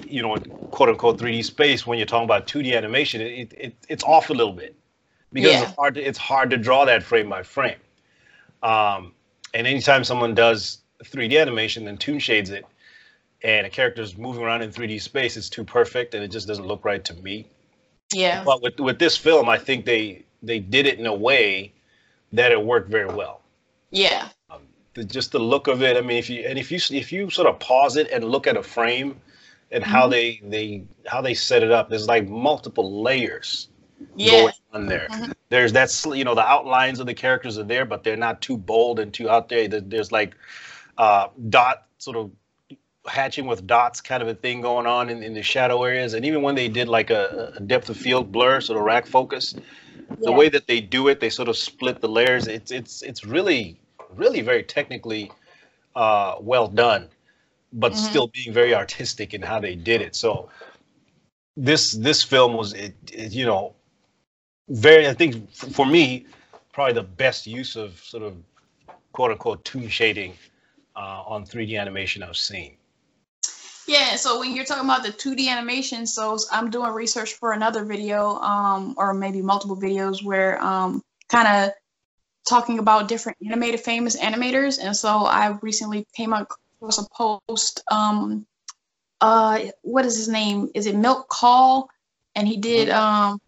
you 0.06 0.22
know, 0.22 0.36
quote 0.70 0.88
unquote 0.88 1.18
3D 1.18 1.44
space, 1.44 1.86
when 1.86 1.98
you're 1.98 2.06
talking 2.06 2.24
about 2.24 2.46
2D 2.46 2.76
animation, 2.76 3.20
it, 3.20 3.52
it 3.52 3.74
it's 3.88 4.04
off 4.04 4.30
a 4.30 4.32
little 4.32 4.54
bit 4.54 4.74
because 5.32 5.52
yeah. 5.52 5.62
it's 5.64 5.74
hard 5.76 5.94
to, 5.96 6.02
it's 6.02 6.18
hard 6.18 6.50
to 6.50 6.56
draw 6.56 6.86
that 6.86 7.02
frame 7.02 7.28
by 7.28 7.42
frame. 7.42 7.78
Um, 8.62 9.12
and 9.52 9.66
anytime 9.66 10.04
someone 10.04 10.34
does 10.34 10.78
3D 11.04 11.40
animation 11.40 11.88
and 11.88 12.00
toon 12.00 12.18
shades 12.18 12.50
it, 12.50 12.64
and 13.42 13.66
a 13.66 13.70
character 13.70 14.02
is 14.02 14.16
moving 14.16 14.42
around 14.42 14.62
in 14.62 14.70
3D 14.70 15.00
space, 15.00 15.36
it's 15.36 15.48
too 15.48 15.64
perfect 15.64 16.14
and 16.14 16.22
it 16.22 16.28
just 16.28 16.46
doesn't 16.46 16.66
look 16.66 16.84
right 16.84 17.04
to 17.04 17.14
me. 17.14 17.46
Yeah. 18.12 18.42
But 18.44 18.62
with 18.62 18.78
with 18.78 18.98
this 18.98 19.16
film, 19.16 19.48
I 19.48 19.58
think 19.58 19.84
they 19.84 20.24
they 20.42 20.58
did 20.58 20.86
it 20.86 20.98
in 20.98 21.06
a 21.06 21.14
way 21.14 21.72
that 22.32 22.52
it 22.52 22.62
worked 22.62 22.90
very 22.90 23.12
well. 23.12 23.42
Yeah. 23.90 24.28
Um, 24.50 24.62
the, 24.94 25.04
just 25.04 25.32
the 25.32 25.38
look 25.38 25.68
of 25.68 25.82
it. 25.82 25.96
I 25.96 26.00
mean, 26.00 26.18
if 26.18 26.28
you 26.28 26.44
and 26.46 26.58
if 26.58 26.70
you 26.70 26.78
if 26.90 27.12
you 27.12 27.30
sort 27.30 27.48
of 27.48 27.58
pause 27.60 27.96
it 27.96 28.10
and 28.10 28.24
look 28.24 28.46
at 28.46 28.56
a 28.56 28.62
frame 28.62 29.20
and 29.70 29.82
mm-hmm. 29.82 29.92
how 29.92 30.08
they 30.08 30.40
they 30.44 30.84
how 31.06 31.20
they 31.20 31.34
set 31.34 31.62
it 31.62 31.70
up, 31.70 31.88
there's 31.88 32.08
like 32.08 32.28
multiple 32.28 33.02
layers 33.02 33.68
yeah. 34.16 34.30
going 34.30 34.54
on 34.72 34.86
there. 34.86 35.08
Mm-hmm. 35.10 35.32
There's 35.48 35.72
that's 35.72 36.04
you 36.06 36.24
know 36.24 36.34
the 36.34 36.46
outlines 36.46 37.00
of 37.00 37.06
the 37.06 37.14
characters 37.14 37.58
are 37.58 37.64
there, 37.64 37.84
but 37.84 38.02
they're 38.02 38.16
not 38.16 38.40
too 38.40 38.56
bold 38.56 38.98
and 38.98 39.12
too 39.12 39.30
out 39.30 39.48
there. 39.48 39.68
There's 39.68 40.10
like 40.10 40.34
uh, 40.98 41.28
dot 41.48 41.86
sort 41.98 42.16
of 42.16 42.30
hatching 43.06 43.46
with 43.46 43.66
dots 43.66 44.00
kind 44.00 44.22
of 44.22 44.28
a 44.28 44.34
thing 44.34 44.60
going 44.60 44.86
on 44.86 45.08
in, 45.08 45.22
in 45.22 45.34
the 45.34 45.42
shadow 45.42 45.82
areas. 45.84 46.14
And 46.14 46.24
even 46.24 46.42
when 46.42 46.54
they 46.54 46.68
did 46.68 46.88
like 46.88 47.10
a, 47.10 47.54
a 47.56 47.60
depth 47.60 47.88
of 47.88 47.96
field 47.96 48.30
blur, 48.30 48.60
sort 48.60 48.78
of 48.78 48.84
rack 48.84 49.06
focus, 49.06 49.54
yeah. 49.54 50.16
the 50.20 50.32
way 50.32 50.48
that 50.48 50.66
they 50.66 50.80
do 50.80 51.08
it, 51.08 51.20
they 51.20 51.30
sort 51.30 51.48
of 51.48 51.56
split 51.56 52.00
the 52.00 52.08
layers. 52.08 52.46
It's 52.46 52.70
it's 52.70 53.02
it's 53.02 53.24
really 53.24 53.78
really 54.14 54.40
very 54.40 54.62
technically 54.62 55.30
uh, 55.96 56.36
well 56.40 56.68
done, 56.68 57.08
but 57.72 57.92
mm-hmm. 57.92 58.04
still 58.04 58.26
being 58.28 58.52
very 58.52 58.74
artistic 58.74 59.34
in 59.34 59.42
how 59.42 59.60
they 59.60 59.74
did 59.74 60.00
it. 60.00 60.14
So 60.14 60.50
this 61.56 61.92
this 61.92 62.22
film 62.22 62.54
was 62.54 62.72
it, 62.74 62.94
it 63.12 63.32
you 63.32 63.46
know 63.46 63.74
very, 64.70 65.08
I 65.08 65.14
think 65.14 65.52
for 65.52 65.84
me, 65.84 66.26
probably 66.72 66.94
the 66.94 67.02
best 67.02 67.46
use 67.46 67.76
of 67.76 67.98
sort 67.98 68.22
of 68.22 68.36
quote 69.12 69.32
unquote 69.32 69.64
toon 69.64 69.88
shading 69.88 70.34
uh, 70.96 71.22
on 71.26 71.44
3D 71.44 71.78
animation 71.78 72.22
I've 72.22 72.36
seen. 72.36 72.76
Yeah, 73.90 74.14
so 74.14 74.38
when 74.38 74.54
you're 74.54 74.64
talking 74.64 74.84
about 74.84 75.02
the 75.02 75.08
2D 75.08 75.48
animation, 75.48 76.06
so 76.06 76.38
I'm 76.52 76.70
doing 76.70 76.92
research 76.92 77.32
for 77.34 77.50
another 77.50 77.84
video, 77.84 78.36
um, 78.36 78.94
or 78.96 79.12
maybe 79.12 79.42
multiple 79.42 79.76
videos 79.76 80.22
where 80.22 80.62
um, 80.62 81.02
kind 81.28 81.48
of 81.48 81.72
talking 82.48 82.78
about 82.78 83.08
different 83.08 83.36
animated 83.44 83.80
famous 83.80 84.16
animators. 84.16 84.78
And 84.80 84.96
so 84.96 85.24
I 85.24 85.58
recently 85.60 86.06
came 86.14 86.32
across 86.32 86.98
a 86.98 87.06
post. 87.10 87.82
Um, 87.90 88.46
uh, 89.20 89.58
what 89.82 90.04
is 90.04 90.16
his 90.16 90.28
name? 90.28 90.70
Is 90.72 90.86
it 90.86 90.94
Milt 90.94 91.28
Kahl? 91.28 91.90
And 92.36 92.46
he 92.46 92.58
did 92.58 92.90
mm-hmm. 92.90 93.32
um, 93.32 93.40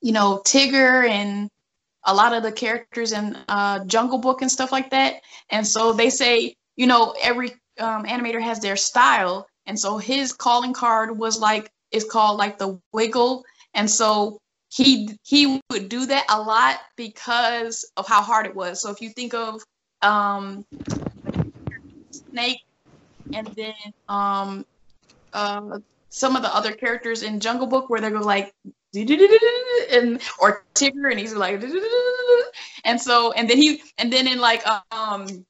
you 0.00 0.12
know, 0.12 0.40
Tigger 0.44 1.08
and 1.08 1.50
a 2.04 2.14
lot 2.14 2.32
of 2.32 2.44
the 2.44 2.52
characters 2.52 3.10
in 3.10 3.36
uh, 3.48 3.84
Jungle 3.86 4.18
Book 4.18 4.40
and 4.40 4.52
stuff 4.52 4.70
like 4.70 4.90
that. 4.90 5.22
And 5.50 5.66
so 5.66 5.92
they 5.92 6.10
say, 6.10 6.54
you 6.76 6.86
know, 6.86 7.12
every 7.20 7.54
um, 7.80 8.04
animator 8.04 8.40
has 8.40 8.60
their 8.60 8.76
style. 8.76 9.48
And 9.66 9.78
so 9.78 9.98
his 9.98 10.32
calling 10.32 10.72
card 10.72 11.16
was 11.16 11.38
like, 11.38 11.70
it's 11.90 12.10
called 12.10 12.38
like 12.38 12.58
the 12.58 12.78
wiggle. 12.92 13.44
And 13.74 13.90
so 13.90 14.38
he 14.68 15.16
he 15.22 15.60
would 15.70 15.88
do 15.88 16.06
that 16.06 16.24
a 16.28 16.40
lot 16.40 16.80
because 16.96 17.88
of 17.96 18.06
how 18.06 18.22
hard 18.22 18.46
it 18.46 18.54
was. 18.54 18.80
So 18.80 18.90
if 18.90 19.00
you 19.00 19.10
think 19.10 19.34
of 19.34 19.62
um, 20.02 20.64
Snake 22.10 22.60
and 23.32 23.46
then 23.56 23.74
um, 24.08 24.66
uh, 25.32 25.78
some 26.08 26.36
of 26.36 26.42
the 26.42 26.54
other 26.54 26.72
characters 26.72 27.22
in 27.22 27.40
Jungle 27.40 27.66
Book 27.66 27.88
where 27.88 28.00
they 28.00 28.10
go 28.10 28.20
like 28.20 28.52
and 28.94 30.20
or 30.40 30.64
Tigger, 30.74 31.10
and 31.10 31.18
he's 31.18 31.34
like, 31.34 31.62
and 32.84 33.00
so 33.00 33.32
and 33.32 33.48
then 33.48 33.58
he 33.58 33.82
and 33.98 34.12
then 34.12 34.26
in 34.26 34.38
like 34.38 34.64
um 34.92 35.44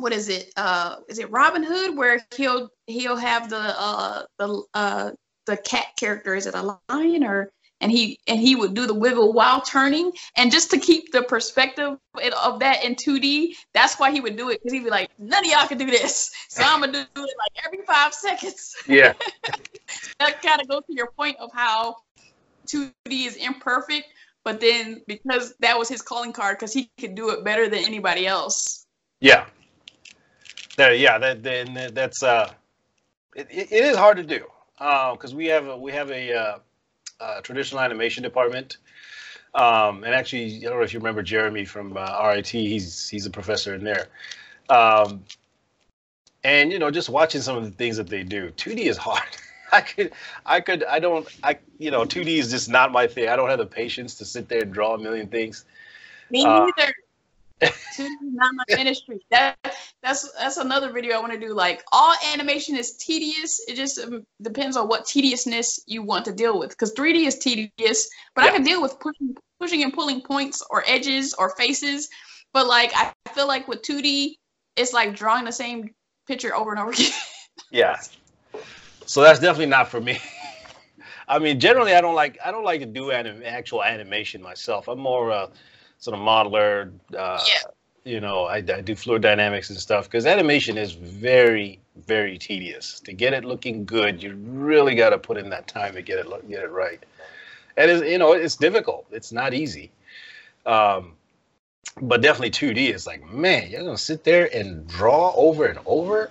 what 0.00 0.12
is 0.12 0.28
it 0.28 0.52
uh 0.56 0.96
is 1.08 1.18
it 1.18 1.30
Robin 1.30 1.62
Hood 1.62 1.96
where 1.96 2.20
he'll 2.36 2.68
he'll 2.86 3.16
have 3.16 3.50
the 3.50 3.56
uh 3.56 4.22
the 4.38 4.62
uh 4.74 5.10
the 5.46 5.56
cat 5.58 5.86
character 5.98 6.34
is 6.34 6.46
it 6.46 6.54
a 6.54 6.78
lion 6.88 7.24
or 7.24 7.50
and 7.80 7.90
he 7.90 8.18
and 8.26 8.38
he 8.38 8.56
would 8.56 8.74
do 8.74 8.86
the 8.86 8.94
wiggle 8.94 9.32
while 9.32 9.60
turning 9.60 10.12
and 10.36 10.52
just 10.52 10.70
to 10.70 10.78
keep 10.78 11.12
the 11.12 11.22
perspective 11.22 11.96
of 12.42 12.60
that 12.60 12.84
in 12.84 12.94
2d 12.94 13.54
that's 13.72 13.98
why 13.98 14.10
he 14.10 14.20
would 14.20 14.36
do 14.36 14.50
it 14.50 14.60
because 14.62 14.72
he'd 14.72 14.84
be 14.84 14.90
like 14.90 15.08
none 15.18 15.44
of 15.44 15.50
y'all 15.50 15.66
can 15.66 15.78
do 15.78 15.86
this 15.86 16.30
so 16.50 16.62
i'm 16.62 16.80
gonna 16.80 16.92
do 16.92 17.24
it 17.24 17.34
like 17.38 17.64
every 17.66 17.84
five 17.86 18.12
seconds 18.12 18.76
yeah 18.86 19.14
that 20.20 20.42
kind 20.42 20.60
of 20.60 20.68
goes 20.68 20.82
to 20.86 20.94
your 20.94 21.10
point 21.16 21.36
of 21.40 21.50
how 21.54 21.96
2D 22.70 22.92
is 23.26 23.36
imperfect, 23.36 24.06
but 24.44 24.60
then 24.60 25.02
because 25.06 25.54
that 25.60 25.78
was 25.78 25.88
his 25.88 26.02
calling 26.02 26.32
card, 26.32 26.58
because 26.58 26.72
he 26.72 26.90
could 26.98 27.14
do 27.14 27.30
it 27.30 27.44
better 27.44 27.68
than 27.68 27.84
anybody 27.84 28.26
else. 28.26 28.86
Yeah. 29.20 29.46
There, 30.76 30.94
yeah, 30.94 31.18
that 31.18 31.42
then 31.42 31.90
that's 31.92 32.22
uh, 32.22 32.50
it, 33.34 33.48
it 33.50 33.84
is 33.84 33.96
hard 33.96 34.16
to 34.18 34.22
do 34.22 34.44
because 34.78 35.32
uh, 35.32 35.36
we 35.36 35.46
have 35.46 35.66
a, 35.66 35.76
we 35.76 35.92
have 35.92 36.10
a, 36.10 36.34
uh, 36.34 36.58
a 37.20 37.42
traditional 37.42 37.80
animation 37.80 38.22
department. 38.22 38.78
Um, 39.54 40.04
and 40.04 40.14
actually, 40.14 40.58
I 40.58 40.70
don't 40.70 40.78
know 40.78 40.82
if 40.82 40.92
you 40.92 41.00
remember 41.00 41.22
Jeremy 41.22 41.64
from 41.64 41.96
uh, 41.96 42.28
RIT. 42.28 42.46
He's 42.48 43.08
he's 43.08 43.26
a 43.26 43.30
professor 43.30 43.74
in 43.74 43.84
there. 43.84 44.06
Um, 44.68 45.24
and 46.44 46.72
you 46.72 46.78
know, 46.78 46.90
just 46.90 47.08
watching 47.08 47.40
some 47.40 47.56
of 47.56 47.64
the 47.64 47.70
things 47.70 47.96
that 47.96 48.08
they 48.08 48.22
do. 48.22 48.50
2D 48.52 48.78
is 48.86 48.96
hard. 48.96 49.28
I 49.72 49.80
could, 49.82 50.12
I 50.44 50.60
could, 50.60 50.84
I 50.84 50.98
don't, 50.98 51.28
I, 51.44 51.58
you 51.78 51.92
know, 51.92 52.02
2D 52.02 52.38
is 52.38 52.50
just 52.50 52.68
not 52.68 52.90
my 52.90 53.06
thing. 53.06 53.28
I 53.28 53.36
don't 53.36 53.48
have 53.48 53.58
the 53.58 53.66
patience 53.66 54.16
to 54.16 54.24
sit 54.24 54.48
there 54.48 54.62
and 54.62 54.72
draw 54.72 54.94
a 54.94 54.98
million 54.98 55.28
things. 55.28 55.64
Me 56.30 56.44
uh, 56.44 56.68
neither. 56.76 56.92
2D 57.60 58.08
not 58.32 58.54
my 58.54 58.76
ministry. 58.76 59.20
That 59.30 59.56
that's 60.02 60.30
that's 60.32 60.56
another 60.56 60.92
video 60.92 61.16
I 61.16 61.20
want 61.20 61.32
to 61.32 61.38
do. 61.38 61.54
Like 61.54 61.82
all 61.92 62.14
animation 62.32 62.76
is 62.76 62.96
tedious. 62.96 63.60
It 63.68 63.76
just 63.76 63.98
um, 63.98 64.24
depends 64.42 64.76
on 64.76 64.88
what 64.88 65.06
tediousness 65.06 65.80
you 65.86 66.02
want 66.02 66.24
to 66.26 66.32
deal 66.32 66.58
with. 66.58 66.70
Because 66.70 66.94
3D 66.94 67.26
is 67.26 67.38
tedious, 67.38 68.08
but 68.34 68.44
yeah. 68.44 68.50
I 68.50 68.52
can 68.52 68.62
deal 68.62 68.82
with 68.82 68.98
pushing, 69.00 69.34
pushing 69.58 69.82
and 69.82 69.92
pulling 69.92 70.22
points 70.22 70.62
or 70.70 70.84
edges 70.86 71.34
or 71.34 71.50
faces. 71.56 72.08
But 72.52 72.66
like 72.66 72.92
I 72.94 73.12
feel 73.34 73.46
like 73.46 73.68
with 73.68 73.82
2D, 73.82 74.34
it's 74.76 74.92
like 74.92 75.14
drawing 75.14 75.44
the 75.44 75.52
same 75.52 75.90
picture 76.26 76.54
over 76.54 76.70
and 76.70 76.80
over 76.80 76.92
again. 76.92 77.12
yeah. 77.70 78.00
So 79.06 79.22
that's 79.22 79.40
definitely 79.40 79.66
not 79.66 79.88
for 79.88 80.00
me. 80.00 80.18
I 81.28 81.38
mean, 81.38 81.60
generally, 81.60 81.94
I 81.94 82.00
don't 82.00 82.16
like 82.16 82.38
I 82.44 82.50
don't 82.50 82.64
like 82.64 82.80
to 82.80 82.86
do 82.86 83.12
anim- 83.12 83.42
actual 83.44 83.84
animation 83.84 84.42
myself. 84.42 84.88
I'm 84.88 84.98
more 84.98 85.30
a 85.30 85.50
sort 86.00 86.18
of 86.18 86.24
modeler. 86.24 86.90
Uh, 87.16 87.42
yeah. 87.46 87.70
You 88.04 88.20
know, 88.20 88.46
I, 88.46 88.56
I 88.56 88.80
do 88.80 88.96
fluid 88.96 89.22
dynamics 89.22 89.70
and 89.70 89.78
stuff 89.78 90.04
because 90.04 90.26
animation 90.26 90.78
is 90.78 90.92
very, 90.92 91.78
very 92.06 92.38
tedious. 92.38 92.98
To 93.00 93.12
get 93.12 93.34
it 93.34 93.44
looking 93.44 93.84
good, 93.84 94.22
you 94.22 94.34
really 94.34 94.94
got 94.94 95.10
to 95.10 95.18
put 95.18 95.36
in 95.36 95.50
that 95.50 95.68
time 95.68 95.94
to 95.94 96.02
get 96.02 96.18
it 96.18 96.48
get 96.48 96.62
it 96.62 96.70
right. 96.70 97.04
And 97.76 97.90
it's, 97.90 98.04
you 98.10 98.18
know, 98.18 98.32
it's 98.32 98.56
difficult. 98.56 99.06
It's 99.10 99.32
not 99.32 99.54
easy. 99.54 99.90
Um, 100.66 101.12
but 102.00 102.22
definitely 102.22 102.50
2D 102.50 102.94
is 102.94 103.06
like, 103.06 103.22
man, 103.32 103.70
you're 103.70 103.82
gonna 103.82 103.98
sit 103.98 104.24
there 104.24 104.48
and 104.54 104.86
draw 104.86 105.32
over 105.34 105.66
and 105.66 105.78
over. 105.84 106.30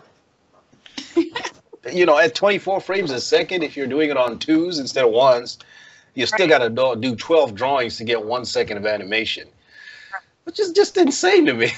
you 1.92 2.06
know, 2.06 2.18
at 2.18 2.36
24 2.36 2.82
frames 2.82 3.12
a 3.12 3.22
second, 3.22 3.64
if 3.64 3.78
you're 3.78 3.88
doing 3.88 4.10
it 4.10 4.18
on 4.18 4.40
twos 4.40 4.80
instead 4.80 5.06
of 5.06 5.12
ones, 5.12 5.60
you 6.16 6.26
still 6.26 6.48
got 6.48 6.60
to 6.60 6.96
do 7.00 7.16
12 7.16 7.56
drawings 7.56 7.98
to 7.98 8.04
get 8.04 8.24
one 8.24 8.46
second 8.46 8.78
of 8.78 8.86
animation, 8.86 9.48
which 10.50 10.60
is 10.60 10.72
just 10.72 10.97
insane 10.97 11.45
to 11.45 11.54
me. 11.54 11.72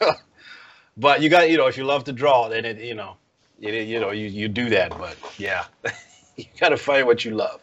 but 0.96 1.22
you 1.22 1.28
got, 1.28 1.48
you 1.48 1.56
know, 1.56 1.68
if 1.68 1.76
you 1.76 1.84
love 1.84 2.02
to 2.02 2.12
draw, 2.12 2.48
then 2.48 2.64
it, 2.64 2.78
you 2.78 2.96
know, 2.96 3.16
it, 3.60 3.86
you 3.86 4.00
know, 4.00 4.10
you, 4.10 4.26
you 4.26 4.48
do 4.48 4.68
that. 4.70 4.90
But 4.98 5.16
yeah, 5.38 5.66
you 6.36 6.46
got 6.58 6.70
to 6.70 6.76
find 6.76 7.06
what 7.06 7.24
you 7.24 7.30
love. 7.30 7.60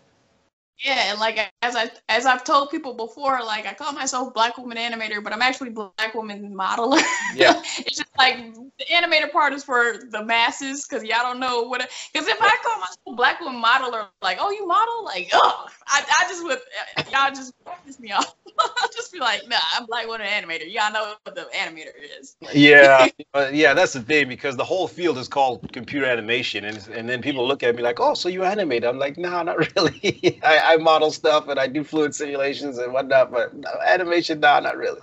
Yeah, 0.83 1.11
and 1.11 1.19
like 1.19 1.51
as 1.61 1.75
I 1.75 1.91
as 2.07 2.25
I've 2.25 2.45
told 2.45 2.69
people 2.69 2.93
before, 2.93 3.43
like 3.43 3.67
I 3.67 3.73
call 3.73 3.91
myself 3.91 4.33
Black 4.33 4.57
Woman 4.57 4.77
Animator, 4.77 5.21
but 5.21 5.33
I'm 5.33 5.41
actually 5.41 5.71
Black 5.71 6.13
Woman 6.13 6.55
Modeler. 6.55 7.01
Yeah, 7.35 7.61
it's 7.77 7.97
just 7.97 8.09
like 8.17 8.53
the 8.53 8.85
animator 8.85 9.31
part 9.31 9.53
is 9.53 9.63
for 9.63 9.97
the 10.09 10.23
masses 10.23 10.87
because 10.87 11.03
y'all 11.03 11.21
don't 11.21 11.39
know 11.39 11.63
what. 11.63 11.87
Because 12.11 12.27
if 12.27 12.37
I 12.41 12.55
call 12.63 12.79
myself 12.79 13.17
Black 13.17 13.39
Woman 13.39 13.61
Modeler, 13.61 14.07
like 14.21 14.37
oh 14.39 14.51
you 14.51 14.65
model, 14.65 15.03
like 15.05 15.29
oh 15.33 15.67
I, 15.87 16.03
I 16.19 16.27
just 16.27 16.43
would 16.43 16.59
uh, 16.97 17.03
y'all 17.11 17.29
just 17.29 17.53
piss 17.85 17.99
me 17.99 18.11
off. 18.11 18.35
I'll 18.59 18.89
just 18.89 19.11
be 19.11 19.19
like, 19.19 19.47
nah, 19.47 19.57
I'm 19.73 19.85
Black 19.85 20.07
Woman 20.07 20.27
Animator. 20.27 20.71
Y'all 20.71 20.91
know 20.91 21.13
what 21.23 21.35
the 21.35 21.47
animator 21.55 21.91
is. 22.19 22.35
Yeah, 22.53 23.07
yeah, 23.51 23.73
that's 23.73 23.93
the 23.93 24.01
thing 24.01 24.27
because 24.27 24.57
the 24.57 24.63
whole 24.63 24.87
field 24.87 25.17
is 25.17 25.27
called 25.27 25.71
computer 25.71 26.05
animation, 26.05 26.65
and 26.65 26.87
and 26.89 27.07
then 27.07 27.21
people 27.21 27.47
look 27.47 27.63
at 27.63 27.75
me 27.75 27.83
like, 27.83 27.99
oh, 27.99 28.13
so 28.13 28.27
you 28.27 28.43
animate? 28.43 28.83
I'm 28.83 28.97
like, 28.97 29.17
no, 29.17 29.29
nah, 29.29 29.43
not 29.43 29.75
really. 29.75 30.39
I, 30.43 30.68
I 30.69 30.77
model 30.77 31.09
stuff 31.09 31.47
and 31.47 31.59
I 31.59 31.65
do 31.65 31.83
fluid 31.83 32.13
simulations 32.13 32.77
and 32.77 32.93
whatnot, 32.93 33.31
but 33.31 33.51
animation, 33.87 34.39
nah, 34.39 34.59
not 34.59 34.77
really. 34.77 35.01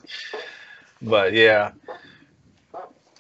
But 1.03 1.33
yeah, 1.33 1.73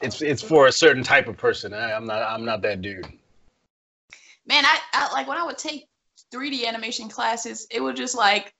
it's 0.00 0.22
it's 0.22 0.42
for 0.42 0.68
a 0.68 0.72
certain 0.72 1.02
type 1.02 1.26
of 1.26 1.36
person. 1.36 1.74
I, 1.74 1.90
am 1.90 2.06
not 2.06 2.22
I'm 2.22 2.44
not 2.44 2.62
that 2.62 2.82
dude. 2.82 3.04
Man, 4.46 4.64
I, 4.64 4.78
I 4.92 5.12
like 5.12 5.26
when 5.26 5.38
I 5.38 5.44
would 5.44 5.58
take 5.58 5.88
3D 6.32 6.66
animation 6.66 7.08
classes, 7.08 7.66
it 7.68 7.82
was 7.82 7.96
just 7.96 8.16
like 8.16 8.54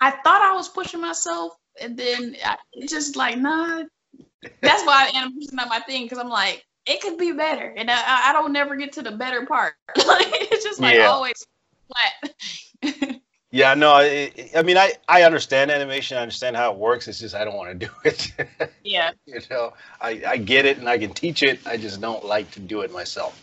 I 0.00 0.10
thought 0.10 0.42
I 0.42 0.54
was 0.56 0.68
pushing 0.68 1.00
myself, 1.00 1.52
and 1.80 1.96
then 1.96 2.34
I, 2.44 2.56
it's 2.72 2.92
just 2.92 3.14
like 3.14 3.38
nah. 3.38 3.84
That's 4.60 4.84
why 4.84 5.08
animation 5.14 5.54
not 5.54 5.68
my 5.68 5.80
thing 5.80 6.04
because 6.04 6.18
I'm 6.18 6.30
like 6.30 6.66
it 6.84 7.00
could 7.00 7.16
be 7.16 7.30
better, 7.30 7.72
and 7.76 7.88
I, 7.88 8.30
I 8.30 8.32
don't 8.32 8.52
never 8.52 8.74
get 8.74 8.94
to 8.94 9.02
the 9.02 9.12
better 9.12 9.46
part. 9.46 9.74
like 9.96 10.26
it's 10.32 10.64
just 10.64 10.80
like 10.80 10.96
yeah. 10.96 11.06
always 11.06 11.46
flat. 11.86 12.34
Yeah, 13.52 13.74
no, 13.74 13.90
I, 13.94 14.30
I 14.54 14.62
mean, 14.62 14.76
I, 14.76 14.92
I 15.08 15.24
understand 15.24 15.72
animation. 15.72 16.16
I 16.16 16.22
understand 16.22 16.56
how 16.56 16.72
it 16.72 16.78
works. 16.78 17.08
It's 17.08 17.18
just 17.18 17.34
I 17.34 17.44
don't 17.44 17.56
want 17.56 17.80
to 17.80 17.86
do 17.86 17.92
it. 18.04 18.32
Yeah. 18.84 19.10
you 19.26 19.40
know, 19.50 19.72
I, 20.00 20.22
I 20.26 20.36
get 20.36 20.66
it 20.66 20.78
and 20.78 20.88
I 20.88 20.98
can 20.98 21.12
teach 21.12 21.42
it. 21.42 21.58
I 21.66 21.76
just 21.76 22.00
don't 22.00 22.24
like 22.24 22.50
to 22.52 22.60
do 22.60 22.82
it 22.82 22.92
myself. 22.92 23.42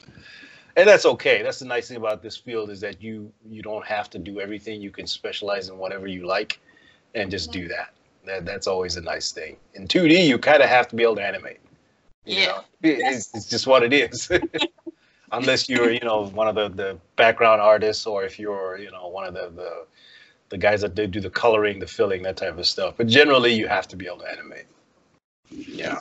And 0.77 0.87
that's 0.87 1.05
okay. 1.05 1.41
That's 1.41 1.59
the 1.59 1.65
nice 1.65 1.89
thing 1.89 1.97
about 1.97 2.21
this 2.21 2.37
field 2.37 2.69
is 2.69 2.79
that 2.81 3.01
you 3.01 3.31
you 3.49 3.63
don't 3.63 3.85
have 3.85 4.09
to 4.11 4.19
do 4.19 4.39
everything. 4.39 4.79
You 4.79 4.91
can 4.91 5.07
specialize 5.07 5.69
in 5.69 5.77
whatever 5.77 6.07
you 6.07 6.25
like, 6.27 6.59
and 7.15 7.31
just 7.31 7.51
do 7.51 7.67
that. 7.67 7.93
That 8.25 8.45
that's 8.45 8.67
always 8.67 8.95
a 8.95 9.01
nice 9.01 9.31
thing. 9.31 9.57
In 9.73 9.87
2D, 9.87 10.27
you 10.27 10.37
kind 10.37 10.61
of 10.61 10.69
have 10.69 10.87
to 10.89 10.95
be 10.95 11.01
able 11.01 11.15
to 11.15 11.25
animate. 11.25 11.59
You 12.25 12.41
yeah. 12.41 12.61
It's, 12.83 13.33
it's 13.33 13.49
just 13.49 13.65
what 13.65 13.81
it 13.81 13.91
is. 13.91 14.29
Unless 15.31 15.67
you're, 15.67 15.91
you 15.91 15.99
know, 15.99 16.27
one 16.29 16.47
of 16.47 16.55
the, 16.55 16.69
the 16.69 16.97
background 17.15 17.61
artists, 17.61 18.05
or 18.05 18.23
if 18.23 18.39
you're, 18.39 18.77
you 18.77 18.91
know, 18.91 19.07
one 19.07 19.27
of 19.27 19.33
the, 19.33 19.51
the 19.55 19.85
the 20.49 20.57
guys 20.57 20.81
that 20.81 20.95
they 20.95 21.07
do 21.07 21.19
the 21.19 21.29
coloring, 21.29 21.79
the 21.79 21.87
filling, 21.87 22.23
that 22.23 22.37
type 22.37 22.57
of 22.57 22.65
stuff. 22.65 22.95
But 22.97 23.07
generally, 23.07 23.53
you 23.53 23.67
have 23.67 23.87
to 23.89 23.95
be 23.95 24.07
able 24.07 24.19
to 24.19 24.31
animate. 24.31 24.65
Yeah. 25.49 25.99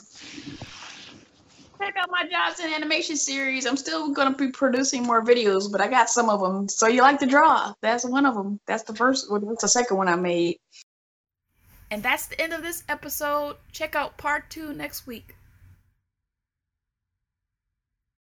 Check 1.79 1.95
out 1.97 2.11
my 2.11 2.24
jobs 2.31 2.61
in 2.61 2.72
animation 2.72 3.16
series. 3.16 3.66
I'm 3.66 3.77
still 3.77 4.12
going 4.12 4.33
to 4.33 4.39
be 4.39 4.51
producing 4.51 5.03
more 5.03 5.22
videos, 5.22 5.70
but 5.70 5.81
I 5.81 5.89
got 5.89 6.09
some 6.09 6.31
of 6.31 6.41
them. 6.41 6.68
So 6.68 6.87
you 6.87 7.03
like 7.03 7.18
to 7.20 7.27
draw? 7.27 7.74
That's 7.83 8.05
one 8.05 8.24
of 8.24 8.35
them. 8.35 8.61
That's 8.66 8.83
the 8.85 8.95
first. 8.95 9.31
Well, 9.31 9.41
that's 9.41 9.62
the 9.62 9.68
second 9.68 9.97
one 9.97 10.09
I 10.09 10.16
made. 10.16 10.59
And 11.91 12.03
that's 12.03 12.27
the 12.27 12.41
end 12.41 12.53
of 12.53 12.62
this 12.62 12.83
episode. 12.89 13.57
Check 13.72 13.95
out 13.95 14.16
part 14.16 14.51
two 14.51 14.72
next 14.72 15.07
week. 15.07 15.36